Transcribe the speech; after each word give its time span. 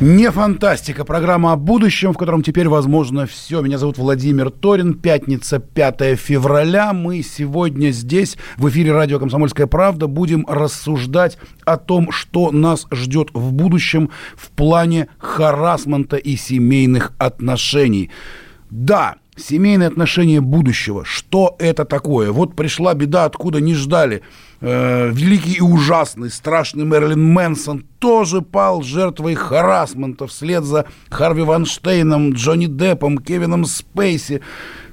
Не 0.00 0.30
фантастика. 0.30 1.04
Программа 1.04 1.52
о 1.52 1.56
будущем, 1.56 2.14
в 2.14 2.16
котором 2.16 2.42
теперь 2.42 2.68
возможно 2.68 3.26
все. 3.26 3.60
Меня 3.60 3.76
зовут 3.76 3.98
Владимир 3.98 4.48
Торин. 4.48 4.94
Пятница, 4.94 5.58
5 5.58 6.18
февраля. 6.18 6.94
Мы 6.94 7.22
сегодня 7.22 7.90
здесь, 7.90 8.38
в 8.56 8.66
эфире 8.70 8.92
радио 8.92 9.18
«Комсомольская 9.18 9.66
правда», 9.66 10.06
будем 10.06 10.46
рассуждать 10.48 11.36
о 11.66 11.76
том, 11.76 12.12
что 12.12 12.50
нас 12.50 12.86
ждет 12.90 13.28
в 13.34 13.52
будущем 13.52 14.08
в 14.36 14.48
плане 14.52 15.08
харасмента 15.18 16.16
и 16.16 16.34
семейных 16.36 17.12
отношений. 17.18 18.10
Да, 18.70 19.16
семейные 19.36 19.88
отношения 19.88 20.40
будущего. 20.40 21.04
Что 21.04 21.56
это 21.58 21.84
такое? 21.84 22.32
Вот 22.32 22.56
пришла 22.56 22.94
беда, 22.94 23.26
откуда 23.26 23.60
не 23.60 23.74
ждали. 23.74 24.22
Э, 24.62 25.10
великий 25.10 25.54
и 25.54 25.60
ужасный, 25.62 26.30
страшный 26.30 26.84
Мерлин 26.84 27.32
Мэнсон 27.32 27.82
тоже 27.98 28.42
пал 28.42 28.82
жертвой 28.82 29.34
харасмента 29.34 30.26
вслед 30.26 30.64
за 30.64 30.84
Харви 31.08 31.42
Ванштейном, 31.42 32.32
Джонни 32.32 32.66
Деппом, 32.66 33.16
Кевином 33.16 33.64
Спейси. 33.64 34.42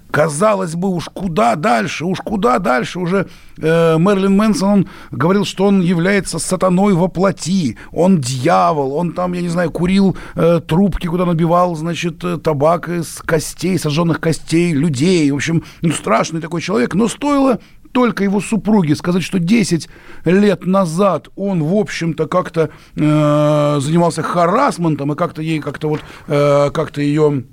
Казалось 0.10 0.76
бы, 0.76 0.88
уж 0.88 1.10
куда 1.14 1.56
дальше, 1.56 2.06
уж 2.06 2.20
куда 2.20 2.60
дальше. 2.60 2.98
Уже 2.98 3.28
э, 3.58 3.98
Мерлин 3.98 4.38
Мэнсон 4.38 4.70
он 4.70 4.88
говорил, 5.12 5.44
что 5.44 5.66
он 5.66 5.82
является 5.82 6.40
сатаной 6.40 6.94
во 6.94 7.10
плоти, 7.10 7.78
он 7.92 8.22
дьявол, 8.22 8.94
он 8.94 9.12
там, 9.12 9.34
я 9.34 9.42
не 9.42 9.50
знаю, 9.50 9.70
курил 9.70 10.16
э, 10.36 10.62
трубки, 10.66 11.08
куда 11.08 11.26
набивал, 11.26 11.76
значит, 11.76 12.24
э, 12.24 12.38
табак 12.38 12.88
из 12.88 13.18
костей, 13.18 13.78
сожженных 13.78 14.22
костей 14.22 14.72
людей. 14.72 15.30
В 15.30 15.36
общем, 15.36 15.64
ну, 15.82 15.92
страшный 15.92 16.40
такой 16.40 16.62
человек. 16.62 16.96
Но 16.96 17.10
стоило 17.10 17.60
только 17.98 18.24
его 18.24 18.40
супруге 18.42 18.96
сказать, 18.96 19.24
что 19.24 19.40
10 19.40 19.90
лет 20.26 20.68
назад 20.68 21.30
он, 21.36 21.64
в 21.64 21.74
общем-то, 21.74 22.28
как-то 22.28 22.70
э, 22.96 23.78
занимался 23.82 24.22
харасментом 24.22 25.14
и 25.14 25.16
как-то 25.16 25.42
ей 25.42 25.60
как-то 25.60 25.90
вот 25.90 26.02
э, 26.28 26.70
как-то 26.70 27.02
ее 27.02 27.46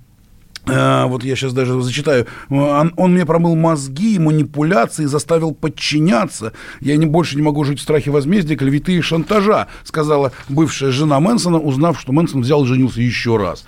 э, 0.66 1.04
вот 1.06 1.24
я 1.24 1.34
сейчас 1.34 1.54
даже 1.54 1.80
зачитаю. 1.80 2.26
Он, 2.50 2.92
он 2.98 3.14
мне 3.14 3.24
промыл 3.24 3.56
мозги, 3.56 4.18
манипуляции, 4.18 5.06
заставил 5.06 5.52
подчиняться. 5.52 6.52
Я 6.82 6.98
не, 6.98 7.06
больше 7.06 7.36
не 7.36 7.42
могу 7.42 7.64
жить 7.64 7.78
в 7.78 7.82
страхе 7.82 8.10
возмездия, 8.10 8.54
клеветы 8.54 8.92
и 8.92 9.00
шантажа, 9.00 9.68
сказала 9.82 10.32
бывшая 10.50 10.90
жена 10.90 11.20
Мэнсона, 11.20 11.58
узнав, 11.58 11.98
что 11.98 12.12
Мэнсон 12.12 12.42
взял 12.42 12.64
и 12.64 12.66
женился 12.66 13.00
еще 13.00 13.38
раз. 13.38 13.64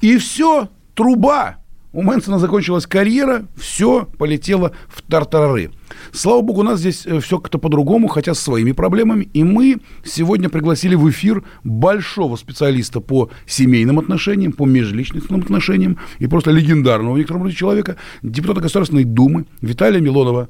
И 0.00 0.16
все, 0.16 0.68
труба. 0.94 1.59
У 1.92 2.02
Мэнсона 2.02 2.38
закончилась 2.38 2.86
карьера, 2.86 3.46
все 3.56 4.04
полетело 4.04 4.72
в 4.88 5.02
тартарары. 5.02 5.72
Слава 6.12 6.40
богу, 6.40 6.60
у 6.60 6.62
нас 6.62 6.78
здесь 6.78 7.04
э, 7.04 7.18
все 7.18 7.40
как-то 7.40 7.58
по-другому, 7.58 8.06
хотя 8.06 8.34
с 8.34 8.40
своими 8.40 8.70
проблемами. 8.70 9.28
И 9.32 9.42
мы 9.42 9.80
сегодня 10.04 10.48
пригласили 10.48 10.94
в 10.94 11.10
эфир 11.10 11.42
большого 11.64 12.36
специалиста 12.36 13.00
по 13.00 13.30
семейным 13.44 13.98
отношениям, 13.98 14.52
по 14.52 14.66
межличностным 14.66 15.40
отношениям 15.40 15.98
и 16.20 16.28
просто 16.28 16.52
легендарного 16.52 17.14
в 17.14 17.18
некотором 17.18 17.42
роде 17.42 17.56
человека, 17.56 17.96
депутата 18.22 18.60
Государственной 18.60 19.04
Думы 19.04 19.46
Виталия 19.60 20.00
Милонова. 20.00 20.48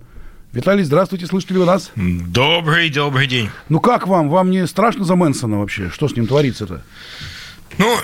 Виталий, 0.53 0.85
здравствуйте, 0.85 1.27
слышите 1.27 1.55
ли 1.55 1.61
вы 1.61 1.65
нас? 1.65 1.91
Добрый, 1.97 2.91
добрый 2.91 3.27
день. 3.27 3.49
Ну 3.71 3.81
как 3.81 4.07
вам? 4.07 4.29
Вам 4.29 4.51
не 4.51 4.67
страшно 4.67 5.05
за 5.05 5.17
Мэнсона 5.17 5.61
вообще? 5.61 5.89
Что 5.89 6.07
с 6.07 6.17
ним 6.17 6.27
творится-то? 6.27 6.83
Ну, 7.79 7.97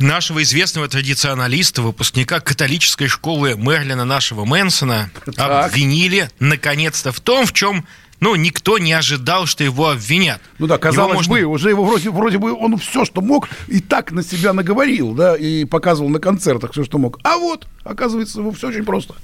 нашего 0.00 0.42
известного 0.42 0.88
традиционалиста, 0.88 1.82
выпускника 1.82 2.40
католической 2.40 3.06
школы 3.06 3.54
Мерлина 3.56 4.04
нашего 4.04 4.44
Мэнсона, 4.44 5.10
так. 5.36 5.66
обвинили 5.66 6.30
наконец-то 6.38 7.12
в 7.12 7.20
том, 7.20 7.46
в 7.46 7.52
чем 7.52 7.84
ну, 8.20 8.34
никто 8.34 8.78
не 8.78 8.92
ожидал, 8.92 9.46
что 9.46 9.64
его 9.64 9.88
обвинят. 9.88 10.42
Ну 10.58 10.66
да, 10.66 10.76
казалось 10.76 11.16
можно... 11.16 11.32
бы, 11.32 11.42
уже 11.44 11.70
его 11.70 11.84
вроде, 11.84 12.10
вроде 12.10 12.38
бы 12.38 12.52
он 12.52 12.76
все, 12.76 13.04
что 13.04 13.22
мог, 13.22 13.48
и 13.66 13.80
так 13.80 14.12
на 14.12 14.22
себя 14.22 14.52
наговорил, 14.52 15.12
да, 15.12 15.36
и 15.36 15.64
показывал 15.64 16.10
на 16.10 16.18
концертах 16.18 16.72
все, 16.72 16.84
что 16.84 16.98
мог. 16.98 17.18
А 17.24 17.38
вот, 17.38 17.66
оказывается, 17.82 18.42
все 18.52 18.68
очень 18.68 18.84
просто. 18.84 19.14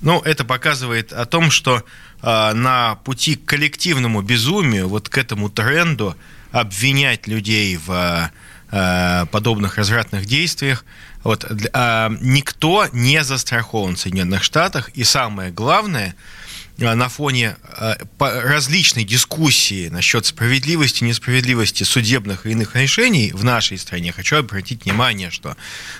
Ну, 0.00 0.20
это 0.20 0.44
показывает 0.44 1.12
о 1.12 1.24
том, 1.26 1.52
что 1.52 1.84
э, 2.22 2.52
на 2.52 2.96
пути 3.04 3.36
к 3.36 3.44
коллективному 3.44 4.20
безумию, 4.22 4.88
вот 4.88 5.08
к 5.08 5.16
этому 5.16 5.48
тренду 5.48 6.16
обвинять 6.50 7.28
людей 7.28 7.76
в 7.76 7.88
Э, 7.90 8.28
подобных 8.72 9.76
развратных 9.76 10.24
действиях. 10.24 10.84
Вот, 11.24 11.44
э, 11.44 12.08
никто 12.20 12.86
не 12.92 13.22
застрахован 13.22 13.96
в 13.96 14.00
Соединенных 14.00 14.42
Штатах. 14.42 14.88
И 14.94 15.04
самое 15.04 15.50
главное, 15.50 16.16
э, 16.78 16.94
на 16.94 17.10
фоне 17.10 17.56
различной 18.18 19.04
дискуссии 19.04 19.88
насчет 19.88 20.24
справедливости 20.24 21.04
и 21.04 21.06
несправедливости 21.06 21.84
судебных 21.84 22.46
и 22.46 22.52
иных 22.52 22.74
решений 22.74 23.30
в 23.34 23.44
нашей 23.44 23.76
стране, 23.76 24.10
хочу 24.10 24.36
обратить 24.36 24.86
внимание, 24.86 25.30
что 25.30 25.54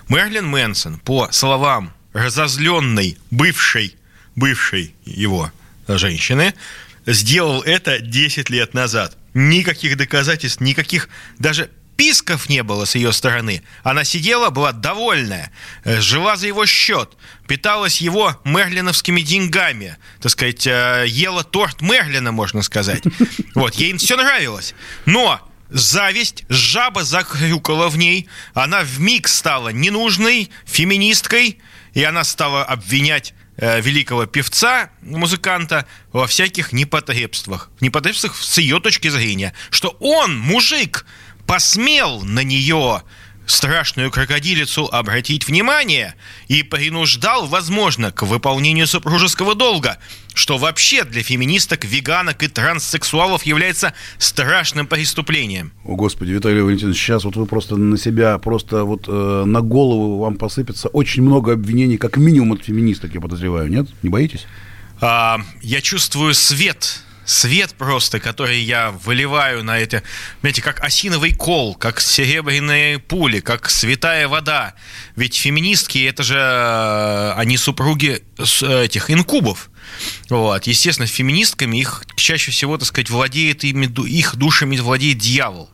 Мерлин 0.08 0.46
Мэнсон, 0.46 0.98
по 0.98 1.28
словам 1.30 1.92
разозленной 2.14 3.18
бывшей, 3.30 3.96
бывшей 4.34 4.94
его 5.04 5.52
женщины, 5.88 6.54
сделал 7.06 7.62
это 7.62 8.00
10 8.00 8.50
лет 8.50 8.74
назад. 8.74 9.16
Никаких 9.34 9.96
доказательств, 9.96 10.60
никаких 10.60 11.08
даже 11.38 11.70
списков 12.02 12.48
не 12.48 12.64
было 12.64 12.84
с 12.84 12.96
ее 12.96 13.12
стороны. 13.12 13.62
Она 13.84 14.02
сидела, 14.02 14.50
была 14.50 14.72
довольная, 14.72 15.52
э, 15.84 16.00
жила 16.00 16.34
за 16.36 16.48
его 16.48 16.66
счет, 16.66 17.16
питалась 17.46 18.00
его 18.00 18.40
мерлиновскими 18.44 19.20
деньгами, 19.20 19.96
так 20.20 20.32
сказать, 20.32 20.66
э, 20.66 21.04
ела 21.06 21.44
торт 21.44 21.80
Мерлина, 21.80 22.32
можно 22.32 22.62
сказать. 22.62 23.02
Вот, 23.54 23.74
ей 23.76 23.96
все 23.98 24.16
нравилось. 24.16 24.74
Но 25.06 25.40
зависть, 25.68 26.44
жаба 26.48 27.04
закрюкала 27.04 27.88
в 27.88 27.96
ней, 27.96 28.28
она 28.52 28.82
в 28.82 28.98
миг 28.98 29.28
стала 29.28 29.68
ненужной 29.68 30.50
феминисткой, 30.64 31.60
и 31.94 32.02
она 32.02 32.24
стала 32.24 32.64
обвинять 32.64 33.32
э, 33.58 33.80
великого 33.80 34.26
певца, 34.26 34.90
музыканта 35.02 35.86
во 36.12 36.26
всяких 36.26 36.72
непотребствах. 36.72 37.70
Непотребствах 37.80 38.34
с 38.34 38.58
ее 38.58 38.80
точки 38.80 39.08
зрения, 39.08 39.52
что 39.70 39.96
он, 40.00 40.36
мужик, 40.36 41.06
посмел 41.46 42.22
на 42.22 42.42
нее 42.44 43.02
страшную 43.46 44.10
крокодилицу 44.10 44.88
обратить 44.90 45.46
внимание 45.46 46.14
и 46.48 46.62
принуждал, 46.62 47.46
возможно, 47.46 48.12
к 48.12 48.22
выполнению 48.22 48.86
супружеского 48.86 49.54
долга, 49.54 49.98
что 50.34 50.58
вообще 50.58 51.04
для 51.04 51.22
феминисток, 51.22 51.84
веганок 51.84 52.42
и 52.42 52.48
транссексуалов 52.48 53.42
является 53.44 53.94
страшным 54.18 54.86
преступлением. 54.86 55.72
О, 55.84 55.96
Господи, 55.96 56.30
Виталий 56.30 56.62
Валентинович, 56.62 56.98
сейчас 56.98 57.24
вот 57.24 57.36
вы 57.36 57.46
просто 57.46 57.76
на 57.76 57.98
себя, 57.98 58.38
просто 58.38 58.84
вот 58.84 59.06
э, 59.08 59.44
на 59.44 59.60
голову 59.60 60.18
вам 60.18 60.36
посыпется 60.36 60.88
очень 60.88 61.22
много 61.22 61.52
обвинений, 61.52 61.98
как 61.98 62.16
минимум 62.16 62.52
от 62.52 62.64
феминисток, 62.64 63.14
я 63.14 63.20
подозреваю, 63.20 63.68
нет? 63.68 63.88
Не 64.02 64.08
боитесь? 64.08 64.46
А, 65.00 65.40
я 65.62 65.80
чувствую 65.80 66.34
свет 66.34 67.02
свет 67.24 67.74
просто, 67.74 68.20
который 68.20 68.60
я 68.60 68.90
выливаю 68.90 69.64
на 69.64 69.78
это, 69.78 70.02
знаете, 70.40 70.62
как 70.62 70.82
осиновый 70.82 71.34
кол, 71.34 71.74
как 71.74 72.00
серебряные 72.00 72.98
пули, 72.98 73.40
как 73.40 73.70
святая 73.70 74.28
вода. 74.28 74.74
Ведь 75.16 75.36
феминистки, 75.36 76.04
это 76.04 76.22
же, 76.22 76.36
э, 76.38 77.32
они 77.36 77.56
супруги 77.56 78.22
этих 78.38 79.10
инкубов. 79.10 79.70
Вот. 80.28 80.66
Естественно, 80.66 81.06
феминистками 81.06 81.78
их 81.78 82.04
чаще 82.16 82.50
всего, 82.50 82.78
так 82.78 82.88
сказать, 82.88 83.10
владеет 83.10 83.64
ими, 83.64 83.86
их 84.08 84.36
душами 84.36 84.76
владеет 84.76 85.18
дьявол. 85.18 85.70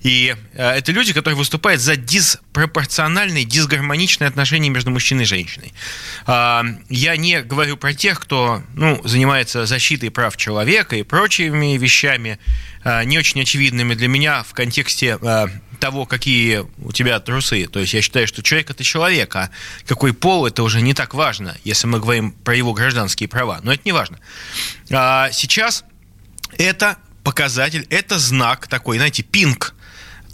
И 0.00 0.34
э, 0.54 0.70
это 0.70 0.92
люди, 0.92 1.12
которые 1.12 1.36
выступают 1.36 1.80
за 1.80 1.96
диспропорциональные, 1.96 3.44
дисгармоничные 3.44 4.28
отношения 4.28 4.70
между 4.70 4.90
мужчиной 4.90 5.24
и 5.24 5.26
женщиной. 5.26 5.74
Э, 6.26 6.62
я 6.88 7.16
не 7.16 7.42
говорю 7.42 7.76
про 7.76 7.92
тех, 7.92 8.18
кто 8.20 8.62
ну, 8.74 9.00
занимается 9.04 9.66
защитой 9.66 10.10
прав 10.10 10.36
человека 10.36 10.96
и 10.96 11.02
прочими 11.02 11.76
вещами, 11.76 12.38
э, 12.84 13.04
не 13.04 13.18
очень 13.18 13.42
очевидными 13.42 13.94
для 13.94 14.08
меня 14.08 14.42
в 14.42 14.54
контексте 14.54 15.18
э, 15.20 15.46
того, 15.80 16.06
какие 16.06 16.64
у 16.78 16.92
тебя 16.92 17.20
трусы. 17.20 17.66
То 17.66 17.80
есть 17.80 17.92
я 17.92 18.00
считаю, 18.00 18.26
что 18.26 18.42
человек 18.42 18.70
это 18.70 18.84
человек, 18.84 19.34
а 19.36 19.50
какой 19.86 20.14
пол 20.14 20.46
это 20.46 20.62
уже 20.62 20.80
не 20.80 20.94
так 20.94 21.14
важно, 21.14 21.56
если 21.64 21.86
мы 21.86 22.00
говорим 22.00 22.32
про 22.32 22.56
его 22.56 22.72
гражданские 22.72 23.28
права. 23.28 23.60
Но 23.62 23.72
это 23.72 23.82
не 23.84 23.92
важно. 23.92 24.18
А 24.90 25.30
сейчас 25.32 25.84
это 26.56 26.96
показатель, 27.22 27.86
это 27.90 28.18
знак 28.18 28.66
такой, 28.66 28.96
знаете, 28.96 29.22
пинг 29.22 29.74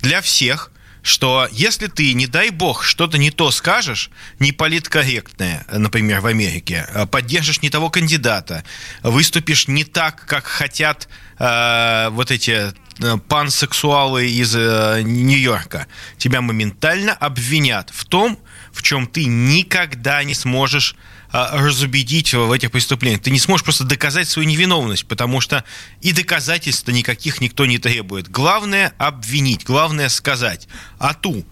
для 0.00 0.20
всех, 0.20 0.70
что 1.06 1.48
если 1.52 1.87
ты, 1.87 2.14
не 2.14 2.26
дай 2.26 2.50
бог, 2.50 2.82
что-то 2.82 3.16
не 3.16 3.31
то 3.31 3.52
скажешь, 3.52 4.10
не 4.40 4.50
политкорректное, 4.50 5.64
например, 5.70 6.20
в 6.20 6.26
Америке, 6.26 6.84
а 6.93 7.06
поддержишь 7.06 7.62
не 7.62 7.70
того 7.70 7.90
кандидата, 7.90 8.64
выступишь 9.04 9.69
не 9.69 9.84
так, 9.84 10.26
как 10.26 10.46
хотят 10.46 11.08
э, 11.38 12.08
вот 12.10 12.32
эти 12.32 12.72
э, 13.00 13.16
пансексуалы 13.28 14.28
из 14.28 14.56
э, 14.56 15.02
Нью-Йорка, 15.04 15.87
тебя 16.19 16.40
моментально 16.40 17.12
обвинят 17.12 17.90
в 17.94 18.04
том, 18.04 18.37
в 18.72 18.82
чем 18.82 19.06
ты 19.06 19.26
никогда 19.26 20.25
не 20.25 20.34
сможешь 20.34 20.96
разубедить 21.32 22.34
в 22.34 22.52
этих 22.52 22.70
преступлениях. 22.70 23.23
Ты 23.23 23.31
не 23.31 23.38
сможешь 23.38 23.64
просто 23.64 23.84
доказать 23.84 24.28
свою 24.28 24.49
невиновность, 24.49 25.06
потому 25.06 25.40
что 25.40 25.64
и 26.00 26.12
доказательств 26.12 26.88
никаких 26.88 27.40
никто 27.40 27.67
не 27.67 27.78
требует. 27.78 28.31
Главное 28.31 28.93
обвинить, 28.99 29.64
главное 29.64 30.08
сказать. 30.08 30.69
А 30.99 31.14
ту. 31.14 31.44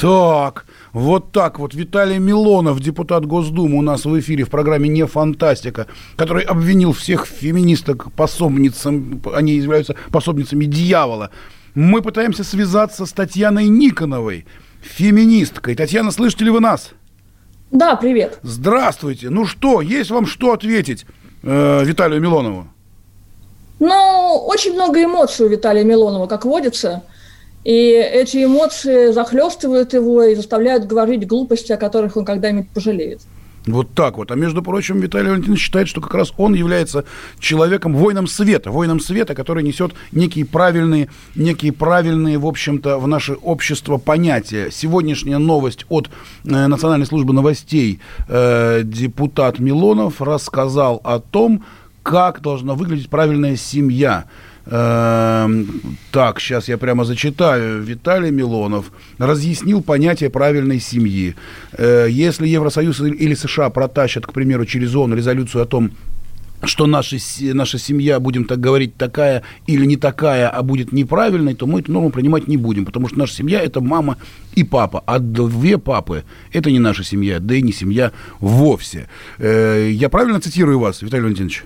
Так, 0.00 0.66
вот 0.92 1.32
так 1.32 1.58
вот. 1.58 1.74
Виталий 1.74 2.18
Милонов, 2.18 2.80
депутат 2.80 3.26
Госдумы, 3.26 3.78
у 3.78 3.82
нас 3.82 4.04
в 4.04 4.20
эфире 4.20 4.44
в 4.44 4.50
программе 4.50 4.88
«Не 4.88 5.06
фантастика», 5.06 5.88
который 6.16 6.44
обвинил 6.44 6.92
всех 6.92 7.26
феминисток 7.26 8.12
пособницам, 8.12 9.20
они 9.34 9.56
являются 9.56 9.96
пособницами 10.10 10.66
дьявола. 10.66 11.30
Мы 11.74 12.00
пытаемся 12.00 12.44
связаться 12.44 13.06
с 13.06 13.12
Татьяной 13.12 13.68
Никоновой, 13.68 14.46
феминисткой. 14.82 15.74
Татьяна, 15.74 16.12
слышите 16.12 16.44
ли 16.44 16.50
вы 16.50 16.60
нас? 16.60 16.92
Да, 17.70 17.96
привет. 17.96 18.38
Здравствуйте. 18.42 19.30
Ну 19.30 19.44
что, 19.44 19.80
есть 19.82 20.10
вам 20.10 20.26
что 20.26 20.52
ответить 20.52 21.04
э, 21.42 21.84
Виталию 21.84 22.20
Милонову? 22.20 22.68
Ну, 23.78 24.44
очень 24.46 24.74
много 24.74 25.02
эмоций 25.02 25.46
у 25.46 25.48
Виталия 25.48 25.84
Милонова, 25.84 26.26
как 26.26 26.44
водится. 26.44 27.02
И 27.64 27.90
эти 27.90 28.44
эмоции 28.44 29.12
захлестывают 29.12 29.92
его 29.92 30.22
и 30.22 30.34
заставляют 30.34 30.86
говорить 30.86 31.26
глупости, 31.26 31.72
о 31.72 31.76
которых 31.76 32.16
он 32.16 32.24
когда-нибудь 32.24 32.70
пожалеет. 32.70 33.20
Вот 33.72 33.94
так 33.94 34.18
вот. 34.18 34.30
А 34.30 34.34
между 34.34 34.62
прочим, 34.62 35.00
Виталий 35.00 35.30
Валентинович 35.30 35.60
считает, 35.60 35.88
что 35.88 36.00
как 36.00 36.14
раз 36.14 36.32
он 36.36 36.54
является 36.54 37.04
человеком, 37.38 37.94
воином 37.94 38.26
света, 38.26 38.70
воином 38.70 39.00
света, 39.00 39.34
который 39.34 39.62
несет 39.62 39.92
некие 40.12 40.44
правильные, 40.44 41.08
некие 41.34 41.72
правильные, 41.72 42.38
в 42.38 42.46
общем-то, 42.46 42.98
в 42.98 43.06
наше 43.06 43.34
общество 43.34 43.98
понятия. 43.98 44.70
Сегодняшняя 44.70 45.38
новость 45.38 45.84
от 45.88 46.08
э, 46.44 46.66
Национальной 46.66 47.06
службы 47.06 47.32
новостей 47.32 48.00
э, 48.28 48.82
депутат 48.84 49.58
Милонов 49.58 50.20
рассказал 50.20 51.00
о 51.04 51.18
том, 51.20 51.64
как 52.02 52.40
должна 52.40 52.74
выглядеть 52.74 53.10
правильная 53.10 53.56
семья. 53.56 54.24
Эм, 54.70 55.80
так, 56.12 56.40
сейчас 56.40 56.68
я 56.68 56.76
прямо 56.76 57.04
зачитаю. 57.04 57.82
Виталий 57.82 58.30
Милонов 58.30 58.92
разъяснил 59.16 59.82
понятие 59.82 60.28
правильной 60.28 60.78
семьи. 60.78 61.34
Э, 61.72 62.06
если 62.10 62.46
Евросоюз 62.46 63.00
или 63.00 63.34
США 63.34 63.70
протащат, 63.70 64.26
к 64.26 64.32
примеру, 64.32 64.66
через 64.66 64.94
ООН 64.94 65.14
резолюцию 65.14 65.62
о 65.62 65.66
том, 65.66 65.92
что 66.64 66.86
наша, 66.86 67.16
наша 67.40 67.78
семья, 67.78 68.20
будем 68.20 68.44
так 68.44 68.60
говорить, 68.60 68.94
такая 68.96 69.42
или 69.66 69.86
не 69.86 69.96
такая, 69.96 70.48
а 70.50 70.62
будет 70.62 70.92
неправильной, 70.92 71.54
то 71.54 71.66
мы 71.66 71.80
эту 71.80 71.92
норму 71.92 72.10
принимать 72.10 72.46
не 72.46 72.58
будем, 72.58 72.84
потому 72.84 73.08
что 73.08 73.18
наша 73.18 73.34
семья– 73.34 73.60
это 73.62 73.80
мама 73.80 74.18
и 74.54 74.64
папа, 74.64 75.02
а 75.06 75.18
две 75.18 75.78
папы– 75.78 76.24
это 76.52 76.70
не 76.70 76.78
наша 76.78 77.04
семья, 77.04 77.38
да 77.40 77.54
и 77.54 77.62
не 77.62 77.72
семья 77.72 78.12
вовсе. 78.40 79.08
Э, 79.38 79.88
я 79.90 80.10
правильно 80.10 80.40
цитирую 80.40 80.78
вас, 80.78 81.00
Виталий 81.00 81.22
Валентинович? 81.22 81.64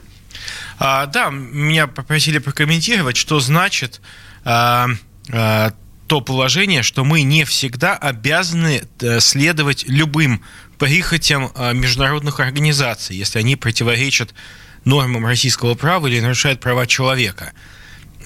А, 0.84 1.06
да, 1.06 1.30
меня 1.30 1.86
попросили 1.86 2.38
прокомментировать, 2.38 3.16
что 3.16 3.38
значит 3.38 4.00
а, 4.44 4.88
а, 5.30 5.72
то 6.08 6.20
положение, 6.20 6.82
что 6.82 7.04
мы 7.04 7.22
не 7.22 7.44
всегда 7.44 7.96
обязаны 7.96 8.82
э, 9.00 9.20
следовать 9.20 9.84
любым 9.86 10.42
прихотям 10.78 11.52
а, 11.54 11.72
международных 11.72 12.40
организаций, 12.40 13.14
если 13.14 13.38
они 13.38 13.54
противоречат 13.54 14.34
нормам 14.84 15.24
российского 15.24 15.76
права 15.76 16.08
или 16.08 16.18
нарушают 16.18 16.58
права 16.58 16.88
человека. 16.88 17.52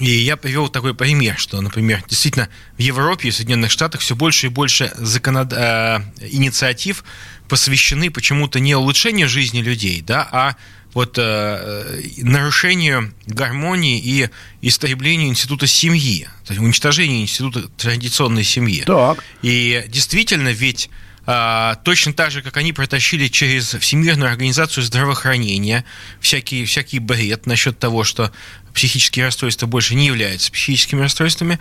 И 0.00 0.10
я 0.10 0.38
привел 0.38 0.70
такой 0.70 0.94
пример, 0.94 1.36
что, 1.36 1.60
например, 1.60 2.04
действительно 2.08 2.48
в 2.78 2.80
Европе 2.80 3.28
и 3.28 3.32
Соединенных 3.32 3.70
Штатах 3.70 4.00
все 4.00 4.16
больше 4.16 4.46
и 4.46 4.50
больше 4.50 4.90
законод... 4.96 5.52
э, 5.52 6.00
инициатив 6.20 7.04
посвящены 7.48 8.10
почему-то 8.10 8.60
не 8.60 8.74
улучшению 8.74 9.28
жизни 9.28 9.60
людей, 9.60 10.00
да, 10.00 10.26
а 10.32 10.56
вот 10.96 11.18
э, 11.18 12.00
нарушению 12.16 13.12
гармонии 13.26 14.00
и 14.02 14.30
истреблению 14.62 15.28
института 15.28 15.66
семьи, 15.66 16.26
то 16.46 16.54
есть 16.54 16.58
уничтожению 16.58 17.20
института 17.20 17.68
традиционной 17.76 18.44
семьи. 18.44 18.82
Так. 18.86 19.22
И 19.42 19.84
действительно, 19.88 20.48
ведь 20.48 20.88
а, 21.26 21.74
точно 21.84 22.14
так 22.14 22.30
же, 22.30 22.40
как 22.40 22.56
они 22.56 22.72
протащили 22.72 23.28
через 23.28 23.74
Всемирную 23.74 24.30
организацию 24.30 24.84
здравоохранения 24.84 25.84
всякий, 26.22 26.64
всякий 26.64 26.98
бред 26.98 27.44
насчет 27.44 27.78
того, 27.78 28.02
что 28.02 28.32
психические 28.72 29.26
расстройства 29.26 29.66
больше 29.66 29.96
не 29.96 30.06
являются 30.06 30.50
психическими 30.50 31.02
расстройствами, 31.02 31.58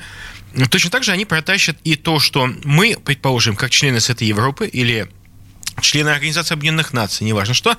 точно 0.69 0.91
так 0.91 1.03
же 1.03 1.11
они 1.11 1.25
протащат 1.25 1.75
и 1.83 1.95
то, 1.95 2.19
что 2.21 2.49
мы, 2.63 2.95
предположим, 3.03 3.57
как 3.57 3.71
члены 3.71 3.99
Совета 3.99 4.23
Европы 4.23 4.65
или 4.65 5.09
члены 5.81 6.09
Организации 6.09 6.53
Объединенных 6.53 6.93
Наций, 6.93 7.25
неважно 7.25 7.53
что, 7.53 7.77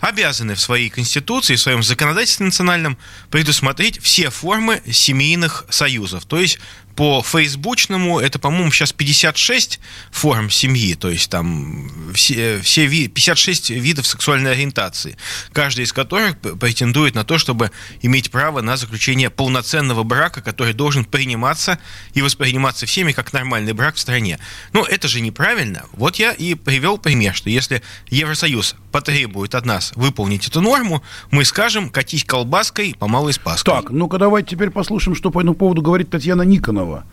обязаны 0.00 0.54
в 0.54 0.60
своей 0.60 0.90
конституции, 0.90 1.56
в 1.56 1.60
своем 1.60 1.82
законодательстве 1.82 2.46
национальном 2.46 2.98
предусмотреть 3.30 4.00
все 4.02 4.30
формы 4.30 4.82
семейных 4.90 5.64
союзов. 5.70 6.24
То 6.24 6.38
есть 6.38 6.58
по 6.98 7.22
фейсбучному 7.22 8.18
это, 8.18 8.40
по-моему, 8.40 8.72
сейчас 8.72 8.92
56 8.92 9.78
форм 10.10 10.50
семьи, 10.50 10.94
то 10.94 11.08
есть 11.08 11.30
там 11.30 11.88
все, 12.12 12.58
все 12.60 12.88
56 12.88 13.70
видов 13.70 14.04
сексуальной 14.04 14.50
ориентации, 14.50 15.16
каждый 15.52 15.84
из 15.84 15.92
которых 15.92 16.36
претендует 16.40 17.14
на 17.14 17.22
то, 17.22 17.38
чтобы 17.38 17.70
иметь 18.02 18.32
право 18.32 18.62
на 18.62 18.76
заключение 18.76 19.30
полноценного 19.30 20.02
брака, 20.02 20.42
который 20.42 20.72
должен 20.72 21.04
приниматься 21.04 21.78
и 22.14 22.20
восприниматься 22.20 22.84
всеми 22.84 23.12
как 23.12 23.32
нормальный 23.32 23.74
брак 23.74 23.94
в 23.94 24.00
стране. 24.00 24.40
Ну, 24.72 24.82
это 24.82 25.06
же 25.06 25.20
неправильно. 25.20 25.84
Вот 25.92 26.16
я 26.16 26.32
и 26.32 26.54
привел 26.54 26.98
пример, 26.98 27.32
что 27.32 27.48
если 27.48 27.80
Евросоюз 28.08 28.74
потребует 28.90 29.54
от 29.54 29.64
нас 29.64 29.92
выполнить 29.94 30.48
эту 30.48 30.60
норму, 30.60 31.04
мы 31.30 31.44
скажем, 31.44 31.90
катись 31.90 32.24
колбаской 32.24 32.96
по 32.98 33.06
малой 33.06 33.34
спаской. 33.34 33.72
Так, 33.72 33.90
ну-ка 33.90 34.18
давайте 34.18 34.56
теперь 34.56 34.70
послушаем, 34.70 35.14
что 35.14 35.30
по 35.30 35.38
этому 35.38 35.54
поводу 35.54 35.80
говорит 35.80 36.10
Татьяна 36.10 36.42
Никонова. 36.42 36.87
Милонова. 36.88 37.04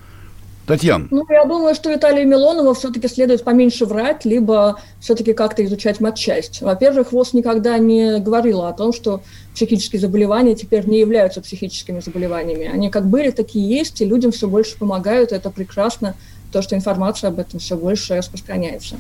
Татьяна. 0.65 1.07
Ну, 1.11 1.23
я 1.29 1.45
думаю, 1.45 1.75
что 1.75 1.91
Виталию 1.91 2.27
Милонова 2.27 2.73
все-таки 2.73 3.07
следует 3.07 3.43
поменьше 3.43 3.85
врать, 3.85 4.25
либо 4.25 4.79
все-таки 4.99 5.33
как-то 5.33 5.63
изучать 5.63 5.99
матчасть. 5.99 6.63
Во-первых, 6.63 7.11
ВОЗ 7.11 7.33
никогда 7.33 7.77
не 7.77 8.19
говорила 8.19 8.67
о 8.69 8.73
том, 8.73 8.91
что 8.91 9.21
психические 9.53 9.99
заболевания 9.99 10.55
теперь 10.55 10.87
не 10.87 10.99
являются 10.99 11.39
психическими 11.41 11.99
заболеваниями. 11.99 12.65
Они 12.65 12.89
как 12.89 13.05
были, 13.05 13.29
такие 13.29 13.69
есть, 13.69 14.01
и 14.01 14.05
людям 14.05 14.31
все 14.31 14.47
больше 14.47 14.75
помогают. 14.79 15.33
Это 15.33 15.51
прекрасно, 15.51 16.15
то, 16.51 16.63
что 16.63 16.75
информация 16.75 17.27
об 17.27 17.37
этом 17.37 17.59
все 17.59 17.77
больше 17.77 18.15
распространяется. 18.15 18.95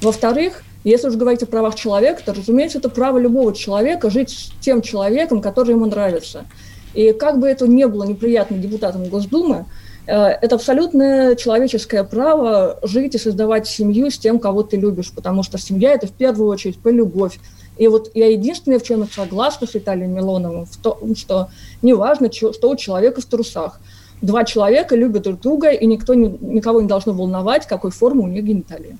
Во-вторых, 0.00 0.62
если 0.84 1.08
уж 1.08 1.16
говорить 1.16 1.42
о 1.42 1.46
правах 1.46 1.74
человека, 1.74 2.22
то, 2.24 2.32
разумеется, 2.32 2.78
это 2.78 2.88
право 2.88 3.18
любого 3.18 3.54
человека 3.54 4.08
жить 4.08 4.30
с 4.30 4.64
тем 4.64 4.80
человеком, 4.80 5.42
который 5.42 5.72
ему 5.72 5.84
нравится. 5.84 6.46
И 6.94 7.12
как 7.12 7.38
бы 7.38 7.46
это 7.46 7.68
ни 7.68 7.84
было 7.84 8.04
неприятно 8.04 8.56
депутатам 8.56 9.04
Госдумы, 9.04 9.66
это 10.08 10.54
абсолютно 10.54 11.36
человеческое 11.36 12.02
право 12.02 12.78
жить 12.82 13.14
и 13.14 13.18
создавать 13.18 13.68
семью 13.68 14.10
с 14.10 14.18
тем, 14.18 14.38
кого 14.38 14.62
ты 14.62 14.78
любишь, 14.78 15.12
потому 15.14 15.42
что 15.42 15.58
семья– 15.58 15.92
это 15.94 16.06
в 16.06 16.12
первую 16.12 16.48
очередь 16.48 16.78
по 16.78 16.88
любовь. 16.88 17.38
И 17.76 17.86
вот 17.88 18.10
я 18.14 18.26
единственное, 18.28 18.78
в 18.78 18.82
чем 18.82 19.02
я 19.02 19.06
согласна 19.06 19.66
с 19.66 19.74
Виталием 19.74 20.14
Милоновым, 20.14 20.64
в 20.64 20.76
том, 20.78 21.14
что 21.14 21.48
неважно, 21.82 22.32
что 22.32 22.70
у 22.70 22.76
человека 22.76 23.20
в 23.20 23.26
трусах. 23.26 23.80
Два 24.22 24.44
человека 24.44 24.96
любят 24.96 25.24
друг 25.24 25.40
друга, 25.40 25.70
и 25.70 25.86
никто, 25.86 26.14
никого 26.14 26.80
не 26.80 26.88
должно 26.88 27.12
волновать, 27.12 27.66
какой 27.66 27.90
формы 27.90 28.22
у 28.22 28.26
них 28.28 28.44
гениталии. 28.44 28.96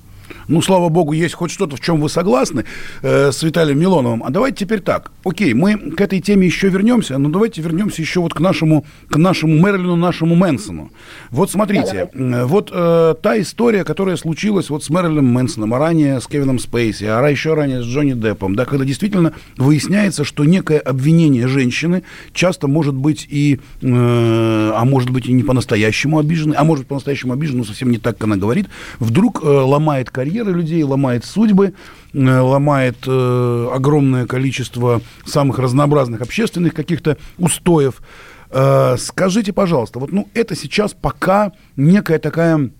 Ну, 0.48 0.62
слава 0.62 0.88
богу, 0.88 1.12
есть 1.12 1.34
хоть 1.34 1.50
что-то, 1.50 1.76
в 1.76 1.80
чем 1.80 2.00
вы 2.00 2.08
согласны 2.08 2.64
э, 3.02 3.32
с 3.32 3.42
Виталием 3.42 3.78
Милоновым. 3.78 4.24
А 4.24 4.30
давайте 4.30 4.64
теперь 4.64 4.80
так. 4.80 5.12
Окей, 5.24 5.54
мы 5.54 5.76
к 5.76 6.00
этой 6.00 6.20
теме 6.20 6.46
еще 6.46 6.68
вернемся, 6.68 7.18
но 7.18 7.28
давайте 7.28 7.62
вернемся 7.62 8.02
еще 8.02 8.20
вот 8.20 8.34
к 8.34 8.40
нашему, 8.40 8.84
к 9.08 9.16
нашему 9.16 9.54
Мерлину, 9.54 9.96
нашему 9.96 10.34
Мэнсону. 10.34 10.90
Вот 11.30 11.50
смотрите, 11.50 12.10
да, 12.14 12.46
вот 12.46 12.70
э, 12.72 13.14
та 13.22 13.40
история, 13.40 13.84
которая 13.84 14.16
случилась 14.16 14.70
вот 14.70 14.84
с 14.84 14.90
Мэрилином 14.90 15.26
Мэнсоном, 15.26 15.74
а 15.74 15.78
ранее 15.78 16.20
с 16.20 16.26
Кевином 16.26 16.58
Спейси, 16.58 17.04
а 17.04 17.26
еще 17.28 17.54
ранее 17.54 17.82
с 17.82 17.86
Джонни 17.86 18.12
Деппом, 18.12 18.54
да, 18.54 18.64
когда 18.64 18.84
действительно 18.84 19.32
выясняется, 19.56 20.24
что 20.24 20.44
некое 20.44 20.78
обвинение 20.78 21.46
женщины 21.48 22.02
часто 22.32 22.68
может 22.68 22.94
быть 22.94 23.26
и, 23.28 23.60
э, 23.82 24.72
а 24.74 24.84
может 24.84 25.10
быть 25.10 25.26
и 25.26 25.32
не 25.32 25.42
по-настоящему 25.42 26.18
обиженной, 26.18 26.56
а 26.56 26.64
может 26.64 26.86
по-настоящему 26.86 27.32
обиженной, 27.32 27.60
но 27.60 27.64
совсем 27.64 27.90
не 27.90 27.98
так, 27.98 28.16
как 28.16 28.24
она 28.24 28.36
говорит, 28.36 28.68
вдруг 28.98 29.42
э, 29.42 29.46
ломает 29.46 30.10
карьеры 30.18 30.52
людей, 30.52 30.82
ломает 30.82 31.24
судьбы, 31.24 31.74
э, 32.12 32.40
ломает 32.40 32.96
э, 33.06 33.68
огромное 33.72 34.26
количество 34.26 35.00
самых 35.24 35.60
разнообразных 35.60 36.22
общественных 36.22 36.74
каких-то 36.74 37.16
устоев. 37.38 38.02
Э, 38.50 38.96
скажите, 38.98 39.52
пожалуйста, 39.52 40.00
вот 40.00 40.10
ну 40.10 40.28
это 40.34 40.56
сейчас 40.56 40.92
пока 40.92 41.52
некая 41.76 42.18
такая, 42.18 42.70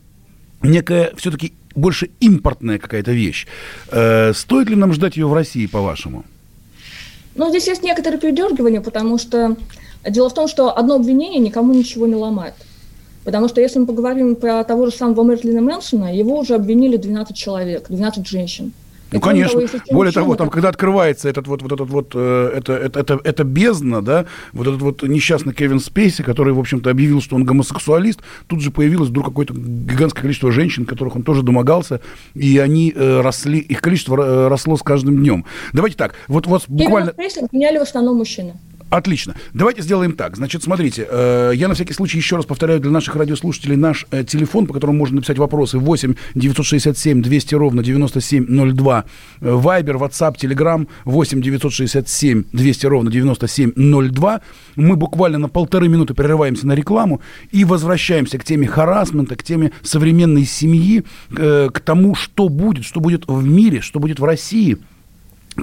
некая 0.62 1.12
все-таки 1.16 1.52
больше 1.76 2.10
импортная 2.18 2.80
какая-то 2.80 3.12
вещь. 3.12 3.46
Стоит 3.86 4.68
ли 4.68 4.74
нам 4.74 4.92
ждать 4.92 5.16
ее 5.16 5.28
в 5.28 5.32
России, 5.32 5.66
по-вашему? 5.66 6.24
Ну, 7.36 7.50
здесь 7.50 7.68
есть 7.68 7.84
некоторые 7.84 8.20
передергивания, 8.20 8.80
потому 8.80 9.16
что 9.16 9.56
дело 10.04 10.28
в 10.28 10.34
том, 10.34 10.48
что 10.48 10.76
одно 10.76 10.96
обвинение 10.96 11.38
никому 11.38 11.72
ничего 11.72 12.08
не 12.08 12.16
ломает. 12.16 12.54
Потому 13.28 13.46
что 13.46 13.60
если 13.60 13.78
мы 13.78 13.84
поговорим 13.84 14.36
про 14.36 14.64
того 14.64 14.86
же 14.86 14.92
самого 14.92 15.22
Мерлина 15.22 15.60
Мэнсона, 15.60 16.16
его 16.16 16.38
уже 16.38 16.54
обвинили 16.54 16.96
12 16.96 17.36
человек, 17.36 17.84
12 17.90 18.26
женщин. 18.26 18.72
Ну, 19.12 19.20
конечно. 19.20 19.60
Того, 19.60 19.82
Более 19.90 20.12
того, 20.14 20.34
там, 20.34 20.48
когда 20.48 20.70
открывается 20.70 21.28
этот 21.28 21.46
вот, 21.46 21.60
вот 21.60 21.72
этот 21.72 21.90
вот, 21.90 22.12
э, 22.14 22.52
это, 22.56 22.72
это, 22.72 23.00
это, 23.00 23.20
это 23.22 23.44
бездна, 23.44 24.00
да, 24.00 24.24
вот 24.54 24.66
этот 24.66 24.80
вот 24.80 25.02
несчастный 25.02 25.52
Кевин 25.52 25.78
Спейси, 25.78 26.22
который, 26.22 26.54
в 26.54 26.58
общем-то, 26.58 26.88
объявил, 26.88 27.20
что 27.20 27.36
он 27.36 27.44
гомосексуалист, 27.44 28.20
тут 28.46 28.62
же 28.62 28.70
появилось 28.70 29.10
вдруг 29.10 29.26
какое-то 29.26 29.52
гигантское 29.52 30.22
количество 30.22 30.50
женщин, 30.50 30.86
которых 30.86 31.16
он 31.16 31.22
тоже 31.22 31.42
домогался, 31.42 32.00
и 32.32 32.56
они 32.56 32.94
э, 32.96 33.20
росли, 33.20 33.58
их 33.58 33.82
количество 33.82 34.16
э, 34.22 34.48
росло 34.48 34.78
с 34.78 34.82
каждым 34.82 35.18
днем. 35.18 35.44
Давайте 35.74 35.98
так, 35.98 36.14
вот, 36.28 36.46
вот 36.46 36.64
буквально... 36.66 37.12
Кевин 37.12 37.30
Спейси 37.30 37.44
обвиняли 37.44 37.76
в 37.76 37.82
основном 37.82 38.16
мужчины. 38.16 38.54
Отлично. 38.90 39.34
Давайте 39.52 39.82
сделаем 39.82 40.12
так. 40.12 40.36
Значит, 40.36 40.62
смотрите, 40.62 41.06
э, 41.10 41.52
я 41.54 41.68
на 41.68 41.74
всякий 41.74 41.92
случай 41.92 42.16
еще 42.16 42.36
раз 42.36 42.46
повторяю 42.46 42.80
для 42.80 42.90
наших 42.90 43.16
радиослушателей 43.16 43.76
наш 43.76 44.06
э, 44.10 44.24
телефон, 44.24 44.66
по 44.66 44.72
которому 44.72 44.98
можно 44.98 45.16
написать 45.16 45.36
вопросы 45.36 45.78
8 45.78 46.14
967 46.34 47.20
200 47.20 47.54
ровно 47.54 47.82
9702. 47.82 49.04
Вайбер, 49.40 49.96
WhatsApp, 49.96 50.36
Telegram 50.36 50.86
8 51.04 51.42
967 51.42 52.44
200 52.50 52.86
ровно 52.86 53.10
9702. 53.10 54.40
Мы 54.76 54.96
буквально 54.96 55.38
на 55.38 55.48
полторы 55.48 55.88
минуты 55.88 56.14
прерываемся 56.14 56.66
на 56.66 56.72
рекламу 56.72 57.20
и 57.50 57.66
возвращаемся 57.66 58.38
к 58.38 58.44
теме 58.44 58.66
харасмента, 58.66 59.36
к 59.36 59.42
теме 59.42 59.72
современной 59.82 60.46
семьи, 60.46 61.04
э, 61.36 61.68
к 61.72 61.80
тому, 61.80 62.14
что 62.14 62.48
будет, 62.48 62.86
что 62.86 63.00
будет 63.00 63.24
в 63.26 63.46
мире, 63.46 63.82
что 63.82 64.00
будет 64.00 64.18
в 64.18 64.24
России– 64.24 64.78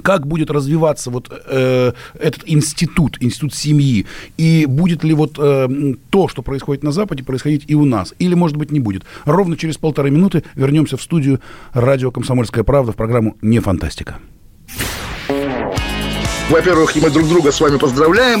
как 0.02 0.26
будет 0.26 0.50
развиваться 0.50 1.10
вот 1.10 1.30
э, 1.30 1.92
этот 2.18 2.42
институт, 2.46 3.16
институт 3.20 3.54
семьи, 3.54 4.06
и 4.36 4.66
будет 4.66 5.04
ли 5.04 5.14
вот 5.14 5.38
э, 5.38 5.94
то, 6.10 6.28
что 6.28 6.42
происходит 6.42 6.82
на 6.82 6.92
Западе, 6.92 7.24
происходить 7.24 7.64
и 7.66 7.74
у 7.74 7.84
нас, 7.84 8.14
или, 8.18 8.34
может 8.34 8.56
быть, 8.56 8.70
не 8.70 8.80
будет. 8.80 9.04
Ровно 9.24 9.56
через 9.56 9.76
полторы 9.76 10.10
минуты 10.10 10.44
вернемся 10.54 10.96
в 10.96 11.02
студию 11.02 11.40
радио 11.72 12.10
«Комсомольская 12.10 12.64
правда» 12.64 12.92
в 12.92 12.96
программу 12.96 13.36
«Не 13.42 13.60
фантастика». 13.60 14.18
Во-первых, 16.48 16.94
мы 16.96 17.10
друг 17.10 17.28
друга 17.28 17.50
с 17.50 17.60
вами 17.60 17.76
поздравляем. 17.76 18.40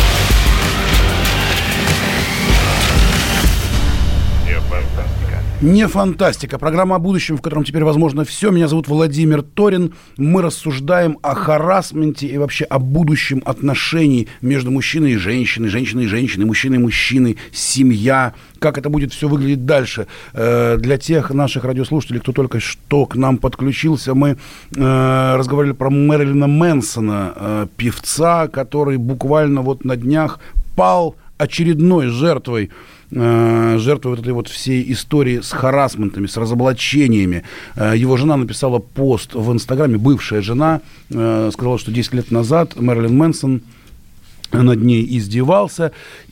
Не 5.61 5.87
фантастика. 5.87 6.57
Программа 6.57 6.95
о 6.95 6.99
будущем, 6.99 7.37
в 7.37 7.41
котором 7.43 7.63
теперь 7.63 7.83
возможно 7.83 8.25
все. 8.25 8.49
Меня 8.49 8.67
зовут 8.67 8.87
Владимир 8.87 9.43
Торин. 9.43 9.93
Мы 10.17 10.41
рассуждаем 10.41 11.19
о 11.21 11.35
харасменте 11.35 12.25
и 12.25 12.39
вообще 12.39 12.65
о 12.65 12.79
будущем 12.79 13.43
отношений 13.45 14.27
между 14.41 14.71
мужчиной 14.71 15.11
и 15.11 15.17
женщиной, 15.17 15.69
женщиной 15.69 16.05
и 16.05 16.07
женщиной, 16.07 16.45
мужчиной 16.45 16.77
и 16.77 16.81
мужчиной, 16.81 17.37
семья. 17.51 18.33
Как 18.57 18.79
это 18.79 18.89
будет 18.89 19.13
все 19.13 19.27
выглядеть 19.27 19.67
дальше. 19.67 20.07
Э, 20.33 20.77
для 20.77 20.97
тех 20.97 21.29
наших 21.29 21.63
радиослушателей, 21.63 22.21
кто 22.21 22.31
только 22.31 22.59
что 22.59 23.05
к 23.05 23.15
нам 23.15 23.37
подключился, 23.37 24.15
мы 24.15 24.37
э, 24.75 25.35
разговаривали 25.35 25.75
про 25.75 25.91
Мэрилина 25.91 26.47
Мэнсона, 26.47 27.33
э, 27.35 27.67
певца, 27.77 28.47
который 28.47 28.97
буквально 28.97 29.61
вот 29.61 29.85
на 29.85 29.95
днях 29.95 30.39
пал 30.75 31.15
очередной 31.37 32.07
жертвой 32.07 32.71
Э, 33.13 33.77
вот 34.03 34.19
этой 34.19 34.33
вот 34.33 34.47
всей 34.47 34.91
истории 34.91 35.41
с 35.41 35.51
харасментами, 35.51 36.27
с 36.27 36.37
разоблачениями. 36.37 37.43
Э, 37.75 37.93
его 37.95 38.15
жена 38.17 38.37
написала 38.37 38.79
пост 38.79 39.33
в 39.33 39.51
Инстаграме, 39.51 39.97
бывшая 39.97 40.41
жена, 40.41 40.81
э, 41.09 41.49
сказала, 41.53 41.77
что 41.77 41.91
10 41.91 42.13
лет 42.13 42.31
назад 42.31 42.79
Мэрилин 42.79 43.17
Мэнсон 43.17 43.61
над 44.51 44.81
ней 44.81 45.05
издевался. 45.17 45.91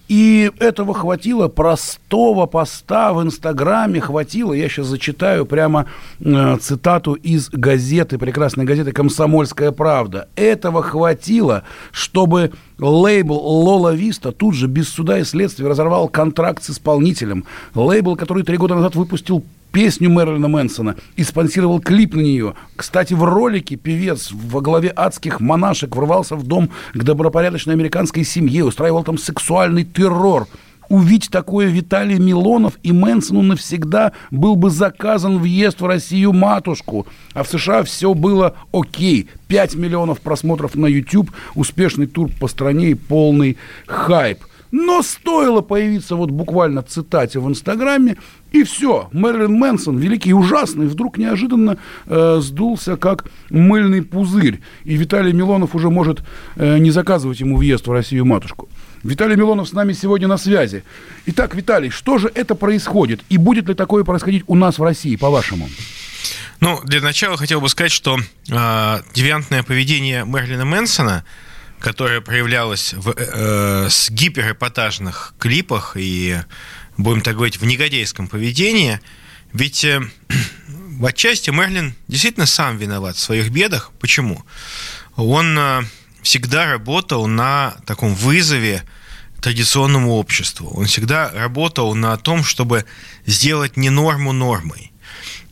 И 0.09 0.51
этого 0.57 0.95
хватило, 0.95 1.49
простого 1.49 2.47
поста 2.47 3.13
в 3.13 3.21
Инстаграме 3.21 4.01
хватило. 4.01 4.53
Я 4.53 4.67
сейчас 4.67 4.87
зачитаю 4.87 5.45
прямо 5.45 5.85
э, 6.19 6.57
цитату 6.59 7.13
из 7.13 7.49
газеты, 7.49 8.17
прекрасной 8.17 8.65
газеты 8.65 8.91
«Комсомольская 8.91 9.71
правда». 9.71 10.27
Этого 10.35 10.81
хватило, 10.81 11.63
чтобы 11.91 12.51
лейбл 12.79 13.35
«Лола 13.35 13.93
Виста» 13.93 14.31
тут 14.31 14.55
же 14.55 14.65
без 14.65 14.89
суда 14.89 15.19
и 15.19 15.23
следствия 15.23 15.67
разорвал 15.67 16.09
контракт 16.09 16.63
с 16.63 16.71
исполнителем. 16.71 17.45
Лейбл, 17.75 18.15
который 18.15 18.41
три 18.41 18.57
года 18.57 18.73
назад 18.73 18.95
выпустил 18.95 19.43
песню 19.71 20.09
Мэрилина 20.09 20.47
Мэнсона 20.47 20.95
и 21.15 21.23
спонсировал 21.23 21.79
клип 21.79 22.15
на 22.15 22.21
нее. 22.21 22.55
Кстати, 22.75 23.13
в 23.13 23.23
ролике 23.23 23.75
певец 23.75 24.31
во 24.31 24.61
главе 24.61 24.89
адских 24.89 25.39
монашек 25.39 25.95
ворвался 25.95 26.35
в 26.35 26.43
дом 26.43 26.69
к 26.93 27.03
добропорядочной 27.03 27.73
американской 27.73 28.23
семье, 28.23 28.65
устраивал 28.65 29.03
там 29.03 29.17
сексуальный 29.17 29.83
террор. 29.83 30.47
Увидеть 30.89 31.29
такое 31.29 31.67
Виталий 31.67 32.17
Милонов 32.17 32.73
и 32.81 32.91
Мэнсону 32.91 33.43
навсегда 33.43 34.11
был 34.31 34.55
бы 34.55 34.71
заказан 34.71 35.37
въезд 35.37 35.81
в 35.81 35.85
Россию 35.85 36.33
матушку. 36.33 37.05
А 37.33 37.43
в 37.43 37.47
США 37.47 37.83
все 37.83 38.15
было 38.15 38.55
окей. 38.73 39.29
5 39.47 39.75
миллионов 39.75 40.19
просмотров 40.19 40.73
на 40.73 40.87
YouTube, 40.87 41.29
успешный 41.53 42.07
тур 42.07 42.31
по 42.39 42.47
стране 42.47 42.89
и 42.89 42.95
полный 42.95 43.57
хайп. 43.85 44.39
Но 44.71 45.01
стоило 45.01 45.61
появиться 45.61 46.15
вот 46.15 46.29
буквально 46.29 46.83
цитате 46.83 47.39
в 47.39 47.47
Инстаграме, 47.47 48.17
и 48.51 48.63
все. 48.63 49.09
Мэрилин 49.11 49.53
Мэнсон, 49.53 49.97
великий 49.97 50.29
и 50.29 50.33
ужасный, 50.33 50.87
вдруг 50.87 51.17
неожиданно 51.17 51.77
э, 52.05 52.39
сдулся 52.41 52.95
как 52.95 53.25
мыльный 53.49 54.03
пузырь. 54.03 54.61
И 54.83 54.95
Виталий 54.95 55.33
Милонов 55.33 55.73
уже 55.73 55.89
может 55.89 56.21
э, 56.55 56.77
не 56.77 56.91
заказывать 56.91 57.39
ему 57.39 57.57
въезд 57.57 57.87
в 57.87 57.91
Россию 57.91 58.25
матушку. 58.25 58.69
Виталий 59.01 59.35
Милонов 59.35 59.69
с 59.69 59.73
нами 59.73 59.93
сегодня 59.93 60.27
на 60.27 60.37
связи. 60.37 60.83
Итак, 61.25 61.55
Виталий, 61.55 61.89
что 61.89 62.17
же 62.17 62.31
это 62.33 62.53
происходит? 62.53 63.21
И 63.29 63.37
будет 63.37 63.67
ли 63.69 63.73
такое 63.73 64.03
происходить 64.03 64.43
у 64.45 64.55
нас 64.55 64.77
в 64.77 64.83
России, 64.83 65.15
по-вашему? 65.15 65.67
Ну, 66.59 66.79
для 66.83 67.01
начала 67.01 67.37
хотел 67.37 67.61
бы 67.61 67.69
сказать, 67.69 67.91
что 67.91 68.17
э, 68.17 68.97
девиантное 69.15 69.63
поведение 69.63 70.25
Мерлина 70.25 70.65
Мэнсона– 70.65 71.23
которая 71.79 72.21
проявлялась 72.21 72.93
в 72.93 73.13
э, 73.15 73.87
с 73.89 74.09
гиперэпатажных 74.09 75.33
клипах 75.39 75.95
и, 75.95 76.37
будем 76.97 77.21
так 77.21 77.35
говорить, 77.35 77.57
в 77.57 77.65
негодейском 77.65 78.27
поведении, 78.27 78.99
ведь 79.53 79.83
э, 79.83 80.01
в 80.27 81.05
отчасти 81.05 81.49
Мерлин 81.49 81.95
действительно 82.07 82.45
сам 82.45 82.77
виноват 82.77 83.15
в 83.15 83.19
своих 83.19 83.49
бедах. 83.49 83.91
Почему? 83.99 84.43
Он 85.15 85.57
э, 85.57 85.83
всегда 86.21 86.65
работал 86.65 87.27
на 87.27 87.75
таком 87.85 88.13
вызове 88.13 88.83
традиционному 89.41 90.15
обществу. 90.15 90.69
Он 90.75 90.85
всегда 90.85 91.31
работал 91.31 91.95
на 91.95 92.17
том, 92.17 92.43
чтобы 92.43 92.85
сделать 93.25 93.77
не 93.77 93.89
норму 93.89 94.33
нормой 94.33 94.88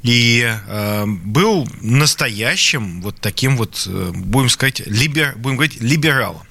и 0.08 0.42
э, 0.46 1.06
был 1.06 1.68
настоящим 1.82 3.02
вот 3.02 3.18
таким 3.20 3.58
вот, 3.58 3.84
э, 3.88 4.12
будем 4.16 4.48
сказать, 4.48 4.82
либер, 4.86 5.34
будем 5.36 5.58
говорить, 5.58 5.82
либералом. 5.82 6.44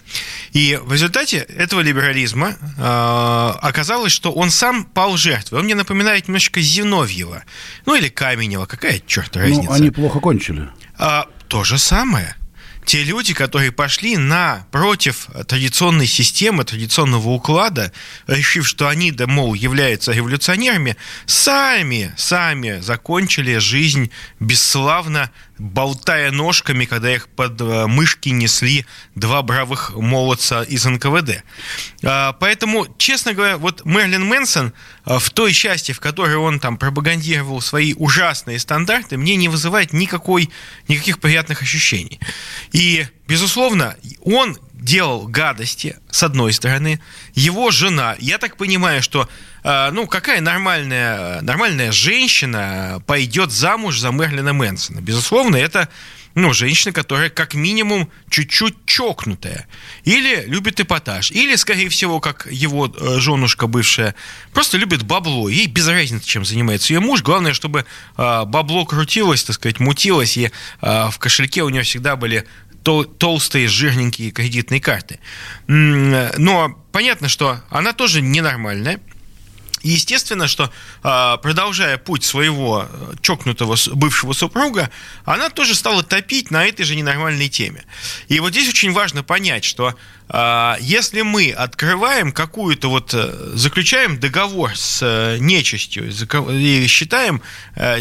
И 0.52 0.78
в 0.82 0.92
результате 0.92 1.38
этого 1.38 1.80
либерализма 1.80 2.50
э, 2.50 3.58
оказалось, 3.62 4.12
что 4.12 4.30
он 4.30 4.50
сам 4.50 4.84
пал 4.84 5.16
жертвой. 5.16 5.60
Он 5.60 5.64
мне 5.64 5.74
напоминает 5.74 6.28
немножко 6.28 6.60
Зиновьева, 6.60 7.44
ну 7.86 7.94
или 7.94 8.08
Каменева, 8.08 8.66
какая 8.66 9.00
черт 9.06 9.34
ну, 9.34 9.40
разница. 9.40 9.62
Ну, 9.62 9.72
они 9.72 9.90
плохо 9.90 10.20
кончили. 10.20 10.68
А, 10.98 11.26
то 11.48 11.64
же 11.64 11.78
самое. 11.78 12.36
Те 12.86 13.02
люди, 13.02 13.34
которые 13.34 13.72
пошли 13.72 14.16
на 14.16 14.64
против 14.70 15.28
традиционной 15.48 16.06
системы, 16.06 16.64
традиционного 16.64 17.28
уклада, 17.30 17.92
решив, 18.28 18.66
что 18.66 18.88
они, 18.88 19.10
да, 19.10 19.26
мол, 19.26 19.54
являются 19.54 20.12
революционерами, 20.12 20.96
сами, 21.26 22.14
сами 22.16 22.78
закончили 22.80 23.58
жизнь 23.58 24.12
бесславно 24.38 25.32
болтая 25.58 26.30
ножками, 26.30 26.84
когда 26.84 27.14
их 27.14 27.28
под 27.28 27.60
э, 27.60 27.86
мышки 27.86 28.28
несли 28.28 28.86
два 29.14 29.42
бравых 29.42 29.94
молодца 29.94 30.62
из 30.62 30.84
НКВД. 30.84 31.42
А, 32.02 32.32
поэтому, 32.34 32.86
честно 32.98 33.32
говоря, 33.32 33.56
вот 33.56 33.84
Мерлин 33.84 34.24
Мэнсон 34.24 34.72
э, 35.06 35.18
в 35.18 35.30
той 35.30 35.52
части, 35.52 35.92
в 35.92 36.00
которой 36.00 36.36
он 36.36 36.60
там 36.60 36.76
пропагандировал 36.76 37.60
свои 37.60 37.94
ужасные 37.94 38.58
стандарты, 38.58 39.16
мне 39.16 39.36
не 39.36 39.48
вызывает 39.48 39.92
никакой, 39.92 40.50
никаких 40.88 41.20
приятных 41.20 41.62
ощущений. 41.62 42.20
И, 42.72 43.06
безусловно, 43.26 43.96
он 44.22 44.58
делал 44.72 45.26
гадости, 45.26 45.96
с 46.10 46.22
одной 46.22 46.52
стороны, 46.52 47.00
его 47.34 47.70
жена, 47.70 48.14
я 48.18 48.38
так 48.38 48.56
понимаю, 48.56 49.02
что 49.02 49.28
а, 49.64 49.90
ну, 49.90 50.06
какая 50.06 50.40
нормальная, 50.40 51.40
нормальная 51.40 51.90
женщина 51.90 53.02
пойдет 53.06 53.50
замуж 53.50 53.98
за 53.98 54.10
Мерлина 54.10 54.52
Мэнсона? 54.52 55.00
Безусловно, 55.00 55.56
это 55.56 55.88
ну, 56.36 56.52
женщина, 56.52 56.92
которая 56.92 57.30
как 57.30 57.54
минимум 57.54 58.10
чуть-чуть 58.28 58.76
чокнутая. 58.84 59.66
Или 60.04 60.44
любит 60.46 60.78
эпатаж. 60.78 61.30
Или, 61.30 61.56
скорее 61.56 61.88
всего, 61.88 62.20
как 62.20 62.46
его 62.50 62.86
э, 62.86 63.18
женушка 63.20 63.66
бывшая, 63.66 64.14
просто 64.52 64.76
любит 64.76 65.02
бабло. 65.02 65.48
Ей 65.48 65.66
без 65.66 65.88
разницы, 65.88 66.26
чем 66.26 66.44
занимается 66.44 66.92
ее 66.92 67.00
муж. 67.00 67.22
Главное, 67.22 67.54
чтобы 67.54 67.86
э, 68.18 68.44
бабло 68.44 68.84
крутилось, 68.84 69.44
так 69.44 69.56
сказать, 69.56 69.80
мутилось, 69.80 70.36
и 70.36 70.50
э, 70.82 71.08
в 71.10 71.18
кошельке 71.18 71.62
у 71.62 71.70
нее 71.70 71.84
всегда 71.84 72.16
были 72.16 72.46
толстые, 73.18 73.68
жирненькие 73.68 74.30
кредитные 74.30 74.80
карты. 74.80 75.18
Но 75.66 76.78
понятно, 76.92 77.28
что 77.28 77.60
она 77.68 77.92
тоже 77.92 78.22
ненормальная. 78.22 79.00
И 79.86 79.90
естественно, 79.90 80.48
что 80.48 80.72
а, 81.04 81.36
продолжая 81.36 81.96
путь 81.96 82.24
своего 82.24 82.88
э, 82.90 83.14
чокнутого 83.22 83.76
бывшего 83.94 84.32
супруга, 84.32 84.90
она 85.24 85.48
тоже 85.48 85.76
стала 85.76 86.02
топить 86.02 86.50
на 86.50 86.66
этой 86.66 86.84
же 86.84 86.96
ненормальной 86.96 87.48
теме. 87.48 87.84
И 88.26 88.40
вот 88.40 88.50
здесь 88.50 88.68
очень 88.68 88.90
важно 88.90 89.22
понять, 89.22 89.62
что 89.62 89.94
а, 90.28 90.76
если 90.80 91.22
мы 91.22 91.52
открываем 91.52 92.32
какую-то 92.32 92.90
вот, 92.90 93.14
э, 93.14 93.52
заключаем 93.54 94.18
договор 94.18 94.76
с 94.76 94.98
э, 95.02 95.38
нечистью 95.38 96.10
и 96.10 96.86
считаем 96.88 97.40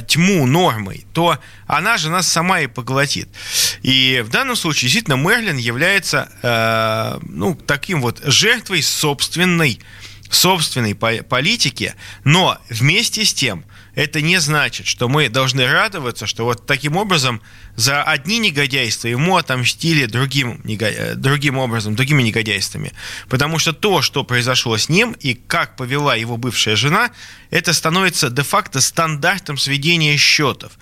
тьму 0.08 0.48
нормой, 0.48 1.06
то 1.13 1.38
она 1.68 1.98
же 1.98 2.10
нас 2.10 2.27
сама 2.27 2.62
и 2.62 2.68
поглотит. 2.68 3.30
И 3.84 4.24
в 4.25 4.30
данном 4.30 4.56
случае 4.56 4.89
действительно 4.89 5.18
Мерлин 5.18 5.58
является 5.58 7.20
ну, 7.22 7.54
таким 7.54 8.01
вот 8.01 8.22
жертвой 8.24 8.82
собственной 8.82 9.80
собственной 10.34 10.96
политике, 10.96 11.96
но 12.24 12.58
вместе 12.70 13.25
с 13.25 13.34
тем 13.34 13.65
это 13.96 14.22
не 14.22 14.39
значит, 14.39 14.88
что 14.88 15.08
мы 15.08 15.29
должны 15.29 15.65
радоваться, 15.65 16.27
что 16.27 16.44
вот 16.44 16.65
таким 16.65 16.98
образом 16.98 17.41
за 17.75 18.03
одни 18.03 18.39
негодяйства 18.39 19.08
ему 19.08 19.38
отомстили 19.38 20.05
другим, 20.05 20.62
э, 20.67 21.15
другим 21.15 21.58
образом, 21.58 21.96
другими 21.96 22.22
негодяйствами. 22.24 22.91
Потому 23.29 23.58
что 23.58 23.72
то, 23.72 24.01
что 24.01 24.24
произошло 24.24 24.77
с 24.77 24.89
ним 24.89 25.13
и 25.13 25.34
как 25.34 25.77
повела 25.77 26.15
его 26.15 26.36
бывшая 26.36 26.75
жена, 26.75 27.12
это 27.51 27.72
становится 27.74 28.29
де-факто 28.29 28.82
стандартом 28.82 29.58
сведения 29.58 30.17
счетов. 30.17 30.74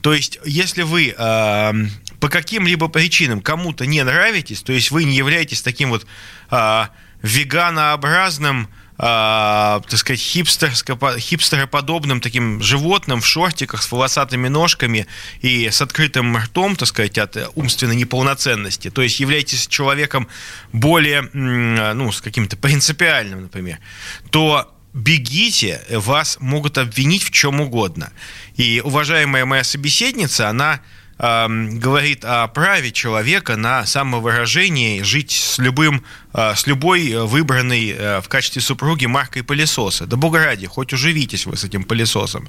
То 0.00 0.14
есть, 0.14 0.38
если 0.44 0.82
вы 0.82 1.14
э, 1.16 1.72
по 2.20 2.28
каким-либо 2.28 2.86
причинам 2.88 3.40
кому-то 3.40 3.84
не 3.84 4.02
нравитесь, 4.04 4.62
то 4.62 4.72
есть 4.72 4.92
вы 4.92 5.04
не 5.04 5.16
являетесь 5.16 5.62
таким 5.62 5.90
вот 5.90 6.06
э, 6.50 6.86
веганообразным 7.22 8.68
э, 9.00 9.80
так 9.88 9.96
сказать, 9.96 10.20
хипстероподобным 10.20 12.20
таким 12.20 12.62
животным 12.62 13.20
в 13.20 13.26
шортиках 13.26 13.82
с 13.82 13.90
волосатыми 13.90 14.48
ножками 14.48 15.06
и 15.40 15.70
с 15.70 15.80
открытым 15.80 16.36
ртом, 16.36 16.76
так 16.76 16.88
сказать, 16.88 17.18
от 17.18 17.36
умственной 17.54 17.96
неполноценности. 17.96 18.90
То 18.90 19.02
есть 19.02 19.20
являетесь 19.20 19.66
человеком 19.66 20.28
более, 20.72 21.22
ну, 21.32 22.12
с 22.12 22.20
каким-то 22.20 22.56
принципиальным, 22.56 23.42
например, 23.42 23.78
то 24.30 24.74
бегите, 24.92 25.80
вас 25.90 26.36
могут 26.40 26.76
обвинить 26.76 27.22
в 27.22 27.30
чем 27.30 27.60
угодно. 27.60 28.12
И 28.56 28.82
уважаемая 28.84 29.46
моя 29.46 29.64
собеседница, 29.64 30.48
она 30.48 30.80
говорит 31.20 32.24
о 32.24 32.48
праве 32.48 32.92
человека 32.92 33.56
на 33.56 33.84
самовыражение, 33.84 35.04
жить 35.04 35.32
с 35.32 35.58
любым, 35.58 36.02
э, 36.32 36.54
с 36.54 36.66
любой 36.66 37.12
выбранной 37.26 37.90
э, 37.90 38.20
в 38.22 38.28
качестве 38.28 38.62
супруги 38.62 39.04
маркой 39.04 39.42
пылесоса. 39.42 40.06
Да 40.06 40.16
бога 40.16 40.42
ради, 40.42 40.66
хоть 40.66 40.94
уживитесь 40.94 41.44
вы 41.44 41.58
с 41.58 41.64
этим 41.64 41.84
пылесосом. 41.84 42.48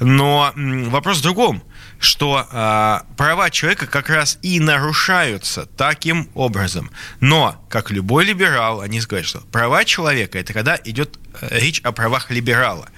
Но 0.00 0.52
вопрос 0.56 1.18
в 1.18 1.22
другом, 1.22 1.62
что 2.00 2.48
э, 2.50 3.00
права 3.16 3.48
человека 3.50 3.86
как 3.86 4.10
раз 4.10 4.40
и 4.42 4.58
нарушаются 4.58 5.66
таким 5.76 6.30
образом. 6.34 6.90
Но, 7.20 7.64
как 7.70 7.92
любой 7.92 8.24
либерал, 8.24 8.80
они 8.80 8.98
говорят, 8.98 9.28
что 9.28 9.38
права 9.52 9.84
человека 9.84 10.36
это 10.36 10.52
когда 10.52 10.76
идет 10.84 11.16
речь 11.42 11.80
о 11.82 11.92
правах 11.92 12.32
либерала 12.32 12.88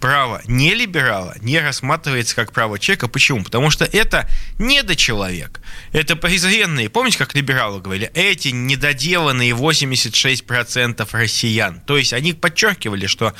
право 0.00 0.42
не 0.46 0.74
либерала 0.74 1.34
не 1.40 1.58
рассматривается 1.58 2.34
как 2.34 2.52
право 2.52 2.78
человека. 2.78 3.08
Почему? 3.08 3.44
Потому 3.44 3.70
что 3.70 3.84
это 3.84 4.28
недочеловек. 4.58 5.60
Это 5.92 6.16
презренные. 6.16 6.88
Помните, 6.88 7.18
как 7.18 7.34
либералы 7.34 7.80
говорили? 7.80 8.10
Эти 8.14 8.48
недоделанные 8.48 9.52
86% 9.52 11.08
россиян. 11.12 11.80
То 11.80 11.98
есть 11.98 12.12
они 12.12 12.32
подчеркивали, 12.32 13.06
что 13.06 13.34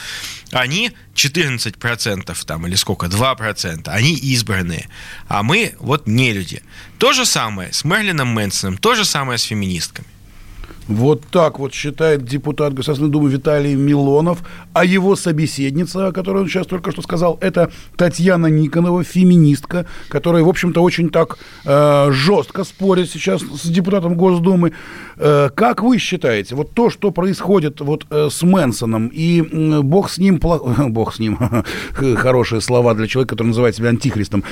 они 0.52 0.92
14% 1.14 2.44
там, 2.44 2.66
или 2.66 2.74
сколько, 2.74 3.06
2%, 3.06 3.88
они 3.88 4.14
избранные, 4.14 4.88
а 5.28 5.42
мы 5.42 5.74
вот 5.78 6.06
не 6.06 6.32
люди. 6.32 6.62
То 6.98 7.12
же 7.12 7.24
самое 7.24 7.72
с 7.72 7.84
Мерлином 7.84 8.28
Мэнсоном, 8.28 8.78
то 8.78 8.94
же 8.94 9.04
самое 9.04 9.38
с 9.38 9.44
феминистками. 9.44 10.06
Вот 10.90 11.22
так 11.30 11.60
вот 11.60 11.72
считает 11.72 12.24
депутат 12.24 12.74
Государственной 12.74 13.12
Думы 13.12 13.30
Виталий 13.30 13.74
Милонов. 13.74 14.42
А 14.72 14.84
его 14.84 15.14
собеседница, 15.14 16.08
о 16.08 16.12
которой 16.12 16.42
он 16.42 16.48
сейчас 16.48 16.66
только 16.66 16.90
что 16.90 17.00
сказал, 17.02 17.38
это 17.40 17.70
Татьяна 17.96 18.48
Никонова, 18.48 19.04
феминистка, 19.04 19.86
которая, 20.08 20.42
в 20.42 20.48
общем-то, 20.48 20.82
очень 20.82 21.10
так 21.10 21.38
э, 21.64 22.08
жестко 22.10 22.64
спорит 22.64 23.08
сейчас 23.08 23.40
с 23.42 23.68
депутатом 23.68 24.16
Госдумы. 24.16 24.72
Э, 25.16 25.48
как 25.54 25.82
вы 25.82 25.98
считаете, 25.98 26.56
вот 26.56 26.72
то, 26.72 26.90
что 26.90 27.12
происходит 27.12 27.80
вот 27.80 28.06
э, 28.10 28.28
с 28.28 28.42
Мэнсоном, 28.42 29.08
и 29.12 29.42
э, 29.42 29.80
бог 29.82 30.10
с 30.10 30.18
ним, 30.18 30.38
бог 30.88 31.14
с 31.14 31.20
ним, 31.20 31.38
хорошие 32.16 32.60
слова 32.60 32.94
для 32.94 33.06
человека, 33.06 33.36
который 33.36 33.48
называет 33.48 33.76
себя 33.76 33.90
антихристом, 33.90 34.42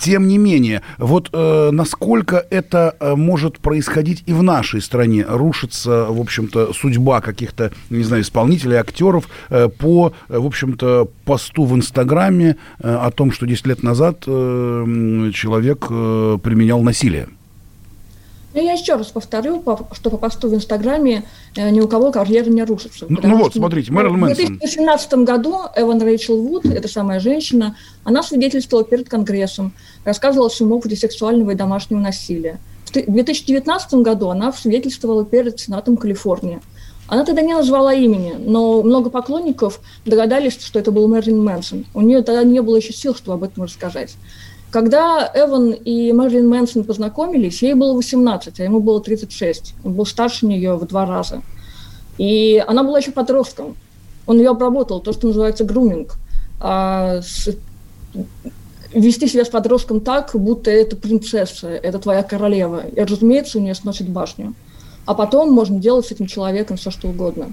тем 0.00 0.28
не 0.28 0.38
менее, 0.38 0.82
вот 0.98 1.30
э, 1.32 1.70
насколько 1.72 2.46
это 2.48 2.96
э, 3.00 3.16
может 3.16 3.58
происходить 3.58 4.22
и 4.26 4.32
в 4.32 4.44
нашей 4.44 4.80
стране, 4.80 5.24
рушится 5.28 5.79
меняется, 5.86 6.12
в 6.12 6.20
общем-то, 6.20 6.72
судьба 6.72 7.20
каких-то, 7.20 7.72
не 7.90 8.04
знаю, 8.04 8.22
исполнителей, 8.22 8.76
актеров 8.76 9.28
э, 9.50 9.68
по, 9.68 10.12
в 10.28 10.46
общем-то, 10.46 11.08
посту 11.24 11.64
в 11.64 11.74
Инстаграме 11.74 12.56
э, 12.80 12.94
о 12.94 13.10
том, 13.10 13.32
что 13.32 13.46
10 13.46 13.66
лет 13.66 13.82
назад 13.82 14.24
э, 14.26 15.30
человек 15.34 15.88
применял 15.88 16.82
насилие. 16.82 17.28
Ну, 18.52 18.60
я 18.60 18.72
еще 18.72 18.96
раз 18.96 19.06
повторю, 19.06 19.62
что 19.92 20.10
по 20.10 20.16
посту 20.16 20.48
в 20.48 20.54
Инстаграме 20.54 21.22
ни 21.56 21.80
у 21.80 21.86
кого 21.86 22.10
карьера 22.10 22.50
не 22.50 22.64
рушится. 22.64 23.06
Ну, 23.08 23.20
ну 23.22 23.36
вот, 23.36 23.54
смотрите, 23.54 23.92
Мэрил 23.92 24.16
Мэнсон. 24.16 24.56
В 24.56 24.58
2018 24.58 25.14
году 25.18 25.56
Эван 25.76 26.02
Рэйчел 26.02 26.42
Вуд, 26.42 26.66
эта 26.66 26.88
самая 26.88 27.20
женщина, 27.20 27.76
она 28.02 28.24
свидетельствовала 28.24 28.84
перед 28.84 29.08
Конгрессом, 29.08 29.72
рассказывала 30.04 30.48
о 30.48 30.50
своем 30.50 30.72
опыте 30.72 30.96
сексуального 30.96 31.52
и 31.52 31.54
домашнего 31.54 32.00
насилия. 32.00 32.58
В 32.94 33.12
2019 33.12 33.94
году 33.94 34.30
она 34.30 34.52
свидетельствовала 34.52 35.24
перед 35.24 35.58
Сенатом 35.60 35.96
Калифорнии. 35.96 36.60
Она 37.06 37.24
тогда 37.24 37.42
не 37.42 37.54
назвала 37.54 37.92
имени, 37.92 38.34
но 38.38 38.82
много 38.82 39.10
поклонников 39.10 39.80
догадались, 40.04 40.60
что 40.60 40.78
это 40.78 40.92
был 40.92 41.08
Мэрилин 41.08 41.42
Мэнсон. 41.42 41.86
У 41.92 42.00
нее 42.02 42.22
тогда 42.22 42.44
не 42.44 42.60
было 42.62 42.76
еще 42.76 42.92
сил, 42.92 43.14
чтобы 43.14 43.34
об 43.34 43.42
этом 43.42 43.64
рассказать. 43.64 44.14
Когда 44.70 45.28
Эван 45.34 45.72
и 45.72 46.12
Мэрилин 46.12 46.48
Мэнсон 46.48 46.84
познакомились, 46.84 47.62
ей 47.62 47.74
было 47.74 47.94
18, 47.94 48.60
а 48.60 48.62
ему 48.62 48.78
было 48.78 49.00
36. 49.00 49.74
Он 49.84 49.94
был 49.94 50.06
старше 50.06 50.46
нее 50.46 50.76
в 50.76 50.86
два 50.86 51.04
раза. 51.04 51.42
И 52.18 52.62
она 52.64 52.84
была 52.84 52.98
еще 52.98 53.10
подростком. 53.10 53.76
Он 54.26 54.38
ее 54.38 54.50
обработал, 54.50 55.00
то, 55.00 55.12
что 55.12 55.26
называется 55.26 55.64
груминг. 55.64 56.14
А 56.60 57.22
с 57.22 57.48
вести 58.92 59.26
себя 59.26 59.44
с 59.44 59.48
подростком 59.48 60.00
так, 60.00 60.30
будто 60.34 60.70
это 60.70 60.96
принцесса, 60.96 61.68
это 61.68 61.98
твоя 61.98 62.22
королева. 62.22 62.86
И, 62.86 63.00
разумеется, 63.00 63.58
у 63.58 63.60
нее 63.60 63.74
сносит 63.74 64.08
башню. 64.08 64.54
А 65.06 65.14
потом 65.14 65.52
можно 65.52 65.78
делать 65.78 66.06
с 66.06 66.12
этим 66.12 66.26
человеком 66.26 66.76
все, 66.76 66.90
что 66.90 67.08
угодно. 67.08 67.50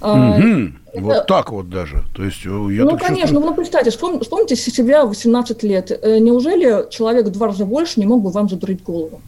Mm-hmm. 0.00 0.72
Это... 0.92 1.02
Вот 1.02 1.26
так 1.26 1.52
вот 1.52 1.70
даже. 1.70 2.04
То 2.14 2.24
есть, 2.24 2.44
э, 2.44 2.48
я 2.48 2.84
ну, 2.84 2.98
конечно, 2.98 3.20
чувствую... 3.22 3.46
ну, 3.46 3.54
представьте, 3.54 3.90
вспом... 3.90 4.20
вспомните 4.20 4.56
себя 4.56 5.04
в 5.04 5.08
18 5.08 5.62
лет. 5.62 5.90
Э, 5.90 6.18
неужели 6.18 6.88
человек 6.90 7.26
в 7.26 7.30
два 7.30 7.48
раза 7.48 7.64
больше 7.64 8.00
не 8.00 8.06
мог 8.06 8.22
бы 8.22 8.30
вам 8.30 8.48
задурить 8.48 8.82
голову? 8.82 9.20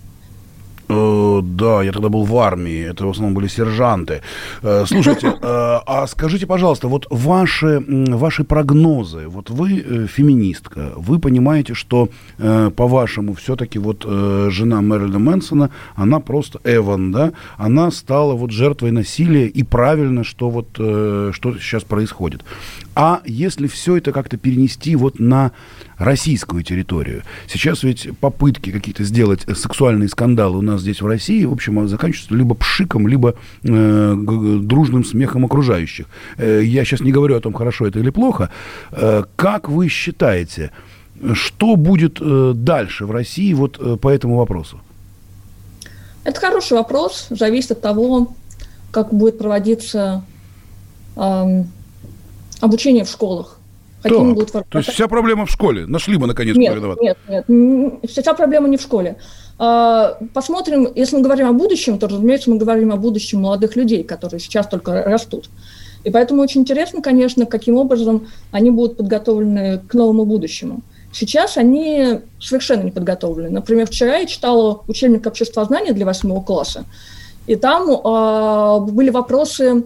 Э, 0.89 1.41
да, 1.43 1.83
я 1.83 1.93
тогда 1.93 2.09
был 2.09 2.25
в 2.25 2.37
армии, 2.39 2.91
это 2.91 3.07
в 3.07 3.11
основном 3.11 3.35
были 3.35 3.49
сержанты. 3.49 4.23
Э, 4.63 4.85
слушайте, 4.87 5.27
э, 5.43 5.79
а 5.87 6.07
скажите, 6.07 6.47
пожалуйста, 6.47 6.89
вот 6.89 7.07
ваши, 7.11 7.83
ваши 7.87 8.45
прогнозы, 8.45 9.29
вот 9.29 9.51
вы 9.51 10.07
феминистка, 10.09 10.93
вы 10.97 11.19
понимаете, 11.19 11.75
что, 11.75 12.09
по-вашему, 12.39 13.35
все-таки 13.35 13.79
вот 13.79 14.05
жена 14.05 14.81
Мэрилина 14.81 15.19
Мэнсона, 15.19 15.71
она 15.95 16.21
просто, 16.21 16.61
Эван, 16.65 17.13
да, 17.13 17.33
она 17.57 17.91
стала 17.91 18.35
вот 18.35 18.51
жертвой 18.51 18.91
насилия, 18.91 19.47
и 19.47 19.63
правильно, 19.63 20.25
что 20.25 20.51
вот, 20.51 20.69
что 20.73 21.59
сейчас 21.59 21.85
происходит. 21.85 22.45
А 23.01 23.23
если 23.25 23.69
все 23.69 23.99
это 23.99 24.11
как-то 24.11 24.37
перенести 24.37 24.97
вот 24.97 25.21
на 25.21 25.53
российскую 25.99 26.65
территорию. 26.65 27.23
Сейчас 27.47 27.85
ведь 27.85 28.09
попытки 28.19 28.73
какие-то 28.73 29.05
сделать 29.05 29.43
сексуальные 29.43 30.09
скандалы 30.09 30.59
у 30.59 30.63
нас 30.63 30.81
здесь 30.81 31.01
в 31.01 31.07
России, 31.07 31.45
в 31.45 31.53
общем, 31.53 31.87
заканчиваются 31.87 32.35
либо 32.35 32.57
пшиком, 32.57 33.07
либо 33.07 33.37
э, 33.63 34.15
дружным 34.63 35.05
смехом 35.05 35.45
окружающих. 35.45 36.07
Э, 36.39 36.61
я 36.65 36.85
сейчас 36.85 36.99
не 36.99 37.13
говорю 37.13 37.37
о 37.37 37.41
том, 37.41 37.53
хорошо 37.53 37.87
это 37.87 38.01
или 38.01 38.11
плохо. 38.11 38.51
Э, 38.91 39.23
как 39.37 39.69
вы 39.69 39.87
считаете, 39.87 40.73
что 41.35 41.77
будет 41.77 42.19
э, 42.21 42.53
дальше 42.57 43.07
в 43.07 43.13
России 43.13 43.55
вот 43.55 43.79
э, 43.79 43.97
по 43.97 44.09
этому 44.09 44.39
вопросу? 44.39 44.81
Это 46.25 46.41
хороший 46.41 46.73
вопрос. 46.73 47.29
Зависит 47.31 47.71
от 47.71 47.81
того, 47.81 48.35
как 48.91 49.15
будет 49.15 49.39
проводиться 49.39 50.25
э, 51.15 51.63
обучение 52.61 53.05
в 53.05 53.09
школах. 53.09 53.59
Каким 54.03 54.35
будут 54.35 54.53
То 54.53 54.79
есть 54.79 54.91
вся 54.91 55.09
проблема 55.09 55.47
в 55.47 55.51
школе? 55.51 55.87
Нашли 55.87 56.17
бы, 56.17 56.27
наконец, 56.27 56.57
нет, 56.57 56.75
виноват? 56.75 57.01
Нет, 57.01 57.19
нет, 57.49 58.01
вся 58.09 58.35
проблема 58.35 58.69
не 58.69 58.77
в 58.77 58.81
школе. 58.81 59.17
А, 59.59 60.19
посмотрим, 60.35 60.89
если 60.95 61.17
мы 61.17 61.23
говорим 61.23 61.49
о 61.49 61.53
будущем, 61.53 61.99
то, 61.99 62.07
разумеется, 62.07 62.51
мы 62.51 62.59
говорим 62.59 62.93
о 62.93 62.97
будущем 62.97 63.41
молодых 63.41 63.75
людей, 63.75 64.05
которые 64.05 64.39
сейчас 64.39 64.69
только 64.69 65.03
растут. 65.03 65.51
И 66.05 66.11
поэтому 66.11 66.43
очень 66.43 66.61
интересно, 66.61 67.03
конечно, 67.03 67.45
каким 67.45 67.77
образом 67.77 68.29
они 68.53 68.71
будут 68.71 68.97
подготовлены 68.97 69.81
к 69.81 69.95
новому 69.95 70.25
будущему. 70.25 70.81
Сейчас 71.13 71.57
они 71.57 72.21
совершенно 72.41 72.83
не 72.83 72.93
подготовлены. 72.93 73.51
Например, 73.51 73.87
вчера 73.87 74.19
я 74.19 74.27
читала 74.27 74.83
учебник 74.87 75.27
обществознания 75.27 75.93
для 75.93 76.07
восьмого 76.07 76.43
класса, 76.43 76.85
и 77.49 77.57
там 77.57 77.91
э, 77.91 78.93
были 78.93 79.11
вопросы 79.11 79.85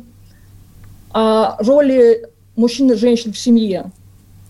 о 1.13 1.57
роли 1.63 2.29
мужчин 2.57 2.91
и 2.93 2.95
женщин 2.95 3.33
в 3.33 3.39
семье. 3.39 3.91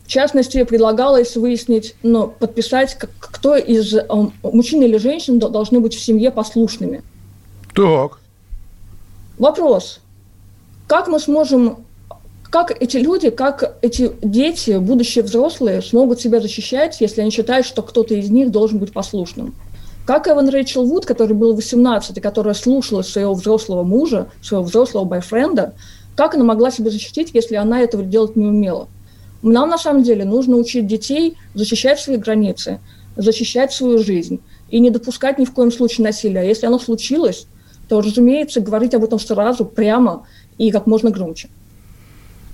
В 0.05 0.09
частности, 0.09 0.62
предлагалось 0.65 1.37
выяснить, 1.37 1.95
ну, 2.03 2.27
подписать, 2.27 2.97
кто 2.99 3.57
из 3.57 3.95
э, 3.95 4.05
мужчин 4.43 4.83
или 4.83 4.97
женщин 4.99 5.38
должны 5.38 5.81
быть 5.81 5.95
в 5.95 6.01
семье 6.03 6.31
послушными. 6.31 7.03
Так. 7.75 8.19
Вопрос. 9.38 10.01
Как 10.87 11.09
мы 11.09 11.19
сможем, 11.19 11.79
как 12.51 12.83
эти 12.83 12.99
люди, 12.99 13.31
как 13.31 13.77
эти 13.81 14.12
дети, 14.21 14.77
будущие 14.79 15.25
взрослые, 15.25 15.81
смогут 15.81 16.21
себя 16.21 16.41
защищать, 16.41 17.01
если 17.01 17.23
они 17.23 17.31
считают, 17.31 17.65
что 17.65 17.83
кто-то 17.83 18.15
из 18.15 18.29
них 18.29 18.51
должен 18.51 18.79
быть 18.79 18.93
послушным? 18.93 19.55
Как 20.05 20.27
Эван 20.27 20.49
Рэйчел 20.49 20.85
Вуд, 20.85 21.07
который 21.07 21.35
был 21.35 21.55
18 21.55 22.19
и 22.19 22.21
которая 22.21 22.55
слушала 22.55 23.03
своего 23.03 23.35
взрослого 23.35 23.85
мужа, 23.85 24.29
своего 24.43 24.65
взрослого 24.65 25.05
бойфренда, 25.05 25.75
как 26.16 26.35
она 26.35 26.44
могла 26.44 26.70
себя 26.70 26.90
защитить, 26.90 27.31
если 27.33 27.57
она 27.57 27.81
этого 27.81 28.03
делать 28.03 28.37
не 28.37 28.46
умела? 28.46 28.88
Нам 29.42 29.70
на 29.70 29.79
самом 29.79 30.03
деле 30.03 30.25
нужно 30.25 30.57
учить 30.57 30.87
детей 30.87 31.37
защищать 31.55 31.98
свои 31.98 32.16
границы, 32.16 32.81
защищать 33.16 33.72
свою 33.72 33.98
жизнь 33.98 34.40
и 34.70 34.79
не 34.79 34.90
допускать 34.90 35.38
ни 35.38 35.44
в 35.44 35.53
коем 35.53 35.72
случае 35.72 36.05
насилия. 36.05 36.40
А 36.40 36.44
если 36.44 36.66
оно 36.66 36.79
случилось, 36.79 37.46
то, 37.88 38.01
разумеется, 38.01 38.61
говорить 38.61 38.94
об 38.94 39.05
этом 39.05 39.18
сразу, 39.18 39.64
прямо 39.64 40.27
и 40.59 40.70
как 40.70 40.87
можно 40.87 41.11
громче. 41.11 41.48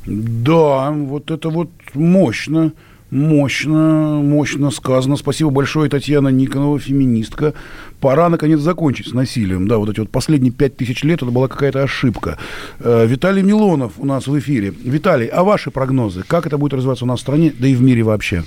Да, 0.06 0.90
вот 0.90 1.30
это 1.30 1.50
вот 1.50 1.68
мощно. 1.94 2.72
Мощно, 3.10 4.20
мощно 4.22 4.70
сказано. 4.70 5.16
Спасибо 5.16 5.48
большое, 5.50 5.88
Татьяна 5.88 6.28
Никонова, 6.28 6.78
феминистка. 6.78 7.54
Пора, 8.00 8.28
наконец, 8.28 8.60
закончить 8.60 9.08
с 9.08 9.12
насилием. 9.12 9.66
Да, 9.66 9.78
вот 9.78 9.88
эти 9.88 10.00
вот 10.00 10.10
последние 10.10 10.52
пять 10.52 10.76
тысяч 10.76 11.02
лет 11.04 11.22
это 11.22 11.30
была 11.30 11.48
какая-то 11.48 11.82
ошибка. 11.82 12.38
Э, 12.80 13.06
Виталий 13.06 13.42
Милонов 13.42 13.92
у 13.96 14.04
нас 14.04 14.26
в 14.26 14.38
эфире. 14.38 14.74
Виталий, 14.84 15.26
а 15.26 15.42
ваши 15.42 15.70
прогнозы? 15.70 16.22
Как 16.26 16.46
это 16.46 16.58
будет 16.58 16.74
развиваться 16.74 17.06
у 17.06 17.08
нас 17.08 17.20
в 17.20 17.22
стране, 17.22 17.52
да 17.58 17.66
и 17.66 17.74
в 17.74 17.80
мире 17.80 18.02
вообще? 18.02 18.44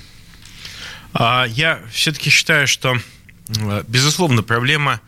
А, 1.14 1.46
я 1.48 1.80
все-таки 1.90 2.30
считаю, 2.30 2.68
что, 2.68 2.96
безусловно, 3.88 4.44
проблема 4.44 5.02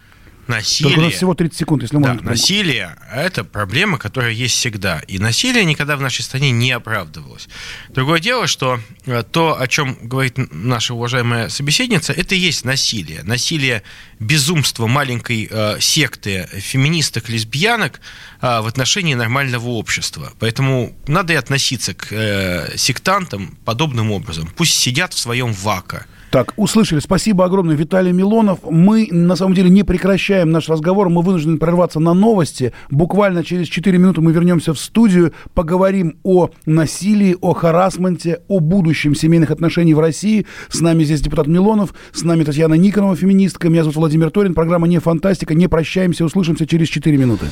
Насилие. 0.48 0.90
Только 0.90 1.00
у 1.00 1.06
нас 1.06 1.14
всего 1.14 1.34
30 1.34 1.58
секунд, 1.58 1.82
если 1.84 1.98
можно. 1.98 2.22
Да, 2.22 2.30
насилие– 2.30 2.98
это 3.14 3.44
проблема, 3.44 3.98
которая 3.98 4.32
есть 4.32 4.56
всегда. 4.56 5.00
И 5.08 5.18
насилие 5.18 5.64
никогда 5.64 5.96
в 5.96 6.02
нашей 6.02 6.22
стране 6.22 6.52
не 6.52 6.72
оправдывалось. 6.72 7.48
Другое 7.90 8.20
дело, 8.20 8.48
что 8.48 8.80
э, 9.06 9.24
то, 9.24 9.60
о 9.60 9.68
чем 9.68 9.98
говорит 10.02 10.36
наша 10.52 10.94
уважаемая 10.94 11.48
собеседница, 11.48 12.12
это 12.12 12.36
и 12.36 12.40
есть 12.40 12.66
насилие. 12.66 13.24
Насилие 13.24 13.84
безумства 14.20 14.88
маленькой 14.88 15.48
э, 15.50 15.78
секты 15.80 16.48
феминисток, 16.52 17.30
лесбиянок 17.30 18.02
э, 18.42 18.62
в 18.62 18.68
отношении 18.68 19.14
нормального 19.14 19.70
общества. 19.70 20.34
Поэтому 20.40 20.94
надо 21.08 21.34
и 21.34 21.38
относиться 21.38 21.94
к 21.94 22.08
э, 22.12 22.78
сектантам 22.78 23.58
подобным 23.64 24.12
образом. 24.12 24.52
Пусть 24.58 24.74
сидят 24.74 25.14
в 25.14 25.20
своем 25.20 25.54
вака– 25.54 26.06
так, 26.34 26.52
услышали. 26.58 27.00
Спасибо 27.00 27.46
огромное, 27.46 27.76
Виталий 27.76 28.12
Милонов. 28.12 28.58
Мы, 28.68 29.08
на 29.12 29.36
самом 29.36 29.54
деле, 29.54 29.70
не 29.70 29.84
прекращаем 29.84 30.50
наш 30.50 30.68
разговор. 30.68 31.10
Мы 31.10 31.22
вынуждены 31.22 31.60
прерваться 31.60 32.00
на 32.00 32.16
новости. 32.16 32.74
Буквально 32.90 33.44
через 33.44 33.68
4 33.68 33.96
минуты 34.00 34.22
мы 34.22 34.32
вернемся 34.32 34.74
в 34.74 34.80
студию, 34.80 35.32
поговорим 35.54 36.18
о 36.24 36.50
насилии, 36.66 37.38
о 37.40 37.54
харасменте, 37.54 38.42
о 38.48 38.62
будущем 38.62 39.14
семейных 39.14 39.52
отношений 39.52 39.94
в 39.94 40.00
России. 40.00 40.48
С 40.70 40.82
нами 40.82 41.04
здесь 41.04 41.22
депутат 41.22 41.46
Милонов, 41.46 41.94
с 42.12 42.24
нами 42.24 42.44
Татьяна 42.44 42.74
Никонова, 42.74 43.16
феминистка. 43.16 43.70
Меня 43.70 43.84
зовут 43.84 43.98
Владимир 43.98 44.32
Торин. 44.32 44.56
Программа 44.56 44.88
«Не 44.88 44.98
фантастика». 44.98 45.54
Не 45.54 45.68
прощаемся, 45.68 46.26
услышимся 46.26 46.66
через 46.66 46.88
4 46.88 47.16
минуты. 47.16 47.46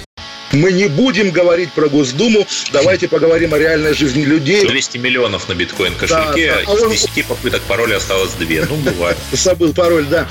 Мы 0.54 0.74
не 0.74 0.88
будем 0.90 1.32
говорить 1.32 1.72
про 1.72 1.88
Госдуму, 1.88 2.46
давайте 2.74 3.08
поговорим 3.08 3.54
о 3.54 3.58
реальной 3.58 3.94
жизни 3.94 4.24
людей. 4.24 4.68
200 4.68 4.98
миллионов 4.98 5.48
на 5.48 5.54
биткоин-кошельке, 5.54 6.54
да, 6.66 6.74
да. 6.74 6.94
из 6.94 7.04
10 7.04 7.26
попыток 7.26 7.62
пароля 7.62 7.96
осталось 7.96 8.34
2. 8.34 8.66
Ну, 8.72 8.78
бывает. 8.78 9.18
Забыл 9.34 9.74
пароль, 9.74 10.06
да. 10.06 10.28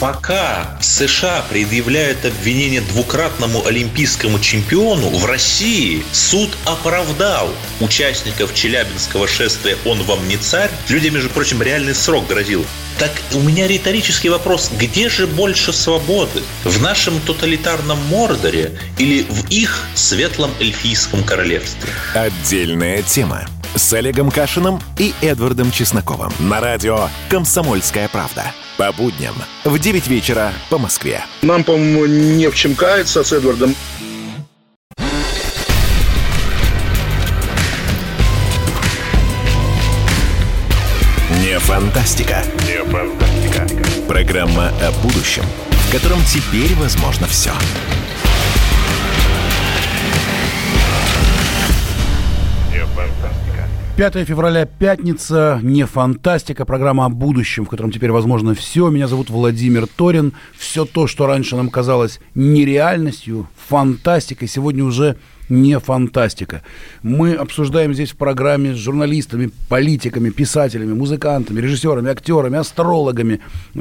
Пока 0.00 0.76
США 0.80 1.44
предъявляют 1.50 2.24
обвинение 2.24 2.80
двукратному 2.80 3.64
олимпийскому 3.66 4.40
чемпиону, 4.40 5.10
в 5.10 5.24
России 5.26 6.02
суд 6.12 6.56
оправдал 6.64 7.50
участников 7.80 8.54
Челябинского 8.54 9.28
шествия 9.28 9.76
«Он 9.84 10.02
вам 10.02 10.26
не 10.26 10.36
царь». 10.36 10.70
Людям, 10.88 11.14
между 11.14 11.28
прочим, 11.30 11.62
реальный 11.62 11.94
срок 11.94 12.26
грозил. 12.26 12.64
Так 12.98 13.12
у 13.34 13.40
меня 13.40 13.66
риторический 13.66 14.30
вопрос. 14.30 14.70
Где 14.78 15.08
же 15.08 15.26
больше 15.26 15.72
свободы? 15.72 16.42
В 16.64 16.80
нашем 16.80 17.20
тоталитарном 17.20 17.98
Мордоре 18.06 18.78
или 18.98 19.22
в 19.22 19.50
их 19.50 19.84
светлом 19.94 20.50
эльфийском 20.60 21.22
королевстве? 21.24 21.90
Отдельная 22.14 23.02
тема 23.02 23.46
с 23.74 23.92
Олегом 23.92 24.30
Кашиным 24.30 24.80
и 24.98 25.14
Эдвардом 25.20 25.70
Чесноковым 25.70 26.32
на 26.38 26.60
радио 26.60 27.08
«Комсомольская 27.28 28.08
правда». 28.08 28.44
По 28.76 28.92
будням 28.92 29.34
в 29.64 29.78
9 29.78 30.06
вечера 30.08 30.52
по 30.68 30.78
Москве. 30.78 31.24
Нам, 31.42 31.62
по-моему, 31.62 32.06
не 32.06 32.48
в 32.48 32.54
чем 32.54 32.74
каяться 32.74 33.22
с 33.22 33.32
Эдвардом. 33.32 33.74
Не 41.40 41.58
фантастика. 41.60 42.42
Не 42.66 42.82
фантастика. 42.84 43.66
Программа 44.08 44.68
о 44.68 44.92
будущем, 45.02 45.44
в 45.70 45.92
котором 45.92 46.18
теперь 46.24 46.74
возможно 46.74 47.26
все. 47.28 47.52
5 53.96 54.24
февраля, 54.26 54.66
пятница, 54.66 55.60
не 55.62 55.86
фантастика, 55.86 56.64
программа 56.64 57.04
о 57.04 57.08
будущем, 57.10 57.64
в 57.64 57.68
котором 57.68 57.92
теперь 57.92 58.10
возможно 58.10 58.52
все. 58.52 58.88
Меня 58.90 59.06
зовут 59.06 59.30
Владимир 59.30 59.86
Торин. 59.86 60.32
Все 60.58 60.84
то, 60.84 61.06
что 61.06 61.28
раньше 61.28 61.54
нам 61.54 61.70
казалось 61.70 62.18
нереальностью, 62.34 63.46
фантастикой, 63.68 64.48
сегодня 64.48 64.82
уже 64.82 65.14
не 65.48 65.78
фантастика. 65.78 66.62
Мы 67.04 67.34
обсуждаем 67.34 67.94
здесь 67.94 68.10
в 68.10 68.16
программе 68.16 68.74
с 68.74 68.78
журналистами, 68.78 69.50
политиками, 69.68 70.30
писателями, 70.30 70.92
музыкантами, 70.92 71.60
режиссерами, 71.60 72.10
актерами, 72.10 72.58
астрологами, 72.58 73.38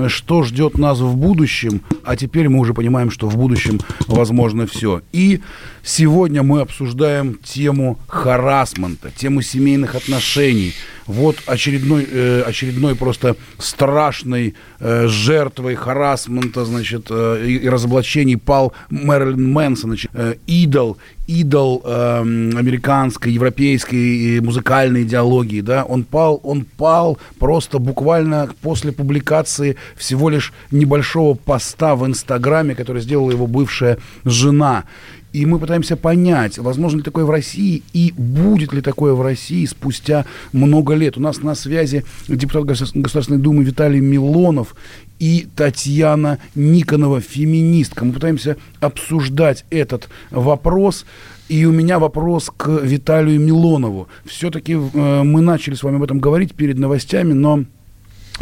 что 0.09 0.43
ждет 0.43 0.77
нас 0.77 0.99
в 0.99 1.15
будущем. 1.15 1.81
А 2.03 2.15
теперь 2.15 2.49
мы 2.49 2.59
уже 2.59 2.75
понимаем, 2.75 3.09
что 3.09 3.27
в 3.27 3.35
будущем 3.35 3.79
возможно 4.05 4.67
все. 4.67 5.01
И 5.11 5.41
сегодня 5.83 6.43
мы 6.43 6.61
обсуждаем 6.61 7.35
тему 7.35 7.99
харасмента, 8.07 9.11
тему 9.11 9.41
семейных 9.41 9.95
отношений. 9.95 10.73
вот 11.05 11.35
очередной, 11.47 12.07
э, 12.09 12.43
очередной 12.47 12.95
просто 12.95 13.35
страшной 13.57 14.55
э, 14.79 15.07
жертвой 15.07 15.75
харасмента, 15.75 16.63
значит, 16.63 17.07
э, 17.09 17.45
и, 17.45 17.67
разоблачений 17.67 18.37
пал 18.37 18.71
Мэрилин 18.89 19.51
Мэнсон, 19.51 19.89
значит, 19.91 20.11
э, 20.13 20.35
идол, 20.47 20.97
идол 21.27 21.81
э, 21.83 22.19
американской, 22.21 23.33
европейской 23.33 24.39
музыкальной 24.39 25.03
идеологии, 25.03 25.59
да, 25.59 25.83
он 25.83 26.03
пал, 26.03 26.39
он 26.43 26.63
пал 26.65 27.17
просто 27.37 27.79
буквально 27.79 28.49
после 28.61 28.93
публикации 28.93 29.75
всего 29.97 30.29
лишь 30.29 30.53
небольшого 30.71 31.33
поста 31.33 31.95
в 31.95 32.05
Инстаграме, 32.05 32.75
который 32.75 33.01
сделала 33.01 33.31
его 33.31 33.47
бывшая 33.47 33.97
жена. 34.23 34.85
И 35.33 35.47
мы 35.47 35.57
пытаемся 35.57 35.97
понять, 35.97 36.59
возможно 36.59 36.97
ли 36.97 37.03
такое 37.03 37.25
в 37.25 37.31
России 37.31 37.81
и 37.91 38.13
будет 38.15 38.71
ли 38.71 38.81
такое 38.81 39.13
в 39.13 39.21
России 39.23 39.65
спустя 39.65 40.25
много 40.51 40.93
лет. 40.93 41.17
У 41.17 41.19
нас 41.19 41.41
на 41.41 41.55
связи 41.55 42.05
депутат 42.27 42.65
Государственной 42.65 43.39
Думы 43.39 43.63
Виталий 43.63 43.99
Милонов 43.99 44.75
и 45.17 45.47
Татьяна 45.55 46.37
Никонова, 46.53 47.19
феминистка. 47.19 48.05
Мы 48.05 48.13
пытаемся 48.13 48.57
обсуждать 48.79 49.65
этот 49.71 50.07
вопрос. 50.29 51.05
И 51.49 51.65
у 51.65 51.71
меня 51.71 51.97
вопрос 51.97 52.51
к 52.55 52.67
Виталию 52.67 53.39
Милонову. 53.39 54.07
Все-таки 54.25 54.73
э, 54.73 55.23
мы 55.23 55.41
начали 55.41 55.73
с 55.73 55.83
вами 55.83 55.97
об 55.97 56.03
этом 56.03 56.19
говорить 56.19 56.53
перед 56.53 56.77
новостями, 56.77 57.33
но 57.33 57.65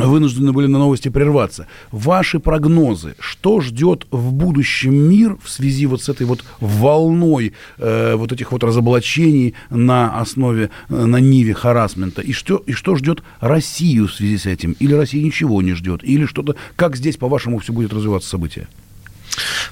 вынуждены 0.08 0.52
были 0.52 0.68
на 0.68 0.80
новости 0.80 1.10
прерваться. 1.10 1.68
Ваши 1.92 2.40
прогнозы, 2.40 3.16
что 3.20 3.62
ждет 3.62 4.08
в 4.12 4.32
будущем 4.32 4.94
мир 4.94 5.38
в 5.44 5.50
связи 5.50 5.86
вот 5.86 6.02
с 6.02 6.10
этой 6.10 6.26
вот 6.26 6.44
волной 6.60 7.54
э, 7.78 8.16
вот 8.16 8.32
этих 8.32 8.52
вот 8.52 8.64
разоблачений 8.64 9.56
на 9.70 10.20
основе, 10.20 10.70
э, 10.90 11.06
на 11.06 11.18
ниве 11.18 11.54
харасмента, 11.54 12.22
и 12.22 12.34
что, 12.34 12.58
и 12.58 12.74
что 12.74 12.96
ждет 12.96 13.24
Россию 13.40 14.08
в 14.08 14.14
связи 14.14 14.38
с 14.38 14.46
этим? 14.46 14.74
Или 14.80 14.94
Россия 14.94 15.24
ничего 15.24 15.62
не 15.62 15.74
ждет? 15.74 16.04
Или 16.04 16.26
что-то, 16.26 16.56
как 16.76 16.96
здесь, 16.96 17.18
по-вашему, 17.18 17.60
все 17.60 17.74
будет 17.74 17.94
развиваться 17.94 18.30
события? 18.30 18.68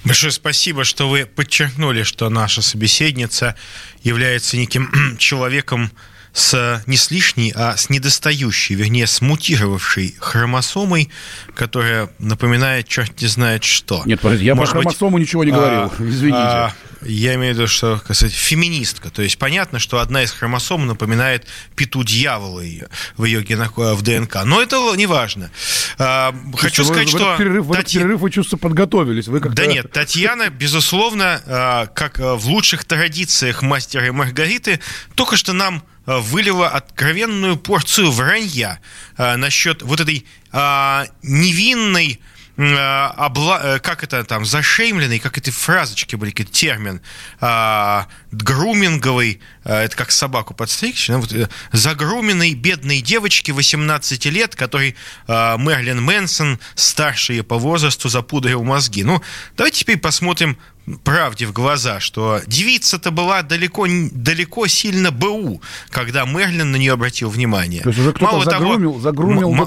Большое 0.05 0.31
спасибо, 0.31 0.83
что 0.83 1.09
вы 1.09 1.25
подчеркнули, 1.25 2.03
что 2.03 2.29
наша 2.29 2.61
собеседница 2.61 3.55
является 4.03 4.57
неким 4.57 4.89
человеком, 5.17 5.91
с 6.33 6.83
не 6.85 6.97
с 6.97 7.11
лишней, 7.11 7.51
а 7.55 7.75
с 7.75 7.89
недостающей, 7.89 8.75
вернее, 8.75 9.07
с 9.07 9.21
мутировавшей 9.21 10.15
хромосомой, 10.19 11.09
которая 11.55 12.09
напоминает 12.19 12.87
черт 12.87 13.21
не 13.21 13.27
знает 13.27 13.63
что. 13.63 14.03
Нет, 14.05 14.21
подождите, 14.21 14.47
я 14.47 14.55
Может 14.55 14.73
про 14.73 14.81
хромосому 14.81 15.17
быть, 15.17 15.27
ничего 15.27 15.43
не 15.43 15.51
говорил, 15.51 15.81
а, 15.81 15.91
извините. 15.99 16.37
А, 16.37 16.73
я 17.01 17.35
имею 17.35 17.53
в 17.53 17.57
виду, 17.57 17.67
что, 17.67 18.01
как 18.05 18.15
сказать, 18.15 18.33
феминистка. 18.33 19.09
То 19.09 19.21
есть 19.21 19.37
понятно, 19.37 19.79
что 19.79 19.99
одна 19.99 20.23
из 20.23 20.31
хромосом 20.31 20.85
напоминает 20.85 21.45
пету 21.75 22.03
дьявола 22.03 22.59
ее, 22.61 22.89
в 23.17 23.23
ее 23.23 23.41
генах, 23.41 23.77
в 23.77 24.01
ДНК. 24.01 24.43
Но 24.45 24.61
это 24.61 24.77
не 24.95 25.05
важно. 25.05 25.49
А, 25.97 26.33
хочу 26.57 26.83
сказать, 26.83 27.07
в 27.07 27.11
что... 27.11 27.37
Перерыв, 27.37 27.65
в 27.65 27.73
Тати... 27.73 27.97
перерыв 27.97 28.19
вы 28.21 28.31
чувствую 28.31 28.59
подготовились. 28.59 29.27
Вы 29.27 29.39
да 29.39 29.65
нет, 29.65 29.91
Татьяна, 29.91 30.49
безусловно, 30.49 31.41
а, 31.45 31.85
как 31.87 32.19
в 32.19 32.47
лучших 32.47 32.85
традициях 32.85 33.61
мастера 33.61 34.07
и 34.07 34.11
Маргариты, 34.11 34.79
только 35.15 35.37
что 35.37 35.53
нам 35.53 35.83
Э, 35.98 35.98
вылила 36.17 36.67
откровенную 36.69 37.57
порцию 37.57 38.11
вранья 38.11 38.79
э, 39.17 39.35
насчет 39.35 39.83
вот 39.83 39.99
этой 39.99 40.25
э, 40.51 41.05
невинной 41.21 42.19
обла... 42.59 43.79
как 43.79 44.03
это 44.03 44.25
там, 44.25 44.43
зашеймленный, 44.43 45.19
как 45.19 45.37
эти 45.37 45.49
фразочки 45.49 46.17
были, 46.17 46.31
какой 46.31 46.51
термин, 46.51 46.99
а, 47.39 48.07
груминговый, 48.33 49.39
это 49.63 49.95
как 49.95 50.11
собаку 50.11 50.53
подстричь, 50.53 51.07
ну, 51.07 51.21
вот, 51.21 51.33
загруменной 51.71 52.53
бедной 52.55 52.99
девочки 52.99 53.51
18 53.51 54.25
лет, 54.25 54.57
которой 54.57 54.97
а, 55.25 55.55
Мерлин 55.55 56.03
Мэнсон, 56.03 56.59
старший 56.75 57.43
по 57.43 57.57
возрасту, 57.57 58.09
запудрил 58.09 58.61
мозги. 58.63 59.05
Ну, 59.05 59.21
давайте 59.55 59.79
теперь 59.79 59.97
посмотрим 59.97 60.57
правде 60.97 61.45
в 61.45 61.53
глаза, 61.53 61.99
что 61.99 62.41
девица-то 62.47 63.11
была 63.11 63.41
далеко, 63.41 63.87
далеко 64.11 64.67
сильно 64.67 65.11
БУ, 65.11 65.61
когда 65.89 66.25
Мерлин 66.25 66.71
на 66.71 66.75
нее 66.77 66.93
обратил 66.93 67.29
внимание. 67.29 67.81
То 67.81 67.89
есть 67.89 67.99
уже 67.99 68.13
кто-то 68.13 68.43
загрумил, 68.43 68.91
того, 68.91 69.01
загрумил 69.01 69.49
м- 69.51 69.53
м- 69.53 69.59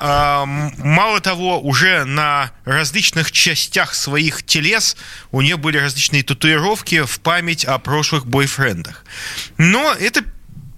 а, 0.00 0.46
мало 0.46 1.20
того, 1.20 1.60
уже 1.60 2.04
на 2.04 2.50
различных 2.64 3.30
частях 3.32 3.94
своих 3.94 4.42
телес 4.42 4.96
у 5.30 5.42
нее 5.42 5.56
были 5.56 5.76
различные 5.76 6.22
татуировки 6.22 7.02
в 7.04 7.20
память 7.20 7.64
о 7.66 7.78
прошлых 7.78 8.26
бойфрендах. 8.26 9.04
Но 9.58 9.92
это 9.92 10.22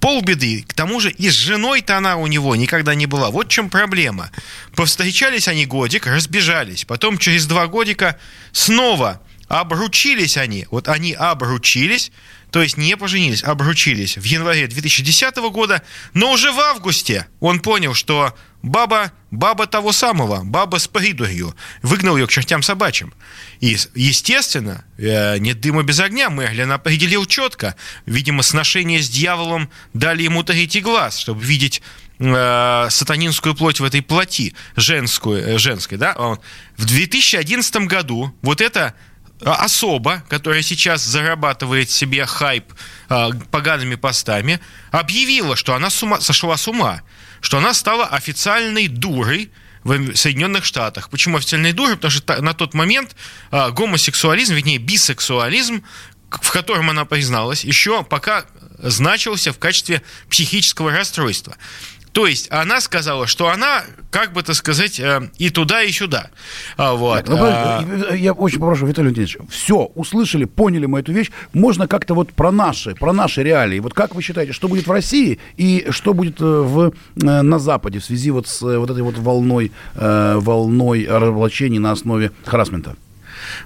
полбеды. 0.01 0.65
К 0.67 0.75
тому 0.75 1.01
же 1.01 1.11
и 1.11 1.31
с 1.31 1.35
женой-то 1.35 1.97
она 1.97 2.17
у 2.17 2.27
него 2.27 2.57
никогда 2.57 2.95
не 2.95 3.07
была. 3.07 3.31
Вот 3.31 3.47
в 3.47 3.51
чем 3.51 3.71
проблема. 3.71 4.31
Повстречались 4.75 5.47
они 5.47 5.67
годик, 5.67 6.07
разбежались. 6.07 6.85
Потом 6.85 7.19
через 7.19 7.47
два 7.47 7.67
годика 7.67 8.19
снова 8.53 9.21
обручились 9.49 10.37
они. 10.37 10.67
Вот 10.71 10.89
они 10.89 11.13
обручились, 11.13 12.13
то 12.51 12.63
есть 12.63 12.77
не 12.77 12.97
поженились, 12.97 13.45
обручились 13.45 14.17
в 14.17 14.25
январе 14.25 14.67
2010 14.67 15.37
года, 15.53 15.83
но 16.15 16.33
уже 16.33 16.53
в 16.53 16.59
августе 16.59 17.27
он 17.41 17.61
понял, 17.61 17.95
что 17.95 18.35
баба, 18.63 19.13
баба 19.31 19.67
того 19.67 19.93
самого, 19.93 20.43
баба 20.45 20.79
с 20.79 20.89
придурью, 20.89 21.55
выгнал 21.83 22.17
ее 22.17 22.27
к 22.27 22.31
чертям 22.31 22.63
собачьим. 22.63 23.15
И, 23.61 23.77
естественно, 23.95 24.85
э, 24.99 25.39
нет 25.39 25.61
дыма 25.61 25.83
без 25.83 26.01
огня, 26.01 26.29
Мерлин 26.29 26.73
определил 26.73 27.25
четко. 27.27 27.77
Видимо, 28.07 28.43
сношение 28.43 29.01
с 29.01 29.09
дьяволом 29.09 29.71
дали 29.95 30.23
ему 30.23 30.43
третий 30.43 30.81
глаз, 30.81 31.19
чтобы 31.19 31.43
видеть 31.43 31.83
э, 32.19 32.87
сатанинскую 32.91 33.55
плоть 33.55 33.81
в 33.81 33.85
этой 33.85 34.03
плоти, 34.03 34.55
женскую, 34.77 35.55
э, 35.55 35.59
женской, 35.59 35.99
да, 35.99 36.15
в 36.77 36.85
2011 36.85 37.77
году 37.87 38.35
вот 38.43 38.61
это 38.61 38.87
а, 38.89 38.95
особа, 39.44 40.22
которая 40.29 40.62
сейчас 40.62 41.03
зарабатывает 41.05 41.90
себе 41.90 42.26
хайп 42.26 42.72
э, 43.09 43.31
погаными 43.50 43.94
постами, 43.94 44.61
объявила, 44.90 45.57
что 45.57 45.74
она 45.74 45.90
с 45.90 46.03
ума, 46.03 46.20
сошла 46.20 46.57
с 46.57 46.68
ума, 46.68 47.03
что 47.40 47.59
она 47.59 47.74
стала 47.74 48.07
официальной 48.07 48.88
дурой 48.88 49.50
в 49.83 50.14
Соединенных 50.14 50.64
Штатах. 50.64 51.09
Почему 51.09 51.38
официальной 51.38 51.72
дурой? 51.72 51.96
Потому 51.96 52.11
что 52.11 52.42
на 52.42 52.53
тот 52.55 52.74
момент 52.74 53.16
э, 53.50 53.70
гомосексуализм, 53.70 54.55
вернее, 54.55 54.79
бисексуализм, 54.79 55.83
в 56.31 56.50
котором 56.53 56.90
она 56.90 57.05
призналась, 57.05 57.64
еще 57.64 58.05
пока 58.05 58.44
значился 58.79 59.53
в 59.53 59.59
качестве 59.59 60.03
психического 60.29 60.92
расстройства. 60.92 61.57
То 62.12 62.27
есть 62.27 62.49
она 62.51 62.81
сказала, 62.81 63.27
что 63.27 63.49
она, 63.49 63.83
как 64.11 64.33
бы 64.33 64.42
так 64.42 64.57
сказать, 64.57 64.99
э, 64.99 65.31
и 65.38 65.51
туда, 65.51 65.83
и 65.83 65.92
сюда. 65.92 66.31
А, 66.77 66.94
вот. 66.94 67.29
Ну, 67.29 67.37
а... 67.38 67.85
Я 68.14 68.33
очень 68.33 68.59
попрошу, 68.59 68.87
Виталий 68.87 69.11
Леонидович, 69.11 69.38
все, 69.49 69.90
услышали, 69.94 70.44
поняли 70.44 70.87
мы 70.87 71.01
эту 71.01 71.12
вещь. 71.12 71.31
Можно 71.53 71.87
как-то 71.87 72.14
вот 72.14 72.33
про 72.33 72.51
наши, 72.51 72.94
про 72.94 73.12
наши 73.12 73.42
реалии. 73.42 73.79
Вот 73.79 73.94
как 73.94 74.14
вы 74.14 74.23
считаете, 74.23 74.53
что 74.53 74.68
будет 74.68 74.87
в 74.87 74.90
России 74.90 75.38
и 75.57 75.87
что 75.90 76.12
будет 76.12 76.40
э, 76.40 76.44
в, 76.44 76.88
э, 76.88 76.92
на 77.42 77.59
Западе 77.59 78.01
в 78.01 78.05
связи 78.05 78.31
вот 78.31 78.49
с 78.49 78.61
вот 78.61 78.90
этой 78.90 79.03
вот 79.03 79.16
волной, 79.18 79.73
волной 79.94 81.07
разоблачений 81.09 81.79
на 81.79 81.92
основе 81.92 82.33
харасмента? 82.44 82.96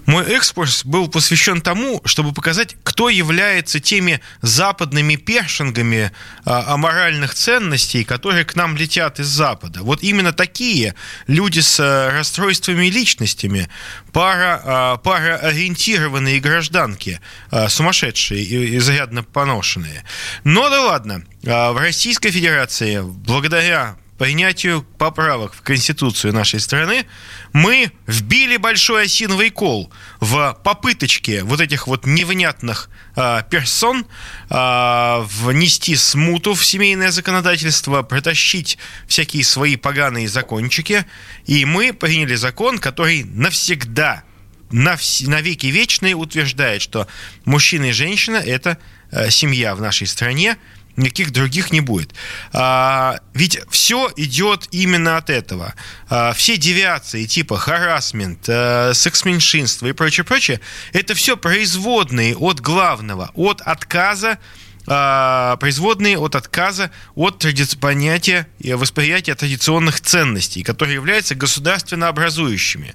Мой 0.07 0.25
экскурс 0.25 0.85
был 0.85 1.09
посвящен 1.09 1.61
тому, 1.61 2.01
чтобы 2.05 2.33
показать, 2.33 2.77
кто 2.83 3.09
является 3.09 3.81
теми 3.81 4.20
западными 4.42 5.16
першингами 5.16 6.12
а, 6.44 6.75
аморальных 6.75 7.35
ценностей, 7.35 8.05
которые 8.05 8.44
к 8.44 8.57
нам 8.57 8.77
летят 8.77 9.20
из 9.20 9.27
Запада. 9.27 9.83
Вот 9.83 10.03
именно 10.03 10.33
такие 10.33 10.94
люди 11.27 11.61
с 11.61 11.79
а, 11.81 12.11
расстройствами 12.11 12.87
личностями, 12.87 13.68
пара, 14.12 14.61
а, 14.64 14.97
пароориентированные 14.99 16.40
гражданки, 16.40 17.20
а, 17.51 17.68
сумасшедшие 17.68 18.42
и 18.42 18.77
изрядно 18.77 19.23
поношенные. 19.23 20.05
Но 20.44 20.68
да 20.68 20.83
ладно, 20.83 21.25
в 21.42 21.77
Российской 21.79 22.31
Федерации 22.31 23.01
благодаря 23.03 23.97
принятию 24.18 24.83
поправок 24.98 25.55
в 25.55 25.62
Конституцию 25.62 26.33
нашей 26.33 26.61
страны 26.61 27.05
мы 27.53 27.90
вбили 28.07 28.57
большой 28.57 29.05
осиновый 29.05 29.50
кол 29.50 29.92
в 30.20 30.59
попыточке 30.62 31.42
вот 31.42 31.61
этих 31.61 31.87
вот 31.87 32.07
невнятных 32.07 32.90
э, 33.16 33.42
персон 33.50 34.07
э, 34.50 35.20
внести 35.24 35.96
смуту 35.96 36.55
в 36.55 36.64
семейное 36.64 37.11
законодательство, 37.11 38.03
протащить 38.03 38.79
всякие 39.09 39.44
свои 39.44 39.77
поганые 39.77 40.29
закончики, 40.29 41.05
и 41.46 41.64
мы 41.64 41.92
приняли 41.92 42.37
закон, 42.37 42.79
который 42.79 43.24
навсегда 43.24 44.22
на, 44.70 44.94
вс- 44.94 45.29
на 45.29 45.40
веки 45.40 45.66
вечные 45.66 46.14
утверждает, 46.14 46.83
что 46.83 47.07
мужчина 47.44 47.87
и 47.87 47.92
женщина– 47.92 48.37
это 48.46 48.79
э, 49.11 49.31
семья 49.31 49.74
в 49.74 49.81
нашей 49.81 50.07
стране, 50.07 50.57
никаких 50.96 51.33
других 51.33 51.72
не 51.72 51.80
будет. 51.80 52.14
А, 52.52 53.18
ведь 53.33 53.59
все 53.70 54.11
идет 54.16 54.68
именно 54.70 55.16
от 55.16 55.30
этого. 55.30 55.74
А, 56.09 56.33
все 56.33 56.57
девиации 56.57 57.24
типа 57.26 57.57
харасмент, 57.57 58.46
а, 58.48 58.92
секс-меньшинство 58.94 59.88
и 59.88 59.92
прочее, 59.92 60.24
прочее, 60.24 60.61
это 60.92 61.14
все 61.14 61.37
производные 61.37 62.37
от 62.37 62.61
главного, 62.61 63.30
от 63.35 63.61
отказа 63.61 64.38
а, 64.87 65.57
производные 65.57 66.18
от 66.18 66.35
отказа 66.35 66.90
от 67.14 67.42
тради- 67.42 67.78
понятия 67.78 68.46
и 68.59 68.74
восприятия 68.74 69.35
традиционных 69.35 70.00
ценностей, 70.00 70.62
которые 70.62 70.94
являются 70.94 71.35
государственно 71.35 72.09
образующими. 72.09 72.94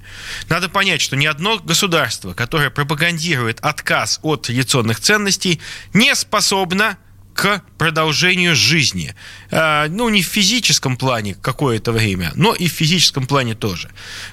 Надо 0.49 0.69
понять, 0.69 1.01
что 1.01 1.15
ни 1.15 1.25
одно 1.25 1.57
государство, 1.57 2.33
которое 2.33 2.69
пропагандирует 2.69 3.59
отказ 3.61 4.19
от 4.21 4.43
традиционных 4.43 4.99
ценностей, 4.99 5.59
не 5.93 6.13
способно 6.13 6.97
к 7.39 7.63
продолжению 7.77 8.53
жизни. 8.53 9.15
А, 9.49 9.87
ну, 9.87 10.09
не 10.09 10.21
в 10.21 10.25
физическом 10.25 10.97
плане 10.97 11.35
какое-то 11.35 11.93
время, 11.93 12.33
но 12.35 12.53
и 12.53 12.67
в 12.67 12.71
физическом 12.73 13.27
плане 13.27 13.55
тоже. 13.55 13.89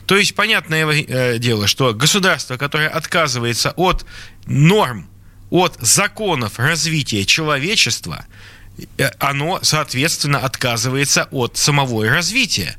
То 0.07 0.17
есть, 0.17 0.35
понятное 0.35 0.85
э, 0.85 1.39
дело, 1.39 1.69
что 1.69 1.95
государство, 1.95 2.57
которое 2.57 2.89
отказывается 2.89 3.71
от 3.77 4.05
норм, 4.47 5.09
от 5.51 5.77
законов 5.81 6.59
развития 6.59 7.25
человечества, 7.25 8.27
э, 8.99 9.11
оно, 9.21 9.61
соответственно, 9.63 10.41
отказывается 10.41 11.29
от 11.31 11.57
самого 11.57 12.09
развития. 12.09 12.77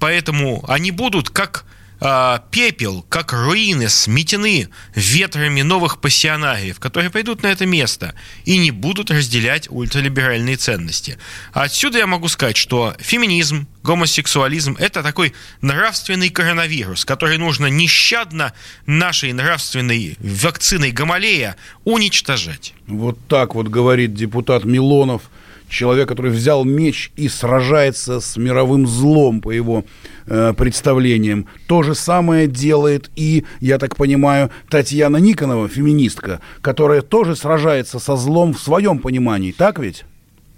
Поэтому 0.00 0.64
они 0.70 0.90
будут 0.90 1.28
как 1.28 1.66
а, 1.98 2.44
пепел, 2.50 3.04
как 3.08 3.32
руины, 3.32 3.88
сметены 3.88 4.68
ветрами 4.94 5.62
новых 5.62 6.00
пассионариев, 6.00 6.78
которые 6.78 7.10
пойдут 7.10 7.42
на 7.42 7.46
это 7.46 7.64
место 7.64 8.14
и 8.44 8.58
не 8.58 8.70
будут 8.70 9.10
разделять 9.10 9.70
ультралиберальные 9.70 10.56
ценности. 10.56 11.18
Отсюда 11.52 11.98
я 11.98 12.06
могу 12.06 12.28
сказать, 12.28 12.56
что 12.56 12.94
феминизм, 12.98 13.66
гомосексуализм– 13.82 14.76
это 14.78 15.02
такой 15.02 15.32
нравственный 15.62 16.28
коронавирус, 16.28 17.04
который 17.04 17.38
нужно 17.38 17.66
нещадно 17.66 18.52
нашей 18.84 19.32
нравственной 19.32 20.16
вакциной 20.20 20.90
Гамалея 20.90 21.56
уничтожать. 21.84 22.74
Вот 22.86 23.18
так 23.28 23.54
вот 23.54 23.68
говорит 23.68 24.14
депутат 24.14 24.64
Милонов, 24.64 25.22
человек, 25.68 26.08
который 26.08 26.30
взял 26.30 26.64
меч 26.64 27.10
и 27.16 27.28
сражается 27.28 28.20
с 28.20 28.36
мировым 28.36 28.86
злом, 28.86 29.40
по 29.40 29.50
его 29.50 29.84
э, 30.26 30.54
представлениям. 30.56 31.46
То 31.66 31.82
же 31.82 31.94
самое 31.94 32.46
делает 32.46 33.10
и, 33.16 33.44
я 33.60 33.78
так 33.78 33.96
понимаю, 33.96 34.50
Татьяна 34.68 35.18
Никонова, 35.18 35.68
феминистка, 35.68 36.40
которая 36.60 37.02
тоже 37.02 37.36
сражается 37.36 37.98
со 37.98 38.16
злом 38.16 38.54
в 38.54 38.60
своем 38.60 38.98
понимании. 38.98 39.52
Так 39.52 39.78
ведь, 39.78 40.04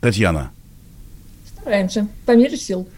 Татьяна? 0.00 0.50
Стараемся, 1.60 2.08
по 2.24 2.36
мере 2.36 2.56
сил. 2.56 2.88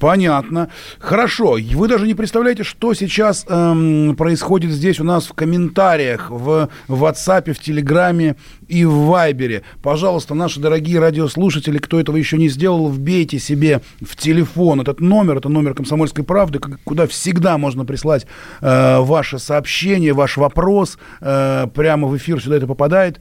Понятно. 0.00 0.70
Хорошо. 0.98 1.58
Вы 1.74 1.86
даже 1.86 2.06
не 2.06 2.14
представляете, 2.14 2.64
что 2.64 2.94
сейчас 2.94 3.44
эм, 3.46 4.16
происходит 4.16 4.70
здесь 4.70 4.98
у 4.98 5.04
нас 5.04 5.26
в 5.26 5.34
комментариях, 5.34 6.30
в 6.30 6.70
WhatsApp, 6.88 7.52
в 7.52 7.58
Телеграме 7.58 8.36
и 8.66 8.86
в 8.86 8.92
Вайбере. 8.92 9.62
Пожалуйста, 9.82 10.34
наши 10.34 10.58
дорогие 10.58 11.00
радиослушатели, 11.00 11.76
кто 11.76 12.00
этого 12.00 12.16
еще 12.16 12.38
не 12.38 12.48
сделал, 12.48 12.88
вбейте 12.88 13.38
себе 13.38 13.82
в 14.00 14.16
телефон 14.16 14.80
этот 14.80 15.00
номер, 15.00 15.36
это 15.36 15.50
номер 15.50 15.74
«Комсомольской 15.74 16.24
правды», 16.24 16.60
куда 16.84 17.06
всегда 17.06 17.58
можно 17.58 17.84
прислать 17.84 18.26
э, 18.62 19.00
ваше 19.00 19.38
сообщение, 19.38 20.14
ваш 20.14 20.38
вопрос. 20.38 20.96
Э, 21.20 21.66
прямо 21.74 22.08
в 22.08 22.16
эфир 22.16 22.42
сюда 22.42 22.56
это 22.56 22.66
попадает. 22.66 23.20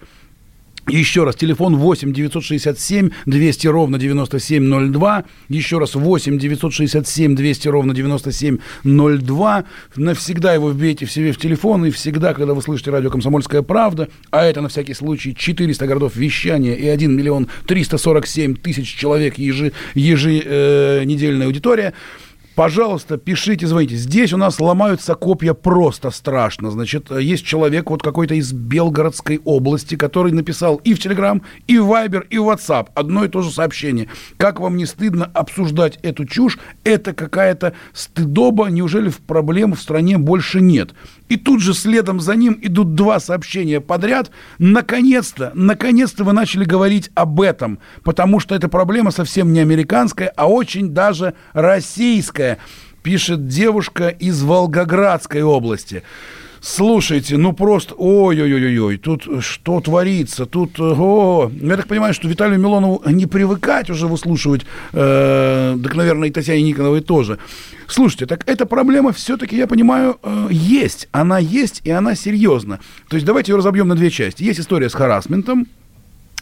Еще 0.89 1.23
раз, 1.23 1.35
телефон 1.35 1.77
8 1.77 2.13
967 2.13 3.09
200 3.25 3.67
ровно 3.67 3.97
9702. 3.97 5.23
Еще 5.49 5.77
раз, 5.77 5.95
8 5.95 6.37
967 6.37 7.35
200 7.35 7.67
ровно 7.67 7.93
9702. 7.93 9.63
Навсегда 9.95 10.53
его 10.53 10.69
вбейте 10.69 11.05
в 11.05 11.11
себе 11.11 11.31
в 11.31 11.37
телефон. 11.37 11.85
И 11.85 11.91
всегда, 11.91 12.33
когда 12.33 12.53
вы 12.53 12.61
слышите 12.61 12.91
радио 12.91 13.09
«Комсомольская 13.09 13.61
правда», 13.61 14.09
а 14.31 14.45
это 14.45 14.61
на 14.61 14.69
всякий 14.69 14.93
случай 14.93 15.35
400 15.35 15.85
городов 15.85 16.15
вещания 16.15 16.73
и 16.73 16.87
1 16.87 17.15
миллион 17.15 17.47
347 17.67 18.55
тысяч 18.55 18.95
человек 18.95 19.37
ежи, 19.37 19.73
еженедельная 19.93 21.47
аудитория– 21.47 21.93
Пожалуйста, 22.59 23.15
пишите, 23.15 23.67
звоните. 23.67 23.95
Здесь 23.95 24.33
у 24.33 24.37
нас 24.37 24.59
ломаются 24.59 25.15
копья 25.15 25.53
просто 25.53 26.09
страшно. 26.09 26.71
Значит, 26.71 27.09
есть 27.09 27.45
человек 27.45 27.89
вот 27.89 28.03
какой-то 28.03 28.33
из 28.33 28.51
Белгородской 28.51 29.39
области, 29.45 29.95
который 29.95 30.33
написал 30.33 30.75
и 30.75 30.93
в 30.93 30.99
Телеграм, 30.99 31.41
и 31.67 31.77
в 31.77 31.85
Вайбер, 31.85 32.27
и 32.29 32.37
в 32.37 32.49
WhatsApp 32.49 32.89
одно 32.95 33.23
и 33.23 33.29
то 33.29 33.43
же 33.43 33.49
сообщение. 33.49 34.09
Как 34.35 34.59
вам 34.59 34.75
не 34.75 34.85
стыдно 34.85 35.23
обсуждать 35.33 35.99
эту 36.03 36.25
чушь? 36.25 36.59
Это 36.83 37.13
какая-то 37.13 37.75
стыдоба. 37.93 38.65
Неужели 38.65 39.07
в 39.07 39.19
проблем 39.19 39.73
в 39.73 39.79
стране 39.79 40.17
больше 40.17 40.59
нет? 40.59 40.93
И 41.29 41.37
тут 41.37 41.61
же 41.61 41.73
следом 41.73 42.19
за 42.19 42.35
ним 42.35 42.59
идут 42.61 42.95
два 42.95 43.19
сообщения 43.19 43.79
подряд. 43.79 44.31
Наконец-то, 44.57 45.51
наконец-то 45.53 46.23
вы 46.23 46.33
начали 46.33 46.65
говорить 46.65 47.11
об 47.13 47.39
этом, 47.39 47.79
потому 48.03 48.39
что 48.39 48.55
эта 48.55 48.67
проблема 48.67 49.11
совсем 49.11 49.53
не 49.53 49.59
американская, 49.59 50.33
а 50.35 50.47
очень 50.47 50.89
даже 50.89 51.35
российская, 51.53 52.48
пишет 53.03 53.47
девушка 53.47 54.09
из 54.09 54.41
Волгоградской 54.43 55.41
области. 55.41 56.03
Слушайте, 56.61 57.37
ну 57.37 57.53
просто, 57.53 57.95
ой-ой-ой-ой, 57.95 58.97
тут 58.97 59.25
что 59.39 59.79
творится, 59.79 60.45
тут, 60.45 60.77
о, 60.77 61.49
я 61.53 61.77
так 61.77 61.87
понимаю, 61.87 62.13
что 62.13 62.27
Виталию 62.27 62.59
Милонову 62.59 63.01
не 63.05 63.27
привыкать 63.27 63.89
уже 63.89 64.07
выслушивать, 64.07 64.65
э, 64.91 65.77
так, 65.81 65.95
наверное, 65.95 66.27
и 66.27 66.31
Татьяне 66.31 66.63
Никоновой 66.63 66.99
тоже. 66.99 67.39
Слушайте, 67.87 68.25
так 68.25 68.43
эта 68.45 68.65
проблема 68.65 69.13
все-таки, 69.13 69.55
я 69.55 69.67
понимаю, 69.67 70.19
э, 70.21 70.47
есть, 70.51 71.07
она 71.13 71.39
есть, 71.39 71.79
и 71.85 71.91
она 71.91 72.13
серьезна. 72.13 72.81
То 73.07 73.15
есть 73.15 73.25
давайте 73.25 73.53
ее 73.53 73.57
разобьем 73.57 73.87
на 73.87 73.95
две 73.95 74.09
части. 74.09 74.43
Есть 74.43 74.59
история 74.59 74.89
с 74.89 74.93
харасментом, 74.93 75.65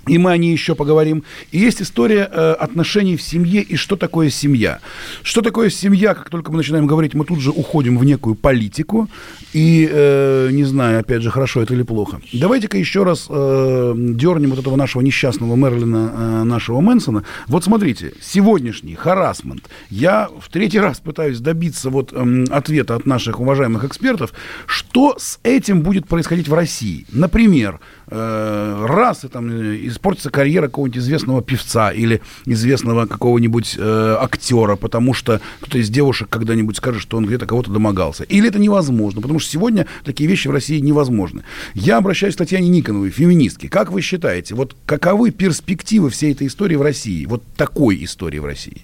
и 0.07 0.17
мы 0.17 0.31
о 0.31 0.37
ней 0.37 0.51
еще 0.51 0.75
поговорим. 0.75 1.23
И 1.51 1.59
есть 1.59 1.81
история 1.81 2.29
э, 2.31 2.51
отношений 2.53 3.17
в 3.17 3.21
семье 3.21 3.61
и 3.61 3.75
что 3.75 3.95
такое 3.95 4.29
семья. 4.29 4.79
Что 5.23 5.41
такое 5.41 5.69
семья, 5.69 6.13
как 6.13 6.29
только 6.29 6.51
мы 6.51 6.57
начинаем 6.57 6.87
говорить, 6.87 7.13
мы 7.13 7.25
тут 7.25 7.39
же 7.39 7.51
уходим 7.51 7.97
в 7.97 8.05
некую 8.05 8.35
политику. 8.35 9.09
И 9.53 9.89
э, 9.91 10.49
не 10.51 10.63
знаю, 10.63 10.99
опять 10.99 11.21
же, 11.21 11.31
хорошо 11.31 11.61
это 11.61 11.73
или 11.73 11.83
плохо. 11.83 12.21
Давайте-ка 12.33 12.77
еще 12.77 13.03
раз 13.03 13.27
э, 13.29 13.93
дернем 13.97 14.51
вот 14.51 14.59
этого 14.59 14.75
нашего 14.75 15.01
несчастного 15.01 15.55
Мерлина, 15.55 16.11
э, 16.13 16.43
нашего 16.43 16.81
Мэнсона. 16.81 17.23
Вот 17.47 17.63
смотрите, 17.63 18.13
сегодняшний 18.21 18.95
харасмент. 18.95 19.69
Я 19.89 20.29
в 20.39 20.49
третий 20.49 20.79
раз 20.79 20.99
пытаюсь 20.99 21.39
добиться 21.39 21.89
вот 21.89 22.13
э, 22.13 22.45
ответа 22.49 22.95
от 22.95 23.05
наших 23.05 23.39
уважаемых 23.39 23.83
экспертов, 23.83 24.33
что 24.65 25.15
с 25.17 25.39
этим 25.43 25.81
будет 25.81 26.07
происходить 26.07 26.47
в 26.47 26.53
России. 26.53 27.05
Например, 27.11 27.79
э, 28.07 28.85
раз 28.87 29.23
и 29.23 29.27
там 29.27 29.47
испортится 29.97 30.29
карьера 30.29 30.67
какого-нибудь 30.67 30.99
известного 30.99 31.41
певца 31.41 31.91
или 31.91 32.21
известного 32.45 33.07
какого-нибудь 33.07 33.75
э, 33.77 34.17
актера, 34.19 34.75
потому 34.75 35.13
что 35.13 35.41
кто-то 35.59 35.79
из 35.79 35.89
девушек 35.89 36.29
когда-нибудь 36.29 36.77
скажет, 36.77 37.01
что 37.01 37.17
он 37.17 37.25
где-то 37.25 37.47
кого-то 37.47 37.71
домогался. 37.71 38.23
Или 38.23 38.47
это 38.47 38.59
невозможно, 38.59 39.21
потому 39.21 39.39
что 39.39 39.51
сегодня 39.51 39.87
такие 40.05 40.29
вещи 40.29 40.47
в 40.47 40.51
России 40.51 40.79
невозможны. 40.79 41.43
Я 41.73 41.97
обращаюсь 41.97 42.35
к 42.35 42.37
Татьяне 42.37 42.69
Никоновой, 42.69 43.09
феминистке. 43.09 43.69
Как 43.69 43.91
вы 43.91 44.01
считаете, 44.01 44.53
вот 44.53 44.75
каковы 44.85 45.31
перспективы 45.31 46.09
всей 46.09 46.33
этой 46.33 46.47
истории 46.47 46.75
в 46.75 46.81
России, 46.81 47.25
вот 47.25 47.41
такой 47.55 48.03
истории 48.03 48.39
в 48.39 48.45
России? 48.45 48.83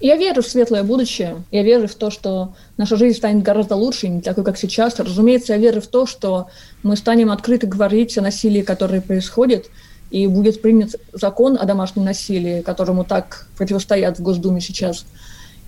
Я 0.00 0.16
верю 0.16 0.42
в 0.42 0.46
светлое 0.46 0.82
будущее. 0.82 1.42
Я 1.50 1.62
верю 1.62 1.88
в 1.88 1.94
то, 1.94 2.10
что 2.10 2.54
наша 2.76 2.96
жизнь 2.96 3.16
станет 3.16 3.42
гораздо 3.42 3.76
лучше, 3.76 4.08
не 4.08 4.20
такой, 4.20 4.44
как 4.44 4.58
сейчас. 4.58 4.98
Разумеется, 4.98 5.54
я 5.54 5.58
верю 5.58 5.80
в 5.80 5.86
то, 5.86 6.06
что 6.06 6.48
мы 6.82 6.96
станем 6.96 7.30
открыто 7.30 7.66
говорить 7.66 8.18
о 8.18 8.22
насилии, 8.22 8.62
которое 8.62 9.00
происходит, 9.00 9.70
и 10.10 10.26
будет 10.26 10.62
принят 10.62 10.94
закон 11.12 11.58
о 11.60 11.64
домашнем 11.64 12.04
насилии, 12.04 12.62
которому 12.62 13.04
так 13.04 13.46
противостоят 13.56 14.18
в 14.18 14.22
Госдуме 14.22 14.60
сейчас. 14.60 15.06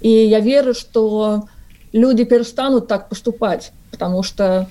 И 0.01 0.09
я 0.09 0.41
верю, 0.41 0.75
что 0.75 1.49
люди 1.93 2.25
перестанут 2.25 2.87
так 2.87 3.09
поступать, 3.09 3.73
потому 3.91 4.23
что 4.23 4.69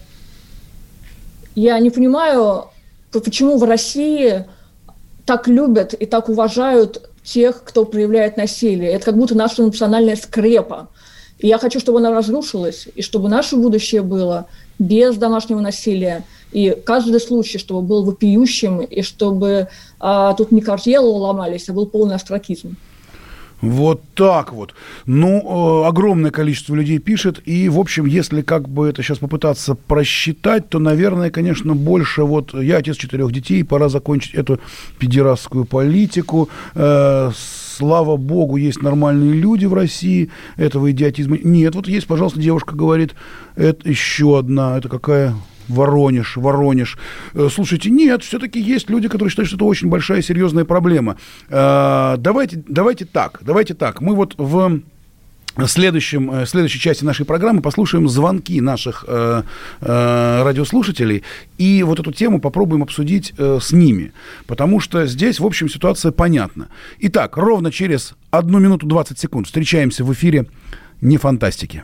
я 1.56 1.80
не 1.80 1.90
понимаю, 1.90 2.66
почему 3.12 3.58
в 3.58 3.64
России 3.64 4.46
так 5.26 5.48
любят 5.48 5.94
и 5.94 6.06
так 6.06 6.30
уважают 6.30 7.10
тех, 7.24 7.64
кто 7.64 7.86
проявляет 7.86 8.38
насилие. 8.38 8.92
Это 8.92 9.06
как 9.06 9.18
будто 9.18 9.36
наша 9.36 9.64
национальная 9.64 10.16
скрепа. 10.16 10.90
И 11.40 11.48
я 11.48 11.58
хочу, 11.58 11.80
чтобы 11.80 12.00
она 12.00 12.12
разрушилась, 12.12 12.88
и 12.96 13.02
чтобы 13.02 13.30
наше 13.30 13.56
будущее 13.56 14.04
было 14.04 14.48
без 14.80 15.18
домашнего 15.18 15.60
насилия. 15.60 16.24
И 16.52 16.76
каждый 16.86 17.20
случай, 17.20 17.58
чтобы 17.58 17.82
был 17.82 18.04
вопиющим, 18.04 18.82
и 18.82 19.02
чтобы 19.02 19.68
а, 20.00 20.34
тут 20.34 20.52
не 20.52 20.62
картелы 20.62 21.10
ломались, 21.10 21.70
а 21.70 21.74
был 21.74 21.86
полный 21.86 22.16
астракизм. 22.16 22.78
Вот 23.62 24.02
так 24.16 24.54
вот. 24.54 24.76
Ну, 25.06 25.84
э, 25.84 25.88
огромное 25.88 26.32
количество 26.32 26.76
людей 26.76 27.00
пишет, 27.00 27.42
и, 27.46 27.70
в 27.70 27.80
общем, 27.80 28.06
если 28.06 28.42
как 28.42 28.68
бы 28.68 28.88
это 28.88 29.02
сейчас 29.02 29.18
попытаться 29.18 29.76
просчитать, 29.76 30.70
то, 30.70 30.78
наверное, 30.78 31.32
конечно, 31.32 31.74
больше 31.74 32.24
вот 32.24 32.54
я 32.54 32.78
отец 32.78 32.98
четырех 32.98 33.32
детей, 33.32 33.64
пора 33.64 33.90
закончить 33.90 34.36
эту 34.36 34.60
педерастскую 35.00 35.66
политику. 35.66 36.50
Э, 36.76 37.32
слава 37.76 38.18
богу, 38.18 38.58
есть 38.58 38.82
нормальные 38.82 39.34
люди 39.34 39.66
в 39.66 39.74
России, 39.74 40.30
этого 40.58 40.92
идиотизма 40.92 41.38
нет. 41.44 41.76
Вот 41.76 41.88
есть, 41.88 42.08
пожалуйста, 42.08 42.40
девушка 42.40 42.76
говорит, 42.76 43.16
это 43.56 43.90
еще 43.90 44.40
одна, 44.40 44.78
это 44.78 44.90
какая 44.90 45.36
Воронеж, 45.68 46.38
Воронеж. 46.38 46.98
Э, 47.34 47.50
слушайте, 47.52 47.90
нет, 47.90 48.24
все-таки 48.24 48.60
есть 48.60 48.90
люди, 48.90 49.08
которые 49.08 49.30
считают, 49.32 49.48
что 49.48 49.58
это 49.58 49.66
очень 49.66 49.90
большая 49.90 50.22
серьезная 50.22 50.64
проблема. 50.64 51.18
Э, 51.50 52.16
давайте, 52.18 52.64
давайте 52.68 53.06
так, 53.06 53.40
давайте 53.42 53.74
так. 53.74 54.02
Мы 54.02 54.16
вот 54.16 54.36
в 54.38 54.82
следующем, 55.66 56.32
э, 56.32 56.46
следующей 56.46 56.80
части 56.80 57.04
нашей 57.04 57.26
программы 57.26 57.62
послушаем 57.62 58.10
звонки 58.10 58.60
наших 58.62 59.06
э, 59.08 59.44
э, 59.82 60.44
радиослушателей 60.44 61.24
и 61.58 61.84
вот 61.84 62.00
эту 62.00 62.12
тему 62.12 62.40
попробуем 62.40 62.84
обсудить 62.84 63.34
э, 63.38 63.60
с 63.62 63.72
ними, 63.72 64.12
потому 64.48 64.80
что 64.80 65.06
здесь, 65.06 65.40
в 65.40 65.46
общем, 65.46 65.70
ситуация 65.70 66.12
понятна. 66.12 66.68
Итак, 67.00 67.38
ровно 67.38 67.72
через 67.72 68.16
одну 68.32 68.60
минуту 68.60 68.86
20 68.86 69.18
секунд 69.18 69.48
встречаемся 69.48 70.04
в 70.04 70.12
эфире 70.14 70.48
«Не 71.02 71.18
фантастики». 71.18 71.84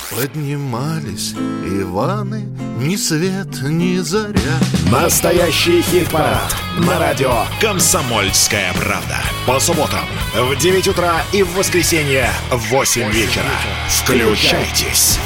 Поднимались 0.15 1.33
Иваны, 1.65 2.41
ни 2.77 2.97
свет, 2.97 3.61
ни 3.63 3.97
заря. 3.99 4.59
Настоящий 4.91 5.81
хит-парад 5.81 6.53
на 6.79 6.99
радио 6.99 7.45
«Комсомольская 7.61 8.73
правда». 8.73 9.19
По 9.47 9.57
субботам 9.59 10.05
в 10.35 10.55
9 10.57 10.89
утра 10.89 11.21
и 11.31 11.43
в 11.43 11.55
воскресенье 11.55 12.29
в 12.51 12.71
8 12.71 13.09
вечера. 13.09 13.45
Включайтесь. 13.87 15.17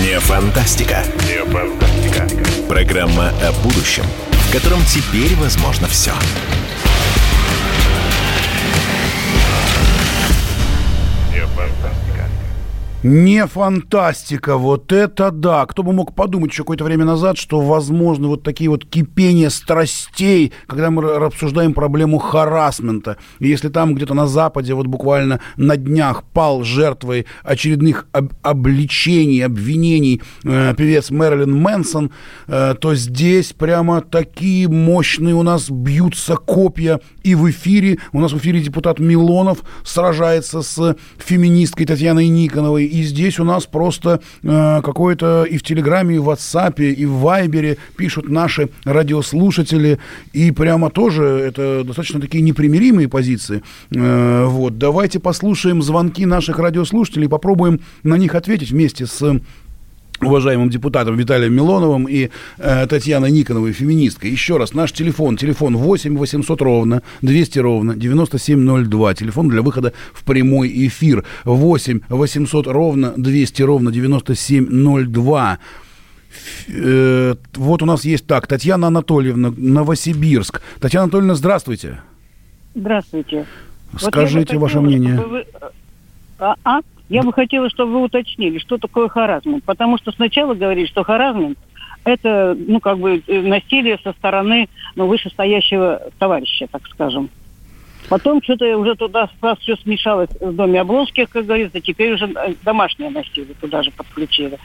Не 0.00 0.18
фантастика. 0.20 1.04
Не 1.28 1.44
фантастика. 1.44 2.26
Программа 2.66 3.28
о 3.28 3.52
будущем, 3.62 4.04
в 4.52 4.54
котором 4.54 4.84
теперь 4.84 5.34
возможно 5.36 5.88
все. 5.88 6.12
Не 13.02 13.48
фантастика, 13.48 14.56
вот 14.56 14.92
это 14.92 15.32
да. 15.32 15.66
Кто 15.66 15.82
бы 15.82 15.92
мог 15.92 16.14
подумать 16.14 16.52
еще 16.52 16.62
какое-то 16.62 16.84
время 16.84 17.04
назад, 17.04 17.36
что 17.36 17.60
возможно 17.60 18.28
вот 18.28 18.44
такие 18.44 18.70
вот 18.70 18.84
кипения 18.84 19.50
страстей, 19.50 20.52
когда 20.68 20.88
мы 20.90 21.10
обсуждаем 21.10 21.74
проблему 21.74 22.18
харасмента. 22.18 23.16
И 23.40 23.48
если 23.48 23.70
там 23.70 23.96
где-то 23.96 24.14
на 24.14 24.28
Западе 24.28 24.74
вот 24.74 24.86
буквально 24.86 25.40
на 25.56 25.76
днях 25.76 26.22
пал 26.22 26.62
жертвой 26.62 27.26
очередных 27.42 28.06
об 28.12 28.34
обличений, 28.42 29.44
обвинений 29.44 30.22
э, 30.44 30.72
певец 30.76 31.10
Мэрилин 31.10 31.52
Мэнсон, 31.56 32.12
э, 32.46 32.76
то 32.80 32.94
здесь 32.94 33.52
прямо 33.52 34.00
такие 34.02 34.68
мощные 34.68 35.34
у 35.34 35.42
нас 35.42 35.68
бьются 35.68 36.36
копья. 36.36 37.00
И 37.24 37.34
в 37.34 37.50
эфире, 37.50 37.98
у 38.12 38.20
нас 38.20 38.30
в 38.30 38.38
эфире 38.38 38.60
депутат 38.60 39.00
Милонов 39.00 39.64
сражается 39.84 40.62
с 40.62 40.96
феминисткой 41.18 41.86
Татьяной 41.86 42.28
Никоновой 42.28 42.91
и 42.92 43.02
здесь 43.02 43.40
у 43.40 43.44
нас 43.44 43.64
просто 43.64 44.20
э, 44.42 44.80
какое-то 44.82 45.44
и 45.44 45.56
в 45.56 45.62
Телеграме, 45.62 46.16
и 46.16 46.18
в 46.18 46.28
WhatsApp, 46.28 46.84
и 46.84 47.06
в 47.06 47.20
Вайбере 47.20 47.78
пишут 47.96 48.28
наши 48.28 48.68
радиослушатели, 48.84 49.98
и 50.34 50.50
прямо 50.50 50.90
тоже 50.90 51.24
это 51.24 51.84
достаточно 51.84 52.20
такие 52.20 52.42
непримиримые 52.42 53.08
позиции. 53.08 53.62
Э, 53.90 54.44
вот, 54.44 54.76
давайте 54.76 55.20
послушаем 55.20 55.82
звонки 55.82 56.26
наших 56.26 56.58
радиослушателей, 56.58 57.28
попробуем 57.28 57.80
на 58.02 58.16
них 58.16 58.34
ответить 58.34 58.70
вместе 58.70 59.06
с 59.06 59.40
уважаемым 60.22 60.70
депутатом 60.70 61.16
Виталием 61.16 61.54
Милоновым 61.54 62.06
и 62.08 62.30
э, 62.58 62.86
Татьяной 62.86 63.30
Никоновой, 63.30 63.72
феминисткой. 63.72 64.30
Еще 64.30 64.56
раз, 64.56 64.74
наш 64.74 64.92
телефон, 64.92 65.36
телефон 65.36 65.76
8 65.76 66.16
800 66.16 66.62
ровно, 66.62 67.02
200 67.22 67.58
ровно, 67.58 67.96
9702, 67.96 69.14
телефон 69.14 69.48
для 69.48 69.62
выхода 69.62 69.92
в 70.12 70.24
прямой 70.24 70.70
эфир. 70.86 71.24
8 71.44 72.00
800 72.08 72.66
ровно, 72.66 73.14
200 73.16 73.62
ровно, 73.62 73.90
9702. 73.90 75.58
Э, 76.68 77.34
вот 77.54 77.82
у 77.82 77.86
нас 77.86 78.04
есть 78.04 78.26
так, 78.26 78.46
Татьяна 78.46 78.88
Анатольевна, 78.88 79.52
Новосибирск. 79.56 80.60
Татьяна 80.80 81.04
Анатольевна, 81.04 81.34
здравствуйте. 81.34 82.00
Здравствуйте. 82.74 83.46
Скажите 83.98 84.54
вот 84.54 84.62
ваше 84.62 84.80
мнение. 84.80 85.20
Вы... 85.20 85.44
А, 86.38 86.54
а? 86.64 86.80
Я 87.12 87.22
бы 87.22 87.30
хотела, 87.30 87.68
чтобы 87.68 87.92
вы 87.92 88.04
уточнили, 88.04 88.56
что 88.56 88.78
такое 88.78 89.06
харазмент. 89.06 89.64
Потому 89.64 89.98
что 89.98 90.12
сначала 90.12 90.54
говорили, 90.54 90.86
что 90.86 91.04
харазмент 91.04 91.58
это, 92.04 92.56
ну, 92.58 92.80
как 92.80 92.98
бы 92.98 93.22
э, 93.26 93.42
насилие 93.42 93.98
со 94.02 94.14
стороны 94.14 94.70
ну, 94.96 95.06
вышестоящего 95.06 96.00
товарища, 96.18 96.68
так 96.72 96.80
скажем. 96.88 97.28
Потом 98.08 98.42
что-то 98.42 98.78
уже 98.78 98.94
туда 98.94 99.28
все 99.60 99.76
смешалось 99.76 100.30
в 100.40 100.54
доме 100.54 100.80
Облонских, 100.80 101.28
как 101.28 101.44
говорится, 101.44 101.82
теперь 101.82 102.14
уже 102.14 102.32
э, 102.34 102.54
домашнее 102.64 103.10
насилие 103.10 103.54
туда 103.60 103.82
же 103.82 103.90
подключили. 103.90 104.58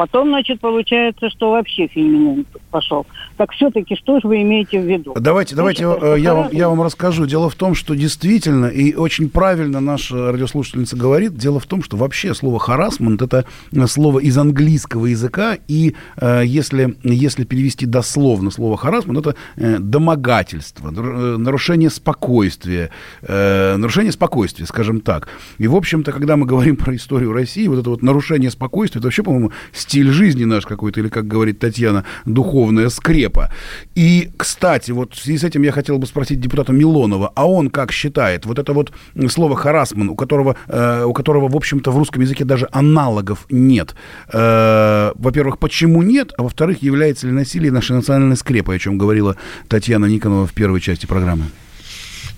Потом, 0.00 0.28
значит, 0.28 0.60
получается, 0.60 1.28
что 1.28 1.50
вообще 1.50 1.86
феминизм 1.86 2.46
пошел. 2.70 3.06
Так 3.36 3.52
все-таки 3.52 3.96
что 3.96 4.18
же 4.18 4.28
вы 4.28 4.40
имеете 4.40 4.80
в 4.80 4.86
виду? 4.86 5.12
Давайте, 5.14 5.54
давайте 5.54 5.84
э, 5.84 6.16
я, 6.18 6.34
вам, 6.34 6.48
я 6.52 6.70
вам 6.70 6.80
расскажу. 6.80 7.26
Дело 7.26 7.50
в 7.50 7.54
том, 7.54 7.74
что 7.74 7.94
действительно, 7.94 8.64
и 8.64 8.94
очень 8.94 9.28
правильно 9.28 9.78
наша 9.78 10.32
радиослушательница 10.32 10.96
говорит, 10.96 11.34
дело 11.34 11.60
в 11.60 11.66
том, 11.66 11.82
что 11.82 11.98
вообще 11.98 12.32
слово 12.32 12.58
харасмент 12.58 13.20
это 13.20 13.44
слово 13.88 14.20
из 14.20 14.38
английского 14.38 15.04
языка, 15.04 15.58
и 15.68 15.94
э, 16.16 16.44
если, 16.46 16.96
если 17.02 17.44
перевести 17.44 17.84
дословно 17.84 18.50
слово 18.50 18.78
харасмент, 18.78 19.18
это 19.18 19.34
э, 19.56 19.80
домогательство, 19.80 20.88
э, 20.88 21.36
нарушение 21.36 21.90
спокойствия, 21.90 22.88
э, 23.20 23.76
нарушение 23.76 24.12
спокойствия, 24.12 24.64
скажем 24.64 25.02
так. 25.02 25.28
И, 25.58 25.68
в 25.68 25.76
общем-то, 25.76 26.10
когда 26.12 26.38
мы 26.38 26.46
говорим 26.46 26.76
про 26.76 26.96
историю 26.96 27.34
России, 27.34 27.68
вот 27.68 27.80
это 27.80 27.90
вот 27.90 28.00
нарушение 28.00 28.50
спокойствия, 28.50 29.00
это 29.00 29.08
вообще, 29.08 29.22
по-моему, 29.22 29.52
стиль 29.90 30.12
жизни 30.12 30.44
наш 30.44 30.66
какой-то, 30.66 31.00
или, 31.00 31.08
как 31.08 31.26
говорит 31.26 31.58
Татьяна, 31.58 32.04
духовная 32.24 32.90
скрепа. 32.90 33.50
И, 33.96 34.30
кстати, 34.36 34.92
вот 34.92 35.14
в 35.14 35.22
связи 35.22 35.38
с 35.38 35.44
этим 35.44 35.62
я 35.62 35.72
хотел 35.72 35.98
бы 35.98 36.06
спросить 36.06 36.40
депутата 36.40 36.72
Милонова, 36.72 37.32
а 37.34 37.50
он 37.50 37.70
как 37.70 37.90
считает, 37.90 38.46
вот 38.46 38.60
это 38.60 38.72
вот 38.72 38.92
слово 39.28 39.56
«харасман», 39.56 40.08
у 40.10 40.14
которого, 40.14 40.54
э, 40.68 41.04
у 41.04 41.12
которого 41.12 41.48
в 41.48 41.56
общем-то, 41.56 41.90
в 41.90 41.98
русском 41.98 42.22
языке 42.22 42.44
даже 42.44 42.68
аналогов 42.70 43.46
нет. 43.50 43.96
Э, 44.32 45.10
во-первых, 45.16 45.58
почему 45.58 46.02
нет, 46.02 46.32
а 46.38 46.44
во-вторых, 46.44 46.82
является 46.82 47.26
ли 47.26 47.32
насилие 47.32 47.72
нашей 47.72 47.96
национальной 47.96 48.36
скрепой, 48.36 48.76
о 48.76 48.78
чем 48.78 48.96
говорила 48.96 49.36
Татьяна 49.66 50.06
Никонова 50.06 50.46
в 50.46 50.52
первой 50.52 50.80
части 50.80 51.06
программы? 51.06 51.46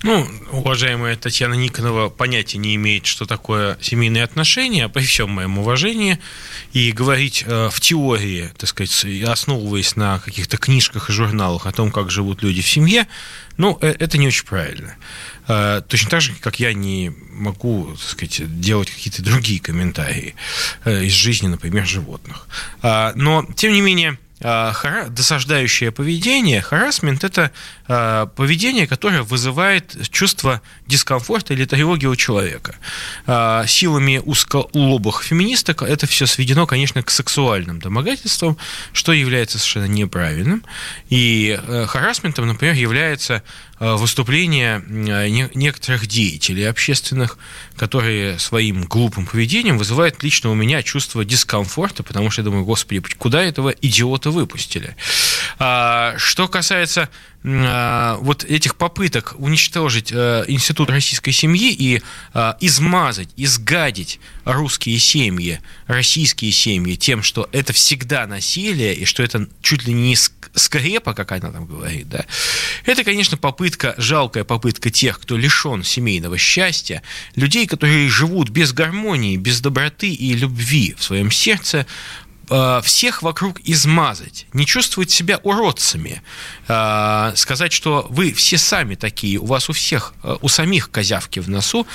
Ну, 0.02 0.28
уважаемая 0.50 1.14
Татьяна 1.16 1.54
Никонова 1.54 2.08
понятия 2.08 2.58
не 2.58 2.74
имеет, 2.74 3.06
что 3.06 3.24
такое 3.24 3.78
семейные 3.80 4.24
отношения, 4.24 4.88
при 4.88 5.04
всем 5.04 5.30
моем 5.30 5.58
уважении, 5.58 6.18
и 6.72 6.90
говорить 6.90 7.44
э, 7.46 7.68
в 7.70 7.80
теории, 7.80 8.50
так 8.58 8.68
сказать, 8.68 9.04
основываясь 9.24 9.94
на 9.94 10.18
каких-то 10.18 10.56
книжках 10.56 11.08
и 11.08 11.12
журналах 11.12 11.66
о 11.66 11.72
том, 11.72 11.92
как 11.92 12.10
живут 12.10 12.42
люди 12.42 12.62
в 12.62 12.68
семье, 12.68 13.06
ну, 13.58 13.78
э, 13.80 13.94
это 13.96 14.18
не 14.18 14.26
очень 14.26 14.44
правильно. 14.44 14.96
Э, 15.46 15.82
точно 15.86 16.10
так 16.10 16.20
же, 16.20 16.32
как 16.40 16.58
я 16.58 16.72
не 16.72 17.12
могу, 17.30 17.92
так 17.92 18.08
сказать, 18.08 18.60
делать 18.60 18.90
какие-то 18.90 19.22
другие 19.22 19.60
комментарии 19.60 20.34
э, 20.84 21.04
из 21.04 21.12
жизни, 21.12 21.46
например, 21.46 21.86
животных. 21.86 22.48
Э, 22.82 23.12
но, 23.14 23.46
тем 23.56 23.72
не 23.72 23.80
менее, 23.80 24.18
а, 24.44 25.08
досаждающее 25.08 25.92
поведение, 25.92 26.60
харасмент– 26.60 27.22
это 27.24 27.52
поведение, 28.36 28.86
которое 28.86 29.22
вызывает 29.22 29.96
чувство 30.10 30.62
дискомфорта 30.86 31.54
или 31.54 31.64
тревоги 31.64 32.06
у 32.06 32.16
человека. 32.16 32.76
А, 33.26 33.66
силами 33.66 34.20
узколобых 34.24 35.22
феминисток 35.22 35.82
это 35.82 36.06
все 36.06 36.26
сведено, 36.26 36.66
конечно, 36.66 37.02
к 37.02 37.10
сексуальным 37.10 37.80
домогательствам, 37.80 38.56
что 38.92 39.12
является 39.12 39.58
совершенно 39.58 39.86
неправильным. 39.86 40.64
И 41.10 41.58
харасментом, 41.86 42.46
например, 42.46 42.74
является 42.74 43.42
выступление 43.80 44.80
некоторых 45.54 46.06
деятелей 46.06 46.64
общественных, 46.64 47.36
которые 47.76 48.38
своим 48.38 48.84
глупым 48.84 49.26
поведением 49.26 49.76
вызывают 49.76 50.22
лично 50.22 50.50
у 50.50 50.54
меня 50.54 50.82
чувство 50.82 51.24
дискомфорта, 51.24 52.04
потому 52.04 52.30
что 52.30 52.42
я 52.42 52.44
думаю, 52.44 52.64
господи, 52.64 53.00
куда 53.18 53.42
этого 53.42 53.70
идиота 53.70 54.30
выпустили. 54.30 54.96
А, 55.58 56.14
что 56.16 56.48
касается 56.48 57.08
вот 57.44 58.44
этих 58.44 58.76
попыток 58.76 59.34
уничтожить 59.38 60.12
э, 60.12 60.44
институт 60.46 60.90
российской 60.90 61.32
семьи 61.32 61.72
и 61.72 62.00
а, 62.34 62.56
измазать, 62.60 63.30
изгадить 63.36 64.20
русские 64.44 64.98
семьи, 64.98 65.60
российские 65.88 66.52
семьи 66.52 66.94
тем, 66.94 67.22
что 67.22 67.48
это 67.50 67.72
всегда 67.72 68.26
насилие 68.28 68.94
и 68.94 69.04
что 69.04 69.24
это 69.24 69.48
чуть 69.60 69.84
ли 69.86 69.92
не 69.92 70.16
скрепа, 70.54 71.14
как 71.14 71.32
она 71.32 71.50
там 71.50 71.66
говорит, 71.66 72.08
да, 72.08 72.26
это, 72.84 73.02
конечно, 73.02 73.36
попытка, 73.36 73.94
жалкая 73.98 74.44
попытка 74.44 74.90
тех, 74.90 75.18
кто 75.18 75.36
лишен 75.36 75.82
семейного 75.82 76.38
счастья, 76.38 77.02
людей, 77.34 77.66
которые 77.66 78.08
живут 78.08 78.50
без 78.50 78.72
гармонии, 78.72 79.36
без 79.36 79.60
доброты 79.60 80.12
и 80.12 80.34
любви 80.34 80.94
в 80.96 81.02
своем 81.02 81.30
сердце, 81.30 81.86
Э, 81.86 82.31
всех 82.82 83.22
вокруг 83.22 83.60
измазать, 83.64 84.46
не 84.52 84.66
чувствовать 84.66 85.10
себя 85.10 85.38
уродцами, 85.42 86.22
э, 86.68 87.32
сказать, 87.36 87.72
что 87.72 88.06
вы 88.10 88.32
все 88.32 88.58
сами 88.58 88.94
такие, 88.94 89.38
у 89.38 89.46
вас 89.46 89.68
у 89.70 89.72
всех, 89.72 90.14
э, 90.22 90.36
у 90.40 90.48
самих 90.48 90.90
козявки 90.90 91.40
в 91.40 91.48
носу, 91.48 91.86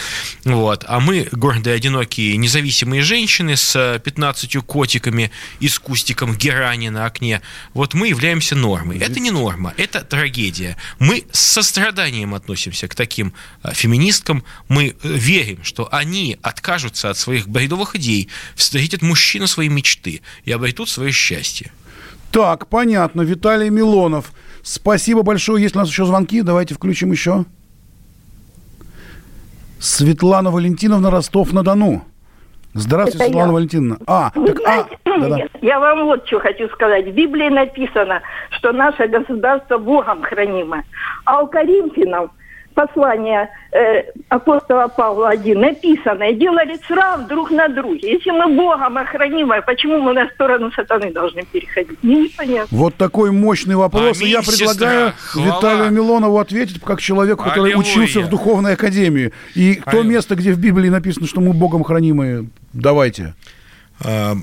вот, 0.46 0.86
а 0.88 1.00
мы, 1.00 1.28
гордые, 1.32 1.76
одинокие, 1.76 2.38
независимые 2.38 3.02
женщины 3.02 3.56
с 3.56 4.00
15 4.04 4.62
котиками 4.62 5.32
и 5.60 5.68
с 5.68 5.80
кустиком 5.80 6.36
герани 6.36 6.90
на 6.90 7.06
окне, 7.06 7.42
вот 7.74 7.94
мы 7.94 8.08
являемся 8.08 8.56
нормой. 8.56 8.98
Это 9.00 9.20
не 9.20 9.32
норма, 9.32 9.74
это 9.78 10.02
трагедия. 10.02 10.78
Мы 11.00 11.26
с 11.32 11.40
состраданием 11.40 12.34
относимся 12.34 12.88
к 12.88 12.96
таким 12.96 13.34
феминисткам, 13.74 14.44
мы 14.68 14.96
верим, 15.04 15.64
что 15.64 15.88
они 15.92 16.38
откажутся 16.42 17.10
от 17.10 17.18
своих 17.18 17.48
бредовых 17.48 17.96
идей, 17.96 18.30
встретят 18.56 19.02
мужчину 19.02 19.48
своей 19.48 19.70
мечты, 19.70 20.22
и 20.44 20.52
обретут 20.52 20.90
свое 20.90 21.12
счастье. 21.12 21.72
Так, 22.32 22.68
понятно. 22.68 23.22
Виталий 23.22 23.70
Милонов. 23.70 24.32
Спасибо 24.62 25.24
большое. 25.24 25.64
Есть 25.64 25.76
у 25.76 25.80
нас 25.80 25.90
еще 25.90 26.06
звонки? 26.06 26.42
Давайте 26.42 26.76
включим 26.76 27.12
еще. 27.12 27.46
Светлана 29.80 30.52
Валентиновна, 30.52 31.12
Ростов-на-Дону. 31.12 32.04
Здравствуйте, 32.74 33.18
Это 33.18 33.26
Светлана 33.26 33.48
я. 33.50 33.54
Валентиновна. 33.54 33.98
А, 34.06 34.32
так, 34.32 34.60
а, 34.68 34.88
да-да. 35.06 35.38
Я 35.62 35.80
вам 35.80 36.06
вот 36.06 36.28
что 36.28 36.40
хочу 36.40 36.68
сказать. 36.70 37.06
В 37.08 37.12
Библии 37.14 37.50
написано, 37.50 38.22
что 38.52 38.72
наше 38.72 39.08
государство 39.08 39.78
Богом 39.78 40.22
хранимое. 40.22 40.84
А 41.26 41.42
у 41.42 41.48
Коринфянам 41.48 42.32
послание 42.78 43.50
э, 43.72 44.04
апостола 44.30 44.88
Павла 44.88 45.30
1 45.30 45.60
написано, 45.60 46.30
и 46.30 46.36
делали 46.36 46.80
срав 46.88 47.28
друг 47.28 47.50
на 47.50 47.68
друге. 47.70 48.14
Если 48.14 48.30
мы 48.30 48.56
Богом 48.56 49.00
охранимы, 49.00 49.64
почему 49.66 50.00
мы 50.00 50.14
на 50.14 50.30
сторону 50.30 50.72
сатаны 50.72 51.12
должны 51.12 51.44
переходить? 51.44 51.98
Мне 52.04 52.26
непонятно. 52.26 52.78
Вот 52.78 52.94
такой 52.94 53.32
мощный 53.32 53.76
вопрос. 53.76 54.20
Аминь, 54.20 54.28
и 54.28 54.32
я 54.32 54.42
предлагаю 54.44 55.14
сестра, 55.14 55.44
Виталию 55.44 55.92
Милонову 55.92 56.38
ответить, 56.38 56.80
как 56.80 57.02
человеку, 57.02 57.44
который 57.44 57.74
Аллилуйя. 57.74 57.78
учился 57.78 58.22
в 58.22 58.30
духовной 58.30 58.74
академии. 58.74 59.32
И 59.56 59.82
Аллилуйя. 59.84 59.84
то 59.92 60.04
место, 60.04 60.36
где 60.36 60.52
в 60.54 60.60
Библии 60.60 60.90
написано, 60.90 61.26
что 61.26 61.42
мы 61.42 61.54
Богом 61.54 61.84
хранимы, 61.84 62.50
давайте. 62.74 63.34
А, 64.06 64.36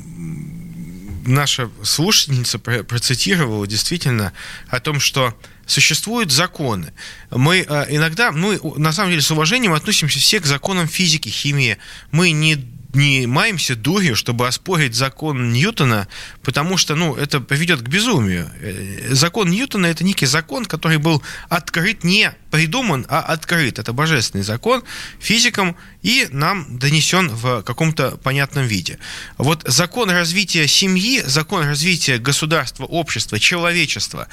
наша 1.24 1.70
слушательница 1.84 2.58
процитировала 2.58 3.64
действительно 3.68 4.32
о 4.68 4.80
том, 4.80 4.98
что 4.98 5.34
существуют 5.66 6.30
законы. 6.30 6.92
Мы 7.30 7.64
э, 7.68 7.86
иногда, 7.90 8.32
мы 8.32 8.60
на 8.76 8.92
самом 8.92 9.10
деле 9.10 9.22
с 9.22 9.30
уважением 9.30 9.72
относимся 9.72 10.18
все 10.18 10.40
к 10.40 10.46
законам 10.46 10.88
физики, 10.88 11.28
химии. 11.28 11.78
Мы 12.10 12.32
не 12.32 12.56
не 12.94 13.26
маемся 13.26 13.76
дурью, 13.76 14.16
чтобы 14.16 14.46
оспорить 14.46 14.94
закон 14.94 15.52
Ньютона, 15.52 16.08
потому 16.42 16.76
что, 16.76 16.94
ну, 16.94 17.14
это 17.14 17.40
приведет 17.40 17.80
к 17.80 17.88
безумию. 17.88 18.50
Э, 18.60 19.14
закон 19.14 19.50
Ньютона– 19.50 19.86
это 19.88 20.04
некий 20.04 20.26
закон, 20.26 20.64
который 20.64 20.98
был 20.98 21.22
открыт, 21.48 22.04
не 22.04 22.32
придуман, 22.50 23.04
а 23.08 23.20
открыт. 23.20 23.78
Это 23.78 23.92
божественный 23.92 24.44
закон 24.44 24.84
физикам 25.18 25.76
и 26.02 26.28
нам 26.30 26.78
донесен 26.78 27.28
в 27.28 27.62
каком-то 27.62 28.16
понятном 28.18 28.66
виде. 28.66 28.98
Вот 29.38 29.62
закон 29.66 30.10
развития 30.10 30.68
семьи, 30.68 31.22
закон 31.26 31.64
развития 31.64 32.18
государства, 32.18 32.84
общества, 32.84 33.40
человечества, 33.40 34.28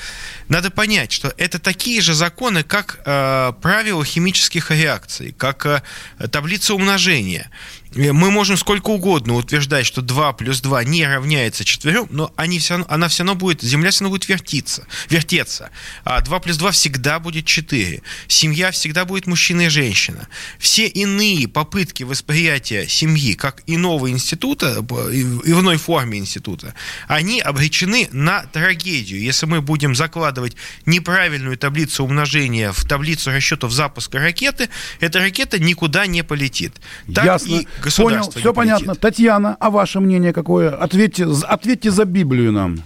надо 0.50 0.70
понять, 0.70 1.12
что 1.12 1.34
это 1.38 1.60
такие 1.60 2.02
же 2.02 2.14
законы, 2.14 2.64
как 2.64 3.00
э, 3.06 3.54
правила 3.62 4.06
химических 4.06 4.70
реакций, 4.70 5.34
как 5.36 5.66
э, 5.66 5.82
таблица 6.30 6.76
умножения. 6.76 7.50
Мы 7.94 8.32
можем 8.32 8.56
сколько 8.56 8.90
угодно 8.90 9.36
утверждать, 9.36 9.86
что 9.86 10.02
2 10.02 10.34
плюс 10.34 10.62
2 10.62 10.84
не 10.86 11.06
равняется 11.06 11.66
4, 11.66 12.08
но 12.10 12.32
они 12.38 12.60
все 12.60 12.86
она 12.88 13.10
все 13.10 13.24
равно 13.24 13.36
будет, 13.36 13.62
Земля 13.62 13.92
все 13.92 14.06
равно 14.06 14.16
будет 14.16 14.30
вертиться, 14.30 14.88
вертеться. 15.10 15.72
А 16.06 16.22
2 16.22 16.40
плюс 16.40 16.58
2 16.58 16.72
всегда 16.72 17.20
будет 17.20 17.46
4. 17.46 18.02
Семья 18.28 18.72
всегда 18.72 19.04
будет 19.04 19.28
мужчина 19.28 19.64
и 19.64 19.70
женщина. 19.70 20.30
Все 20.58 20.88
иные 20.88 21.50
попытки 21.50 22.04
восприятия 22.04 22.88
семьи 22.88 23.34
как 23.34 23.62
иного 23.68 24.10
института, 24.10 24.76
иной 24.80 25.78
форме 25.78 26.20
института, 26.20 26.74
они 27.08 27.42
обречены 27.42 28.08
на 28.14 28.44
трагедию. 28.44 29.22
Если 29.22 29.46
мы 29.46 29.62
будем 29.62 29.96
закладывать 29.96 30.56
неправильную 30.86 31.58
таблицу 31.58 32.06
умножения 32.06 32.72
в 32.72 32.86
таблицу 32.86 33.32
расчетов 33.32 33.74
запуска 33.74 34.20
ракеты, 34.20 34.70
эта 35.02 35.20
ракета 35.20 35.60
никуда 35.60 36.06
не 36.06 36.24
полетит. 36.24 36.80
Так 37.14 37.26
Ясно. 37.26 37.48
и 37.48 37.68
Понял, 37.98 38.30
все 38.30 38.54
понятно. 38.54 38.96
Татьяна, 38.96 39.58
а 39.60 39.70
ваше 39.70 40.00
мнение 40.00 40.34
какое? 40.34 40.70
Ответьте, 40.70 41.28
ответьте 41.44 41.92
за 41.92 42.06
Библию 42.06 42.52
нам. 42.52 42.84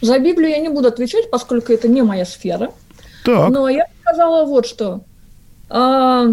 За 0.00 0.18
Библию 0.18 0.50
я 0.50 0.58
не 0.58 0.68
буду 0.68 0.88
отвечать, 0.88 1.30
поскольку 1.30 1.72
это 1.72 1.88
не 1.88 2.02
моя 2.02 2.24
сфера. 2.24 2.70
Так. 3.24 3.50
Но 3.50 3.68
я 3.68 3.86
сказала 4.02 4.46
вот 4.46 4.66
что. 4.66 5.02
А, 5.68 6.26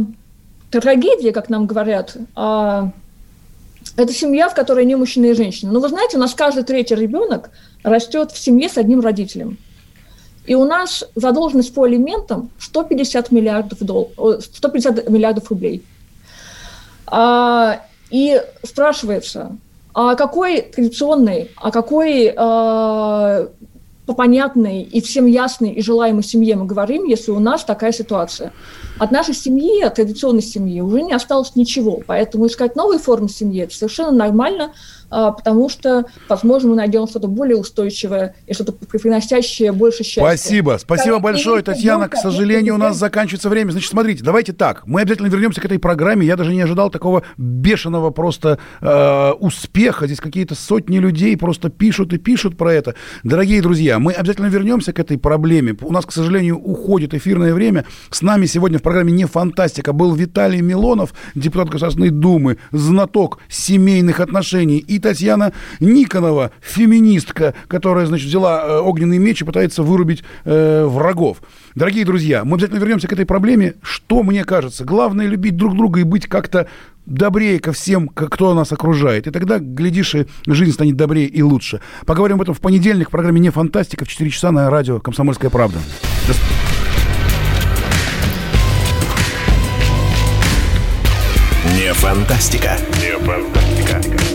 трагедия, 0.69 1.31
как 1.31 1.49
нам 1.49 1.65
говорят, 1.65 2.15
а, 2.35 2.91
это 3.97 4.13
семья, 4.13 4.49
в 4.49 4.53
которой 4.53 4.85
не 4.85 4.95
мужчина 4.95 5.27
и 5.27 5.33
женщина. 5.33 5.71
Но 5.71 5.79
вы 5.79 5.89
знаете, 5.89 6.17
у 6.17 6.19
нас 6.19 6.33
каждый 6.33 6.63
третий 6.63 6.95
ребенок 6.95 7.49
растет 7.83 8.31
в 8.31 8.37
семье 8.37 8.69
с 8.69 8.77
одним 8.77 9.01
родителем. 9.01 9.57
И 10.45 10.53
у 10.53 10.65
нас 10.65 11.03
задолженность 11.15 11.73
по 11.73 11.83
алиментам 11.83 12.51
150 12.59 13.31
миллиардов, 13.31 13.79
дол... 13.79 14.11
150 14.39 15.09
миллиардов 15.09 15.49
рублей. 15.49 15.83
А, 17.07 17.81
и 18.09 18.41
спрашивается, 18.63 19.57
а 19.93 20.15
какой 20.15 20.61
традиционной, 20.61 21.51
а 21.55 21.71
какой 21.71 22.33
а, 22.35 23.47
по 24.05 24.13
понятной 24.13 24.83
и 24.83 25.01
всем 25.01 25.25
ясной 25.25 25.71
и 25.71 25.81
желаемой 25.81 26.23
семье 26.23 26.55
мы 26.55 26.65
говорим, 26.65 27.05
если 27.05 27.31
у 27.31 27.39
нас 27.39 27.63
такая 27.63 27.91
ситуация? 27.91 28.53
От 28.99 29.11
нашей 29.11 29.33
семьи, 29.33 29.81
от 29.81 29.95
традиционной 29.95 30.41
семьи 30.41 30.79
уже 30.81 31.01
не 31.01 31.13
осталось 31.13 31.55
ничего. 31.55 32.01
Поэтому 32.05 32.47
искать 32.47 32.75
новые 32.75 32.99
формы 32.99 33.29
семьи– 33.29 33.61
это 33.63 33.75
совершенно 33.75 34.11
нормально, 34.11 34.73
потому 35.09 35.69
что, 35.69 36.05
возможно, 36.27 36.69
мы 36.69 36.75
найдем 36.75 37.07
что-то 37.07 37.27
более 37.27 37.57
устойчивое 37.57 38.35
и 38.47 38.53
что-то 38.53 38.71
приносящее 38.71 39.71
больше 39.71 40.03
счастья. 40.03 40.21
Спасибо. 40.21 40.77
Спасибо 40.79 41.19
большое, 41.19 41.61
Татьяна. 41.63 42.07
К 42.07 42.15
сожалению, 42.15 42.75
у 42.75 42.77
нас 42.77 42.97
заканчивается 42.97 43.49
время. 43.49 43.71
Значит, 43.71 43.89
смотрите, 43.89 44.23
давайте 44.23 44.53
так. 44.53 44.83
Мы 44.85 45.01
обязательно 45.01 45.27
вернемся 45.27 45.61
к 45.61 45.65
этой 45.65 45.79
программе. 45.79 46.25
Я 46.25 46.35
даже 46.35 46.53
не 46.53 46.61
ожидал 46.61 46.89
такого 46.89 47.23
бешеного 47.37 48.11
просто 48.11 48.59
э, 48.81 49.31
успеха. 49.39 50.05
Здесь 50.05 50.19
какие-то 50.19 50.55
сотни 50.55 50.97
людей 50.97 51.37
просто 51.37 51.69
пишут 51.69 52.13
и 52.13 52.17
пишут 52.17 52.57
про 52.57 52.73
это. 52.73 52.95
Дорогие 53.23 53.61
друзья, 53.61 53.99
мы 53.99 54.13
обязательно 54.13 54.47
вернемся 54.47 54.93
к 54.93 54.99
этой 54.99 55.17
проблеме. 55.17 55.75
У 55.81 55.91
нас, 55.91 56.05
к 56.05 56.11
сожалению, 56.11 56.57
уходит 56.57 57.13
эфирное 57.13 57.53
время. 57.53 57.85
С 58.09 58.21
нами 58.21 58.45
сегодня 58.45 58.79
в 58.79 58.81
программе 58.81 59.11
«Не 59.11 59.25
фантастика» 59.25 59.93
был 59.93 60.13
Виталий 60.13 60.61
Милонов, 60.61 61.13
депутат 61.35 61.69
Государственной 61.69 62.09
Думы, 62.09 62.57
знаток 62.71 63.39
семейных 63.49 64.19
отношений 64.19 64.77
и 64.77 64.94
Татьяна 64.99 65.53
Никонова, 65.79 66.51
феминистка, 66.61 67.53
которая, 67.67 68.05
значит, 68.05 68.27
взяла 68.27 68.63
э, 68.63 68.79
огненный 68.79 69.17
меч 69.17 69.41
и 69.41 69.45
пытается 69.45 69.83
вырубить 69.83 70.23
э, 70.43 70.85
врагов. 70.85 71.37
Дорогие 71.75 72.05
друзья, 72.05 72.43
мы 72.45 72.55
обязательно 72.55 72.79
вернемся 72.79 73.07
к 73.07 73.13
этой 73.13 73.25
проблеме. 73.25 73.75
Что 73.81 74.23
мне 74.23 74.43
кажется? 74.43 74.85
Главное 74.85 75.27
любить 75.27 75.57
друг 75.57 75.75
друга 75.75 75.99
и 75.99 76.03
быть 76.03 76.27
как-то 76.27 76.67
добрее 77.05 77.59
ко 77.59 77.71
всем, 77.71 78.07
кто 78.07 78.53
нас 78.53 78.71
окружает. 78.71 79.27
И 79.27 79.31
тогда, 79.31 79.59
глядишь, 79.59 80.15
и 80.15 80.25
жизнь 80.47 80.73
станет 80.73 80.95
добрее 80.95 81.27
и 81.27 81.41
лучше. 81.41 81.81
Поговорим 82.05 82.37
об 82.37 82.43
этом 82.43 82.53
в 82.53 82.61
понедельник 82.61 83.09
в 83.09 83.11
программе 83.11 83.39
«Не 83.39 83.49
фантастика» 83.49 84.05
в 84.05 84.07
4 84.07 84.29
часа 84.29 84.51
на 84.51 84.69
радио 84.69 84.99
«Комсомольская 84.99 85.49
правда». 85.49 85.79
До... 86.27 86.33
Не 91.77 91.93
фантастика. 91.93 92.77
Не 93.01 93.17
фантастика. 93.19 94.34